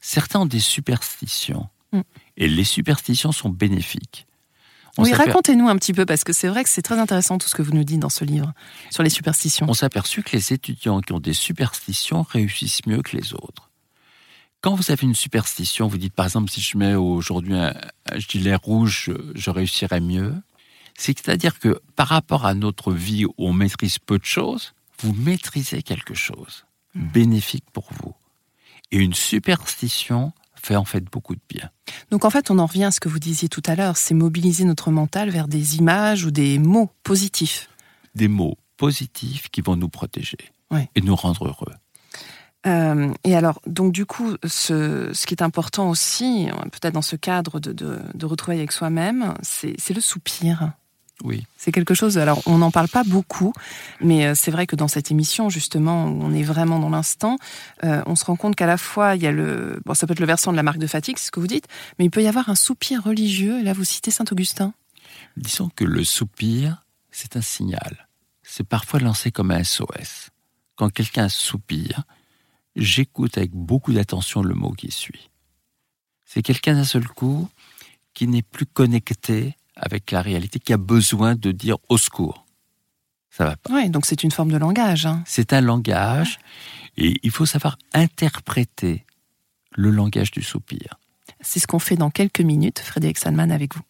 Certains 0.00 0.40
ont 0.40 0.46
des 0.46 0.60
superstitions. 0.60 1.68
Mm. 1.92 2.00
Et 2.36 2.48
les 2.48 2.64
superstitions 2.64 3.32
sont 3.32 3.48
bénéfiques. 3.50 4.26
oui, 4.98 5.12
racontez-nous 5.12 5.68
un 5.68 5.76
petit 5.76 5.92
peu, 5.92 6.06
parce 6.06 6.24
que 6.24 6.32
c'est 6.32 6.48
vrai 6.48 6.64
que 6.64 6.70
c'est 6.70 6.82
très 6.82 6.98
intéressant 6.98 7.38
tout 7.38 7.48
ce 7.48 7.54
que 7.54 7.62
vous 7.62 7.72
nous 7.72 7.84
dites 7.84 8.00
dans 8.00 8.08
ce 8.08 8.24
livre 8.24 8.52
sur 8.90 9.02
les 9.02 9.10
superstitions. 9.10 9.66
On 9.68 9.74
s'est 9.74 9.86
aperçu 9.86 10.22
que 10.22 10.36
les 10.36 10.52
étudiants 10.52 11.00
qui 11.00 11.12
ont 11.12 11.20
des 11.20 11.34
superstitions 11.34 12.22
réussissent 12.22 12.86
mieux 12.86 13.02
que 13.02 13.16
les 13.16 13.34
autres. 13.34 13.70
Quand 14.62 14.74
vous 14.74 14.90
avez 14.90 15.06
une 15.06 15.14
superstition, 15.14 15.86
vous 15.86 15.96
dites 15.96 16.12
par 16.12 16.26
exemple 16.26 16.50
si 16.50 16.60
je 16.60 16.76
mets 16.76 16.94
aujourd'hui 16.94 17.54
un, 17.54 17.74
gilet 18.16 18.54
rouge, 18.54 19.10
je 19.34 19.50
réussirai 19.50 20.00
mieux. 20.00 20.34
C'est-à-dire 20.98 21.58
que 21.58 21.80
par 21.96 22.08
rapport 22.08 22.44
à 22.44 22.52
notre 22.52 22.92
vie 22.92 23.24
où 23.24 23.32
on 23.38 23.54
maîtrise 23.54 23.98
peu 23.98 24.18
de 24.18 24.24
choses, 24.24 24.74
vous 25.02 25.12
maîtrisez 25.12 25.82
quelque 25.82 26.14
chose 26.14 26.64
mmh. 26.94 27.08
bénéfique 27.08 27.70
pour 27.72 27.88
vous. 28.02 28.14
Et 28.90 28.98
une 28.98 29.14
superstition 29.14 30.32
fait 30.60 30.76
en 30.76 30.84
fait 30.84 31.04
beaucoup 31.04 31.34
de 31.34 31.40
bien. 31.48 31.70
Donc 32.10 32.24
en 32.24 32.30
fait, 32.30 32.50
on 32.50 32.58
en 32.58 32.66
revient 32.66 32.84
à 32.84 32.90
ce 32.90 33.00
que 33.00 33.08
vous 33.08 33.18
disiez 33.18 33.48
tout 33.48 33.62
à 33.66 33.74
l'heure, 33.74 33.96
c'est 33.96 34.14
mobiliser 34.14 34.64
notre 34.64 34.90
mental 34.90 35.30
vers 35.30 35.48
des 35.48 35.76
images 35.76 36.24
ou 36.24 36.30
des 36.30 36.58
mots 36.58 36.90
positifs. 37.02 37.68
Des 38.14 38.28
mots 38.28 38.58
positifs 38.76 39.48
qui 39.50 39.60
vont 39.60 39.76
nous 39.76 39.88
protéger 39.88 40.38
et 40.94 41.00
nous 41.00 41.16
rendre 41.16 41.46
heureux. 41.46 41.74
Euh, 42.66 43.12
et 43.24 43.34
alors, 43.34 43.60
donc 43.66 43.92
du 43.92 44.04
coup, 44.04 44.36
ce, 44.44 45.10
ce, 45.12 45.26
qui 45.26 45.34
est 45.34 45.42
important 45.42 45.88
aussi, 45.88 46.48
peut-être 46.72 46.94
dans 46.94 47.02
ce 47.02 47.16
cadre 47.16 47.58
de, 47.58 47.72
de, 47.72 47.98
de 48.14 48.26
retrouver 48.26 48.58
avec 48.58 48.72
soi-même, 48.72 49.34
c'est 49.42 49.94
le 49.94 50.00
soupir. 50.00 50.72
Oui. 51.22 51.46
C'est 51.56 51.72
quelque 51.72 51.94
chose, 51.94 52.18
alors 52.18 52.42
on 52.46 52.58
n'en 52.58 52.70
parle 52.70 52.88
pas 52.88 53.04
beaucoup, 53.04 53.52
mais 54.00 54.26
euh, 54.26 54.34
c'est 54.34 54.50
vrai 54.50 54.66
que 54.66 54.76
dans 54.76 54.88
cette 54.88 55.10
émission, 55.10 55.50
justement, 55.50 56.06
où 56.06 56.22
on 56.22 56.32
est 56.32 56.42
vraiment 56.42 56.78
dans 56.78 56.90
l'instant, 56.90 57.38
euh, 57.84 58.02
on 58.06 58.16
se 58.16 58.24
rend 58.24 58.36
compte 58.36 58.56
qu'à 58.56 58.66
la 58.66 58.78
fois, 58.78 59.16
il 59.16 59.22
y 59.22 59.26
a 59.26 59.32
le, 59.32 59.80
bon, 59.84 59.94
ça 59.94 60.06
peut 60.06 60.12
être 60.12 60.20
le 60.20 60.26
versant 60.26 60.50
de 60.50 60.56
la 60.56 60.62
marque 60.62 60.78
de 60.78 60.86
fatigue, 60.86 61.18
c'est 61.18 61.26
ce 61.26 61.30
que 61.30 61.40
vous 61.40 61.46
dites, 61.46 61.66
mais 61.98 62.06
il 62.06 62.10
peut 62.10 62.22
y 62.22 62.28
avoir 62.28 62.48
un 62.48 62.54
soupir 62.54 63.02
religieux, 63.04 63.60
et 63.60 63.62
là 63.62 63.72
vous 63.72 63.84
citez 63.84 64.10
Saint-Augustin. 64.10 64.72
Disons 65.36 65.70
que 65.74 65.84
le 65.84 66.04
soupir, 66.04 66.84
c'est 67.10 67.36
un 67.36 67.42
signal. 67.42 68.08
C'est 68.42 68.66
parfois 68.66 69.00
lancé 69.00 69.30
comme 69.30 69.50
un 69.50 69.62
SOS. 69.62 70.30
Quand 70.76 70.90
quelqu'un 70.90 71.28
soupire, 71.28 72.04
j'écoute 72.76 73.36
avec 73.36 73.52
beaucoup 73.52 73.92
d'attention 73.92 74.42
le 74.42 74.54
mot 74.54 74.72
qui 74.72 74.90
suit. 74.90 75.30
C'est 76.24 76.42
quelqu'un 76.42 76.74
d'un 76.74 76.84
seul 76.84 77.06
coup 77.06 77.48
qui 78.14 78.26
n'est 78.26 78.42
plus 78.42 78.66
connecté 78.66 79.56
avec 79.80 80.10
la 80.10 80.22
réalité, 80.22 80.58
qui 80.58 80.72
a 80.72 80.76
besoin 80.76 81.34
de 81.34 81.50
dire 81.50 81.76
au 81.88 81.98
secours. 81.98 82.46
Ça 83.30 83.44
va 83.44 83.56
pas. 83.56 83.72
Oui, 83.72 83.90
donc 83.90 84.06
c'est 84.06 84.22
une 84.22 84.30
forme 84.30 84.52
de 84.52 84.58
langage. 84.58 85.06
Hein. 85.06 85.22
C'est 85.26 85.52
un 85.52 85.60
langage, 85.60 86.38
et 86.96 87.18
il 87.22 87.30
faut 87.30 87.46
savoir 87.46 87.78
interpréter 87.94 89.04
le 89.72 89.90
langage 89.90 90.30
du 90.30 90.42
soupir. 90.42 90.98
C'est 91.40 91.60
ce 91.60 91.66
qu'on 91.66 91.78
fait 91.78 91.96
dans 91.96 92.10
quelques 92.10 92.40
minutes, 92.40 92.80
Frédéric 92.80 93.18
Salman 93.18 93.50
avec 93.50 93.74
vous. 93.74 93.82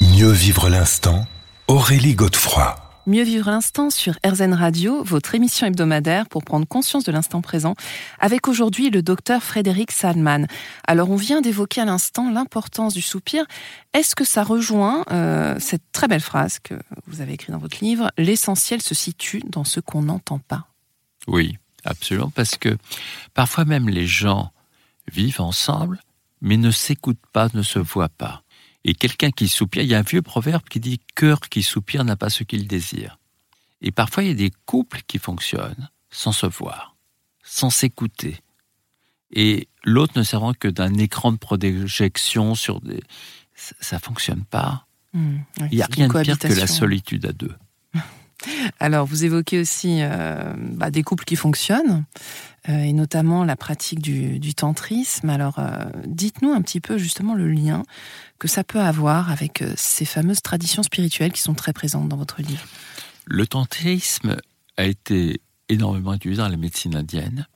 Mieux 0.00 0.32
vivre 0.32 0.68
l'instant, 0.68 1.26
Aurélie 1.68 2.14
Godefroy. 2.14 2.89
Mieux 3.06 3.22
vivre 3.22 3.50
l'instant 3.50 3.88
sur 3.88 4.18
RZN 4.26 4.52
Radio, 4.52 5.02
votre 5.02 5.34
émission 5.34 5.66
hebdomadaire 5.66 6.28
pour 6.28 6.44
prendre 6.44 6.66
conscience 6.66 7.02
de 7.02 7.10
l'instant 7.10 7.40
présent, 7.40 7.74
avec 8.18 8.46
aujourd'hui 8.46 8.90
le 8.90 9.02
docteur 9.02 9.42
Frédéric 9.42 9.90
Salman. 9.90 10.46
Alors 10.86 11.10
on 11.10 11.16
vient 11.16 11.40
d'évoquer 11.40 11.80
à 11.80 11.86
l'instant 11.86 12.30
l'importance 12.30 12.92
du 12.92 13.00
soupir. 13.00 13.46
Est-ce 13.94 14.14
que 14.14 14.24
ça 14.24 14.44
rejoint 14.44 15.04
euh, 15.10 15.56
cette 15.58 15.82
très 15.92 16.08
belle 16.08 16.20
phrase 16.20 16.58
que 16.58 16.74
vous 17.06 17.22
avez 17.22 17.32
écrite 17.32 17.52
dans 17.52 17.58
votre 17.58 17.82
livre 17.82 18.10
L'essentiel 18.18 18.82
se 18.82 18.94
situe 18.94 19.42
dans 19.46 19.64
ce 19.64 19.80
qu'on 19.80 20.02
n'entend 20.02 20.38
pas. 20.38 20.66
Oui, 21.26 21.56
absolument, 21.84 22.30
parce 22.34 22.58
que 22.58 22.76
parfois 23.32 23.64
même 23.64 23.88
les 23.88 24.06
gens 24.06 24.52
vivent 25.10 25.40
ensemble, 25.40 26.00
mais 26.42 26.58
ne 26.58 26.70
s'écoutent 26.70 27.18
pas, 27.32 27.48
ne 27.54 27.62
se 27.62 27.78
voient 27.78 28.10
pas. 28.10 28.42
Et 28.84 28.94
quelqu'un 28.94 29.30
qui 29.30 29.48
soupire, 29.48 29.82
il 29.82 29.88
y 29.88 29.94
a 29.94 29.98
un 29.98 30.02
vieux 30.02 30.22
proverbe 30.22 30.62
qui 30.68 30.80
dit 30.80 31.00
cœur 31.14 31.40
qui 31.40 31.62
soupire 31.62 32.04
n'a 32.04 32.16
pas 32.16 32.30
ce 32.30 32.44
qu'il 32.44 32.66
désire. 32.66 33.18
Et 33.82 33.92
parfois, 33.92 34.22
il 34.22 34.28
y 34.28 34.32
a 34.32 34.34
des 34.34 34.52
couples 34.66 35.02
qui 35.06 35.18
fonctionnent 35.18 35.90
sans 36.10 36.32
se 36.32 36.46
voir, 36.46 36.96
sans 37.42 37.70
s'écouter. 37.70 38.40
Et 39.32 39.68
l'autre 39.84 40.14
ne 40.16 40.22
servant 40.22 40.54
que 40.54 40.68
d'un 40.68 40.94
écran 40.94 41.32
de 41.32 41.36
projection 41.36 42.54
sur 42.54 42.80
des. 42.80 43.02
Ça 43.54 43.96
ne 43.96 44.00
fonctionne 44.00 44.44
pas. 44.44 44.86
Mmh, 45.12 45.36
il 45.70 45.76
n'y 45.76 45.82
a 45.82 45.88
rien 45.90 46.08
de 46.08 46.22
pire 46.22 46.38
que 46.38 46.52
la 46.52 46.66
solitude 46.66 47.26
à 47.26 47.32
deux. 47.32 47.54
Alors, 48.80 49.06
vous 49.06 49.24
évoquez 49.24 49.60
aussi 49.60 49.98
euh, 50.00 50.54
bah, 50.56 50.90
des 50.90 51.02
couples 51.02 51.24
qui 51.24 51.36
fonctionnent, 51.36 52.04
et 52.68 52.92
notamment 52.92 53.44
la 53.44 53.56
pratique 53.56 54.00
du, 54.00 54.54
tantrisme. 54.54 55.30
Alors, 55.30 55.58
euh, 55.58 55.84
dites-nous 56.06 56.52
un 56.52 56.60
petit 56.62 56.80
peu 56.80 56.98
justement 56.98 57.34
le 57.34 57.48
lien 57.48 57.82
que 58.38 58.48
ça 58.48 58.64
peut 58.64 58.80
avoir 58.80 59.30
avec 59.30 59.64
ces 59.76 60.04
fameuses 60.04 60.42
traditions 60.42 60.82
spirituelles 60.82 61.32
qui 61.32 61.40
sont 61.40 61.54
très 61.54 61.72
présentes 61.72 62.08
dans 62.08 62.16
votre 62.16 62.42
livre. 62.42 62.64
Le 63.26 63.46
tantrisme 63.46 64.36
a 64.76 64.84
été 64.84 65.40
énormément 65.68 66.14
utilisé 66.14 66.42
dans 66.42 66.48
la 66.48 66.56
médecine 66.56 66.96
indienne. 66.96 67.46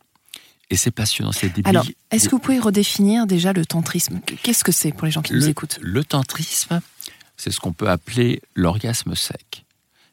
Et 0.70 0.76
c'est 0.76 0.90
passionnant, 0.90 1.32
c'est 1.32 1.48
débile. 1.48 1.68
Alors, 1.68 1.86
est-ce 2.10 2.28
que 2.28 2.32
vous 2.32 2.40
pouvez 2.40 2.58
redéfinir 2.58 3.26
déjà 3.26 3.52
le 3.52 3.66
tantrisme? 3.66 4.20
Qu'est-ce 4.42 4.64
que 4.64 4.72
c'est 4.72 4.92
pour 4.92 5.04
les 5.04 5.10
gens 5.10 5.22
qui 5.22 5.34
nous 5.34 5.48
écoutent? 5.48 5.78
Le 5.82 6.02
tantrisme, 6.04 6.80
c'est 7.36 7.50
ce 7.50 7.60
qu'on 7.60 7.72
peut 7.72 7.90
appeler 7.90 8.40
l'orgasme 8.54 9.14
sec. 9.14 9.64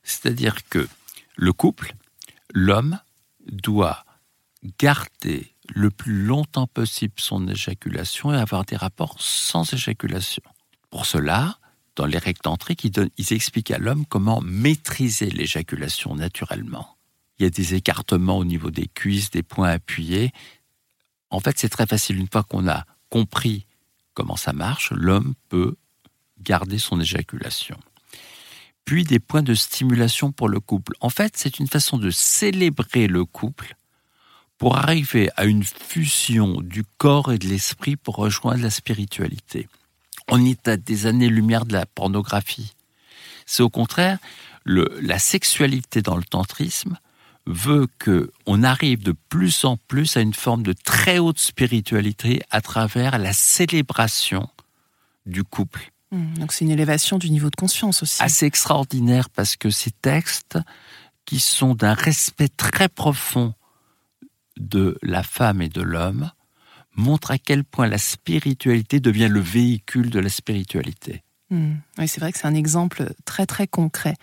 C'est-à-dire 0.03 0.57
que 0.69 0.87
le 1.35 1.53
couple, 1.53 1.95
l'homme, 2.53 2.99
doit 3.51 4.05
garder 4.77 5.55
le 5.73 5.89
plus 5.89 6.23
longtemps 6.23 6.67
possible 6.67 7.13
son 7.17 7.47
éjaculation 7.47 8.33
et 8.33 8.37
avoir 8.37 8.65
des 8.65 8.75
rapports 8.75 9.15
sans 9.19 9.73
éjaculation. 9.73 10.43
Pour 10.89 11.05
cela, 11.05 11.57
dans 11.95 12.05
les 12.05 12.17
règles 12.17 12.39
tantriques, 12.39 12.83
ils, 12.83 13.33
expliquent 13.33 13.71
à 13.71 13.77
l'homme 13.77 14.05
comment 14.05 14.41
maîtriser 14.41 15.29
l'éjaculation 15.29 16.15
naturellement. 16.15 16.97
Il 17.39 17.43
y 17.43 17.45
a 17.45 17.49
des 17.49 17.73
écartements 17.73 18.37
au 18.37 18.45
niveau 18.45 18.71
des 18.71 18.87
cuisses, 18.87 19.31
des 19.31 19.43
points 19.43 19.69
appuyés. 19.69 20.31
En 21.29 21.39
fait, 21.39 21.57
c'est 21.57 21.69
très 21.69 21.87
facile. 21.87 22.19
Une 22.19 22.27
fois 22.31 22.43
qu'on 22.43 22.67
a 22.67 22.85
compris 23.09 23.65
comment 24.13 24.35
ça 24.35 24.53
marche, 24.53 24.91
l'homme 24.91 25.33
peut 25.49 25.75
garder 26.39 26.77
son 26.77 26.99
éjaculation 26.99 27.77
puis 28.83 29.03
des 29.03 29.19
points 29.19 29.43
de 29.43 29.53
stimulation 29.53 30.31
pour 30.31 30.49
le 30.49 30.59
couple. 30.59 30.93
En 31.01 31.09
fait, 31.09 31.37
c'est 31.37 31.59
une 31.59 31.67
façon 31.67 31.97
de 31.97 32.09
célébrer 32.09 33.07
le 33.07 33.25
couple 33.25 33.75
pour 34.61 34.77
arriver 34.77 35.31
à 35.37 35.45
une 35.45 35.63
fusion 35.63 36.61
du 36.61 36.83
corps 36.99 37.33
et 37.33 37.39
de 37.39 37.47
l'esprit 37.47 37.95
pour 37.95 38.17
rejoindre 38.17 38.61
la 38.61 38.69
spiritualité. 38.69 39.67
On 40.29 40.45
est 40.45 40.67
à 40.67 40.77
des 40.77 41.07
années-lumière 41.07 41.65
de 41.65 41.73
la 41.73 41.87
pornographie. 41.87 42.75
C'est 43.47 43.63
au 43.63 43.71
contraire, 43.71 44.19
le, 44.63 44.99
la 45.01 45.17
sexualité 45.17 46.03
dans 46.03 46.15
le 46.15 46.21
tantrisme 46.23 46.99
veut 47.47 47.87
que 47.97 48.31
on 48.45 48.61
arrive 48.61 49.01
de 49.01 49.15
plus 49.29 49.65
en 49.65 49.77
plus 49.77 50.15
à 50.15 50.21
une 50.21 50.35
forme 50.35 50.61
de 50.61 50.73
très 50.73 51.17
haute 51.17 51.39
spiritualité 51.39 52.43
à 52.51 52.61
travers 52.61 53.17
la 53.17 53.33
célébration 53.33 54.47
du 55.25 55.43
couple. 55.43 55.91
Mmh, 56.11 56.35
donc 56.35 56.51
c'est 56.51 56.65
une 56.65 56.71
élévation 56.71 57.17
du 57.17 57.31
niveau 57.31 57.49
de 57.49 57.55
conscience 57.55 58.03
aussi. 58.03 58.21
Assez 58.21 58.45
extraordinaire 58.45 59.31
parce 59.31 59.55
que 59.55 59.71
ces 59.71 59.89
textes, 59.89 60.59
qui 61.25 61.39
sont 61.39 61.73
d'un 61.73 61.95
respect 61.95 62.49
très 62.49 62.89
profond 62.89 63.55
de 64.57 64.97
la 65.01 65.23
femme 65.23 65.61
et 65.61 65.69
de 65.69 65.81
l'homme, 65.81 66.31
montrent 66.95 67.31
à 67.31 67.37
quel 67.37 67.63
point 67.63 67.87
la 67.87 67.97
spiritualité 67.97 68.99
devient 68.99 69.29
le 69.29 69.39
véhicule 69.39 70.09
de 70.09 70.19
la 70.19 70.29
spiritualité. 70.29 71.23
Mmh. 71.51 71.73
Oui, 71.97 72.07
c'est 72.07 72.21
vrai 72.21 72.31
que 72.31 72.37
c'est 72.37 72.47
un 72.47 72.55
exemple 72.55 73.11
très 73.25 73.45
très 73.45 73.67
concret. 73.67 74.15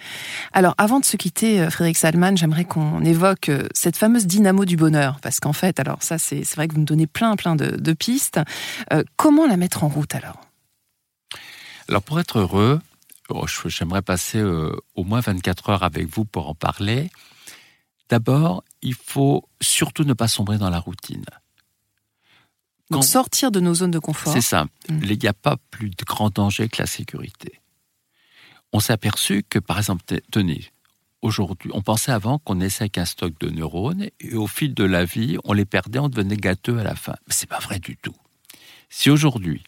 Alors, 0.52 0.74
avant 0.78 0.98
de 0.98 1.04
se 1.04 1.18
quitter, 1.18 1.60
euh, 1.60 1.70
Frédéric 1.70 1.98
Salman, 1.98 2.36
j'aimerais 2.36 2.64
qu'on 2.64 3.04
évoque 3.04 3.50
euh, 3.50 3.68
cette 3.74 3.98
fameuse 3.98 4.26
dynamo 4.26 4.64
du 4.64 4.76
bonheur, 4.76 5.20
parce 5.20 5.38
qu'en 5.38 5.52
fait, 5.52 5.78
alors 5.78 6.02
ça, 6.02 6.16
c'est 6.18 6.42
vrai 6.54 6.68
que 6.68 6.74
vous 6.74 6.80
me 6.80 6.86
donnez 6.86 7.06
plein 7.06 7.36
plein 7.36 7.54
de, 7.54 7.92
pistes. 7.92 8.40
Euh, 8.92 9.04
comment 9.16 9.46
la 9.46 9.58
mettre 9.58 9.84
en 9.84 9.88
route 9.88 10.14
alors? 10.14 10.40
Alors 11.88 12.02
pour 12.02 12.18
être 12.18 12.38
heureux, 12.38 12.80
oh, 13.28 13.46
j'aimerais 13.66 14.02
passer 14.02 14.38
euh, 14.38 14.74
au 14.94 15.04
moins 15.04 15.20
24 15.20 15.70
heures 15.70 15.82
avec 15.82 16.06
vous 16.06 16.24
pour 16.24 16.48
en 16.48 16.54
parler. 16.54 17.10
D'abord, 18.08 18.64
il 18.82 18.94
faut 18.94 19.48
surtout 19.60 20.04
ne 20.04 20.12
pas 20.12 20.28
sombrer 20.28 20.58
dans 20.58 20.70
la 20.70 20.78
routine. 20.78 21.24
Donc 22.90 23.04
sortir 23.04 23.50
de 23.50 23.60
nos 23.60 23.74
zones 23.74 23.90
de 23.90 23.98
confort. 23.98 24.32
C'est 24.32 24.40
ça. 24.40 24.64
Mm. 24.88 25.00
Il 25.02 25.18
n'y 25.18 25.28
a 25.28 25.34
pas 25.34 25.56
plus 25.70 25.90
de 25.90 26.04
grand 26.04 26.34
danger 26.34 26.68
que 26.68 26.80
la 26.80 26.86
sécurité. 26.86 27.60
On 28.72 28.80
s'est 28.80 28.92
aperçu 28.92 29.44
que, 29.48 29.58
par 29.58 29.78
exemple, 29.78 30.04
tenez, 30.30 30.70
aujourd'hui, 31.22 31.70
on 31.74 31.82
pensait 31.82 32.12
avant 32.12 32.38
qu'on 32.38 32.56
naissait 32.56 32.84
avec 32.84 32.98
un 32.98 33.04
stock 33.04 33.38
de 33.40 33.50
neurones 33.50 34.08
et 34.20 34.34
au 34.34 34.46
fil 34.46 34.74
de 34.74 34.84
la 34.84 35.04
vie, 35.04 35.38
on 35.44 35.52
les 35.52 35.64
perdait, 35.64 35.98
on 35.98 36.08
devenait 36.08 36.36
gâteux 36.36 36.78
à 36.78 36.84
la 36.84 36.94
fin. 36.94 37.14
Mais 37.26 37.34
c'est 37.34 37.48
pas 37.48 37.58
vrai 37.58 37.78
du 37.78 37.96
tout. 37.96 38.14
Si 38.90 39.10
aujourd'hui, 39.10 39.62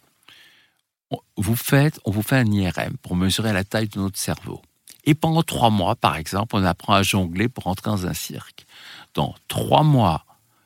vous 1.11 1.57
on 2.05 2.11
vous 2.11 2.23
fait 2.23 2.37
un 2.37 2.47
IRM 2.47 2.97
pour 3.03 3.17
mesurer 3.17 3.53
la 3.53 3.65
taille 3.65 3.89
de 3.89 3.99
notre 3.99 4.19
cerveau. 4.19 4.63
Et 5.05 5.15
pendant 5.15 5.43
trois 5.43 5.71
mois, 5.71 5.97
par 5.97 6.17
exemple, 6.17 6.57
on 6.57 6.65
apprend 6.65 6.95
à 6.95 7.03
jongler 7.03 7.49
pour 7.49 7.67
entrer 7.67 7.91
dans 7.91 8.07
un 8.07 8.15
cirque. 8.15 8.67
Dans 9.15 9.35
trois 9.49 9.83
mois, 9.83 10.25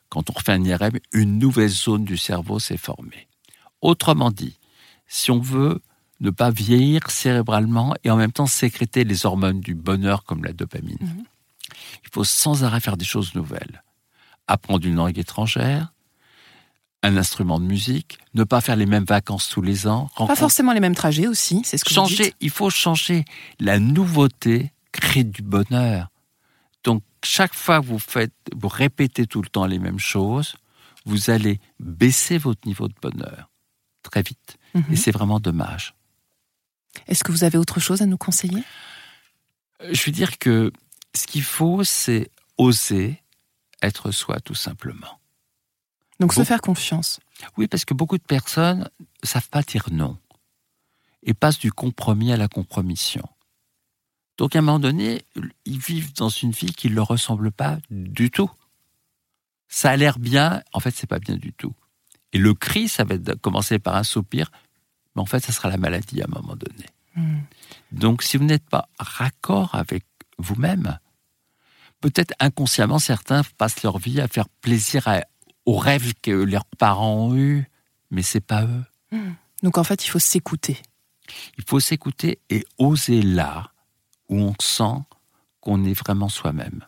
quand 0.09 0.29
on 0.29 0.33
refait 0.33 0.53
un 0.53 0.63
IRM, 0.63 0.99
une 1.13 1.39
nouvelle 1.39 1.69
zone 1.69 2.05
du 2.05 2.17
cerveau 2.17 2.59
s'est 2.59 2.77
formée. 2.77 3.27
Autrement 3.81 4.31
dit, 4.31 4.57
si 5.07 5.31
on 5.31 5.39
veut 5.39 5.81
ne 6.21 6.29
pas 6.29 6.49
vieillir 6.49 7.09
cérébralement 7.09 7.93
et 8.03 8.09
en 8.09 8.15
même 8.15 8.31
temps 8.31 8.47
sécréter 8.47 9.03
les 9.03 9.25
hormones 9.25 9.59
du 9.59 9.75
bonheur 9.75 10.23
comme 10.23 10.43
la 10.43 10.53
dopamine. 10.53 10.97
Mhm. 11.01 11.23
Il 12.03 12.09
faut 12.11 12.23
sans 12.23 12.63
arrêt 12.63 12.79
faire 12.79 12.97
des 12.97 13.05
choses 13.05 13.35
nouvelles. 13.35 13.83
Apprendre 14.47 14.85
une 14.85 14.95
langue 14.95 15.17
étrangère, 15.17 15.91
un 17.05 17.17
instrument 17.17 17.59
de 17.59 17.65
musique, 17.65 18.17
ne 18.33 18.43
pas 18.43 18.61
faire 18.61 18.75
les 18.75 18.85
mêmes 18.85 19.05
vacances 19.05 19.49
tous 19.49 19.61
les 19.61 19.87
ans. 19.87 20.09
Pas 20.17 20.35
forcément 20.35 20.73
les 20.73 20.79
mêmes 20.79 20.95
trajets 20.95 21.27
aussi, 21.27 21.61
c'est 21.63 21.77
ce 21.77 21.85
que 21.85 21.93
changer, 21.93 22.15
vous 22.15 22.23
dites. 22.23 22.35
Il 22.41 22.49
faut 22.49 22.69
changer. 22.69 23.25
La 23.59 23.79
nouveauté 23.79 24.71
crée 24.91 25.23
du 25.23 25.41
bonheur. 25.41 26.09
Donc 26.83 27.03
chaque 27.23 27.53
fois 27.53 27.79
que 27.81 27.85
vous 27.85 27.99
faites, 27.99 28.33
vous 28.55 28.67
répétez 28.67 29.27
tout 29.27 29.41
le 29.41 29.49
temps 29.49 29.65
les 29.65 29.79
mêmes 29.79 29.99
choses, 29.99 30.55
vous 31.05 31.29
allez 31.29 31.59
baisser 31.79 32.37
votre 32.37 32.67
niveau 32.67 32.87
de 32.87 32.95
bonheur 33.01 33.49
très 34.03 34.21
vite. 34.21 34.57
Mhm. 34.73 34.85
Et 34.91 34.95
c'est 34.95 35.11
vraiment 35.11 35.39
dommage. 35.39 35.95
Est-ce 37.07 37.23
que 37.23 37.31
vous 37.31 37.43
avez 37.43 37.57
autre 37.57 37.79
chose 37.79 38.01
à 38.01 38.05
nous 38.05 38.17
conseiller? 38.17 38.63
Je 39.91 40.03
veux 40.05 40.11
dire 40.11 40.37
que 40.39 40.71
ce 41.13 41.27
qu'il 41.27 41.43
faut, 41.43 41.83
c'est 41.83 42.29
oser 42.57 43.21
être 43.81 44.11
soi 44.11 44.39
tout 44.39 44.55
simplement. 44.55 45.19
Donc 46.19 46.33
se 46.33 46.39
Bon. 46.39 46.45
faire 46.45 46.61
confiance. 46.61 47.19
Oui, 47.57 47.67
parce 47.67 47.85
que 47.85 47.93
beaucoup 47.93 48.17
de 48.17 48.23
personnes 48.23 48.89
ne 49.23 49.27
savent 49.27 49.49
pas 49.49 49.61
dire 49.63 49.85
non 49.91 50.17
et 51.23 51.33
passent 51.33 51.59
du 51.59 51.71
compromis 51.71 52.31
à 52.31 52.37
la 52.37 52.47
compromission. 52.47 53.27
Donc 54.37 54.55
à 54.55 54.59
un 54.59 54.61
moment 54.61 54.79
donné, 54.79 55.25
ils 55.65 55.79
vivent 55.79 56.13
dans 56.13 56.29
une 56.29 56.51
vie 56.51 56.73
qui 56.73 56.89
ne 56.89 56.95
leur 56.95 57.07
ressemble 57.07 57.51
pas 57.51 57.79
du 57.89 58.29
tout. 58.31 58.49
Ça 59.67 59.89
a 59.91 59.95
l'air 59.97 60.19
bien, 60.19 60.61
en 60.73 60.79
fait, 60.79 60.91
c'est 60.91 61.07
pas 61.07 61.19
bien 61.19 61.35
du 61.37 61.51
tout. 61.53 61.73
Et 62.33 62.37
le 62.37 62.53
cri, 62.53 62.87
ça 62.87 63.03
va 63.03 63.15
être- 63.15 63.35
commencer 63.41 63.79
par 63.79 63.95
un 63.95 64.03
soupir, 64.03 64.51
mais 65.15 65.21
en 65.21 65.25
fait, 65.25 65.39
ça 65.39 65.51
sera 65.51 65.69
la 65.69 65.77
maladie 65.77 66.21
à 66.21 66.25
un 66.25 66.33
moment 66.39 66.55
donné. 66.55 66.85
Hmm. 67.15 67.39
Donc, 67.91 68.21
si 68.23 68.37
vous 68.37 68.43
n'êtes 68.43 68.67
pas 68.69 68.89
raccord 68.99 69.73
avec 69.73 70.05
vous-même, 70.37 70.99
peut-être 72.01 72.33
inconsciemment, 72.39 72.99
certains 72.99 73.41
passent 73.57 73.81
leur 73.83 73.97
vie 73.97 74.19
à 74.21 74.27
faire 74.27 74.49
plaisir 74.49 75.07
à- 75.07 75.23
aux 75.65 75.77
rêves 75.77 76.13
que 76.21 76.31
leurs 76.31 76.65
parents 76.65 77.15
ont 77.15 77.35
eus, 77.35 77.69
mais 78.11 78.21
c'est 78.21 78.41
pas 78.41 78.63
eux. 78.63 78.83
Donc 79.63 79.77
en 79.77 79.83
fait, 79.83 80.05
il 80.05 80.09
faut 80.09 80.19
s'écouter. 80.19 80.81
Il 81.57 81.63
faut 81.65 81.79
s'écouter 81.79 82.39
et 82.49 82.65
oser 82.77 83.21
là 83.21 83.71
où 84.29 84.37
on 84.37 84.53
sent 84.59 85.01
qu'on 85.59 85.83
est 85.83 85.93
vraiment 85.93 86.29
soi-même. 86.29 86.85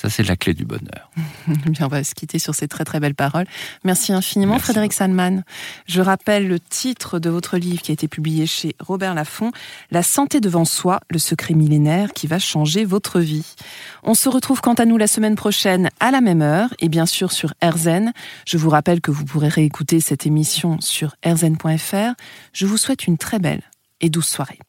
Ça, 0.00 0.08
c'est 0.08 0.22
la 0.22 0.36
clé 0.36 0.54
du 0.54 0.64
bonheur. 0.64 1.10
Bien, 1.48 1.86
on 1.86 1.88
va 1.88 2.04
se 2.04 2.14
quitter 2.14 2.38
sur 2.38 2.54
ces 2.54 2.68
très 2.68 2.84
très 2.84 3.00
belles 3.00 3.16
paroles. 3.16 3.46
Merci 3.82 4.12
infiniment, 4.12 4.52
Merci. 4.52 4.66
Frédéric 4.66 4.92
Sandman. 4.92 5.42
Je 5.88 6.00
rappelle 6.00 6.46
le 6.46 6.60
titre 6.60 7.18
de 7.18 7.28
votre 7.28 7.58
livre 7.58 7.82
qui 7.82 7.90
a 7.90 7.94
été 7.94 8.06
publié 8.06 8.46
chez 8.46 8.76
Robert 8.78 9.16
Laffont, 9.16 9.50
La 9.90 10.04
santé 10.04 10.38
devant 10.38 10.64
soi, 10.64 11.00
le 11.10 11.18
secret 11.18 11.54
millénaire 11.54 12.12
qui 12.12 12.28
va 12.28 12.38
changer 12.38 12.84
votre 12.84 13.18
vie. 13.18 13.56
On 14.04 14.14
se 14.14 14.28
retrouve 14.28 14.60
quant 14.60 14.74
à 14.74 14.84
nous 14.84 14.98
la 14.98 15.08
semaine 15.08 15.34
prochaine 15.34 15.90
à 15.98 16.12
la 16.12 16.20
même 16.20 16.42
heure 16.42 16.72
et 16.78 16.88
bien 16.88 17.04
sûr 17.04 17.32
sur 17.32 17.52
RZN. 17.60 18.12
Je 18.46 18.56
vous 18.56 18.70
rappelle 18.70 19.00
que 19.00 19.10
vous 19.10 19.24
pourrez 19.24 19.48
réécouter 19.48 19.98
cette 19.98 20.26
émission 20.26 20.80
sur 20.80 21.16
rzn.fr. 21.26 22.14
Je 22.52 22.66
vous 22.66 22.76
souhaite 22.76 23.08
une 23.08 23.18
très 23.18 23.40
belle 23.40 23.62
et 24.00 24.10
douce 24.10 24.28
soirée. 24.28 24.60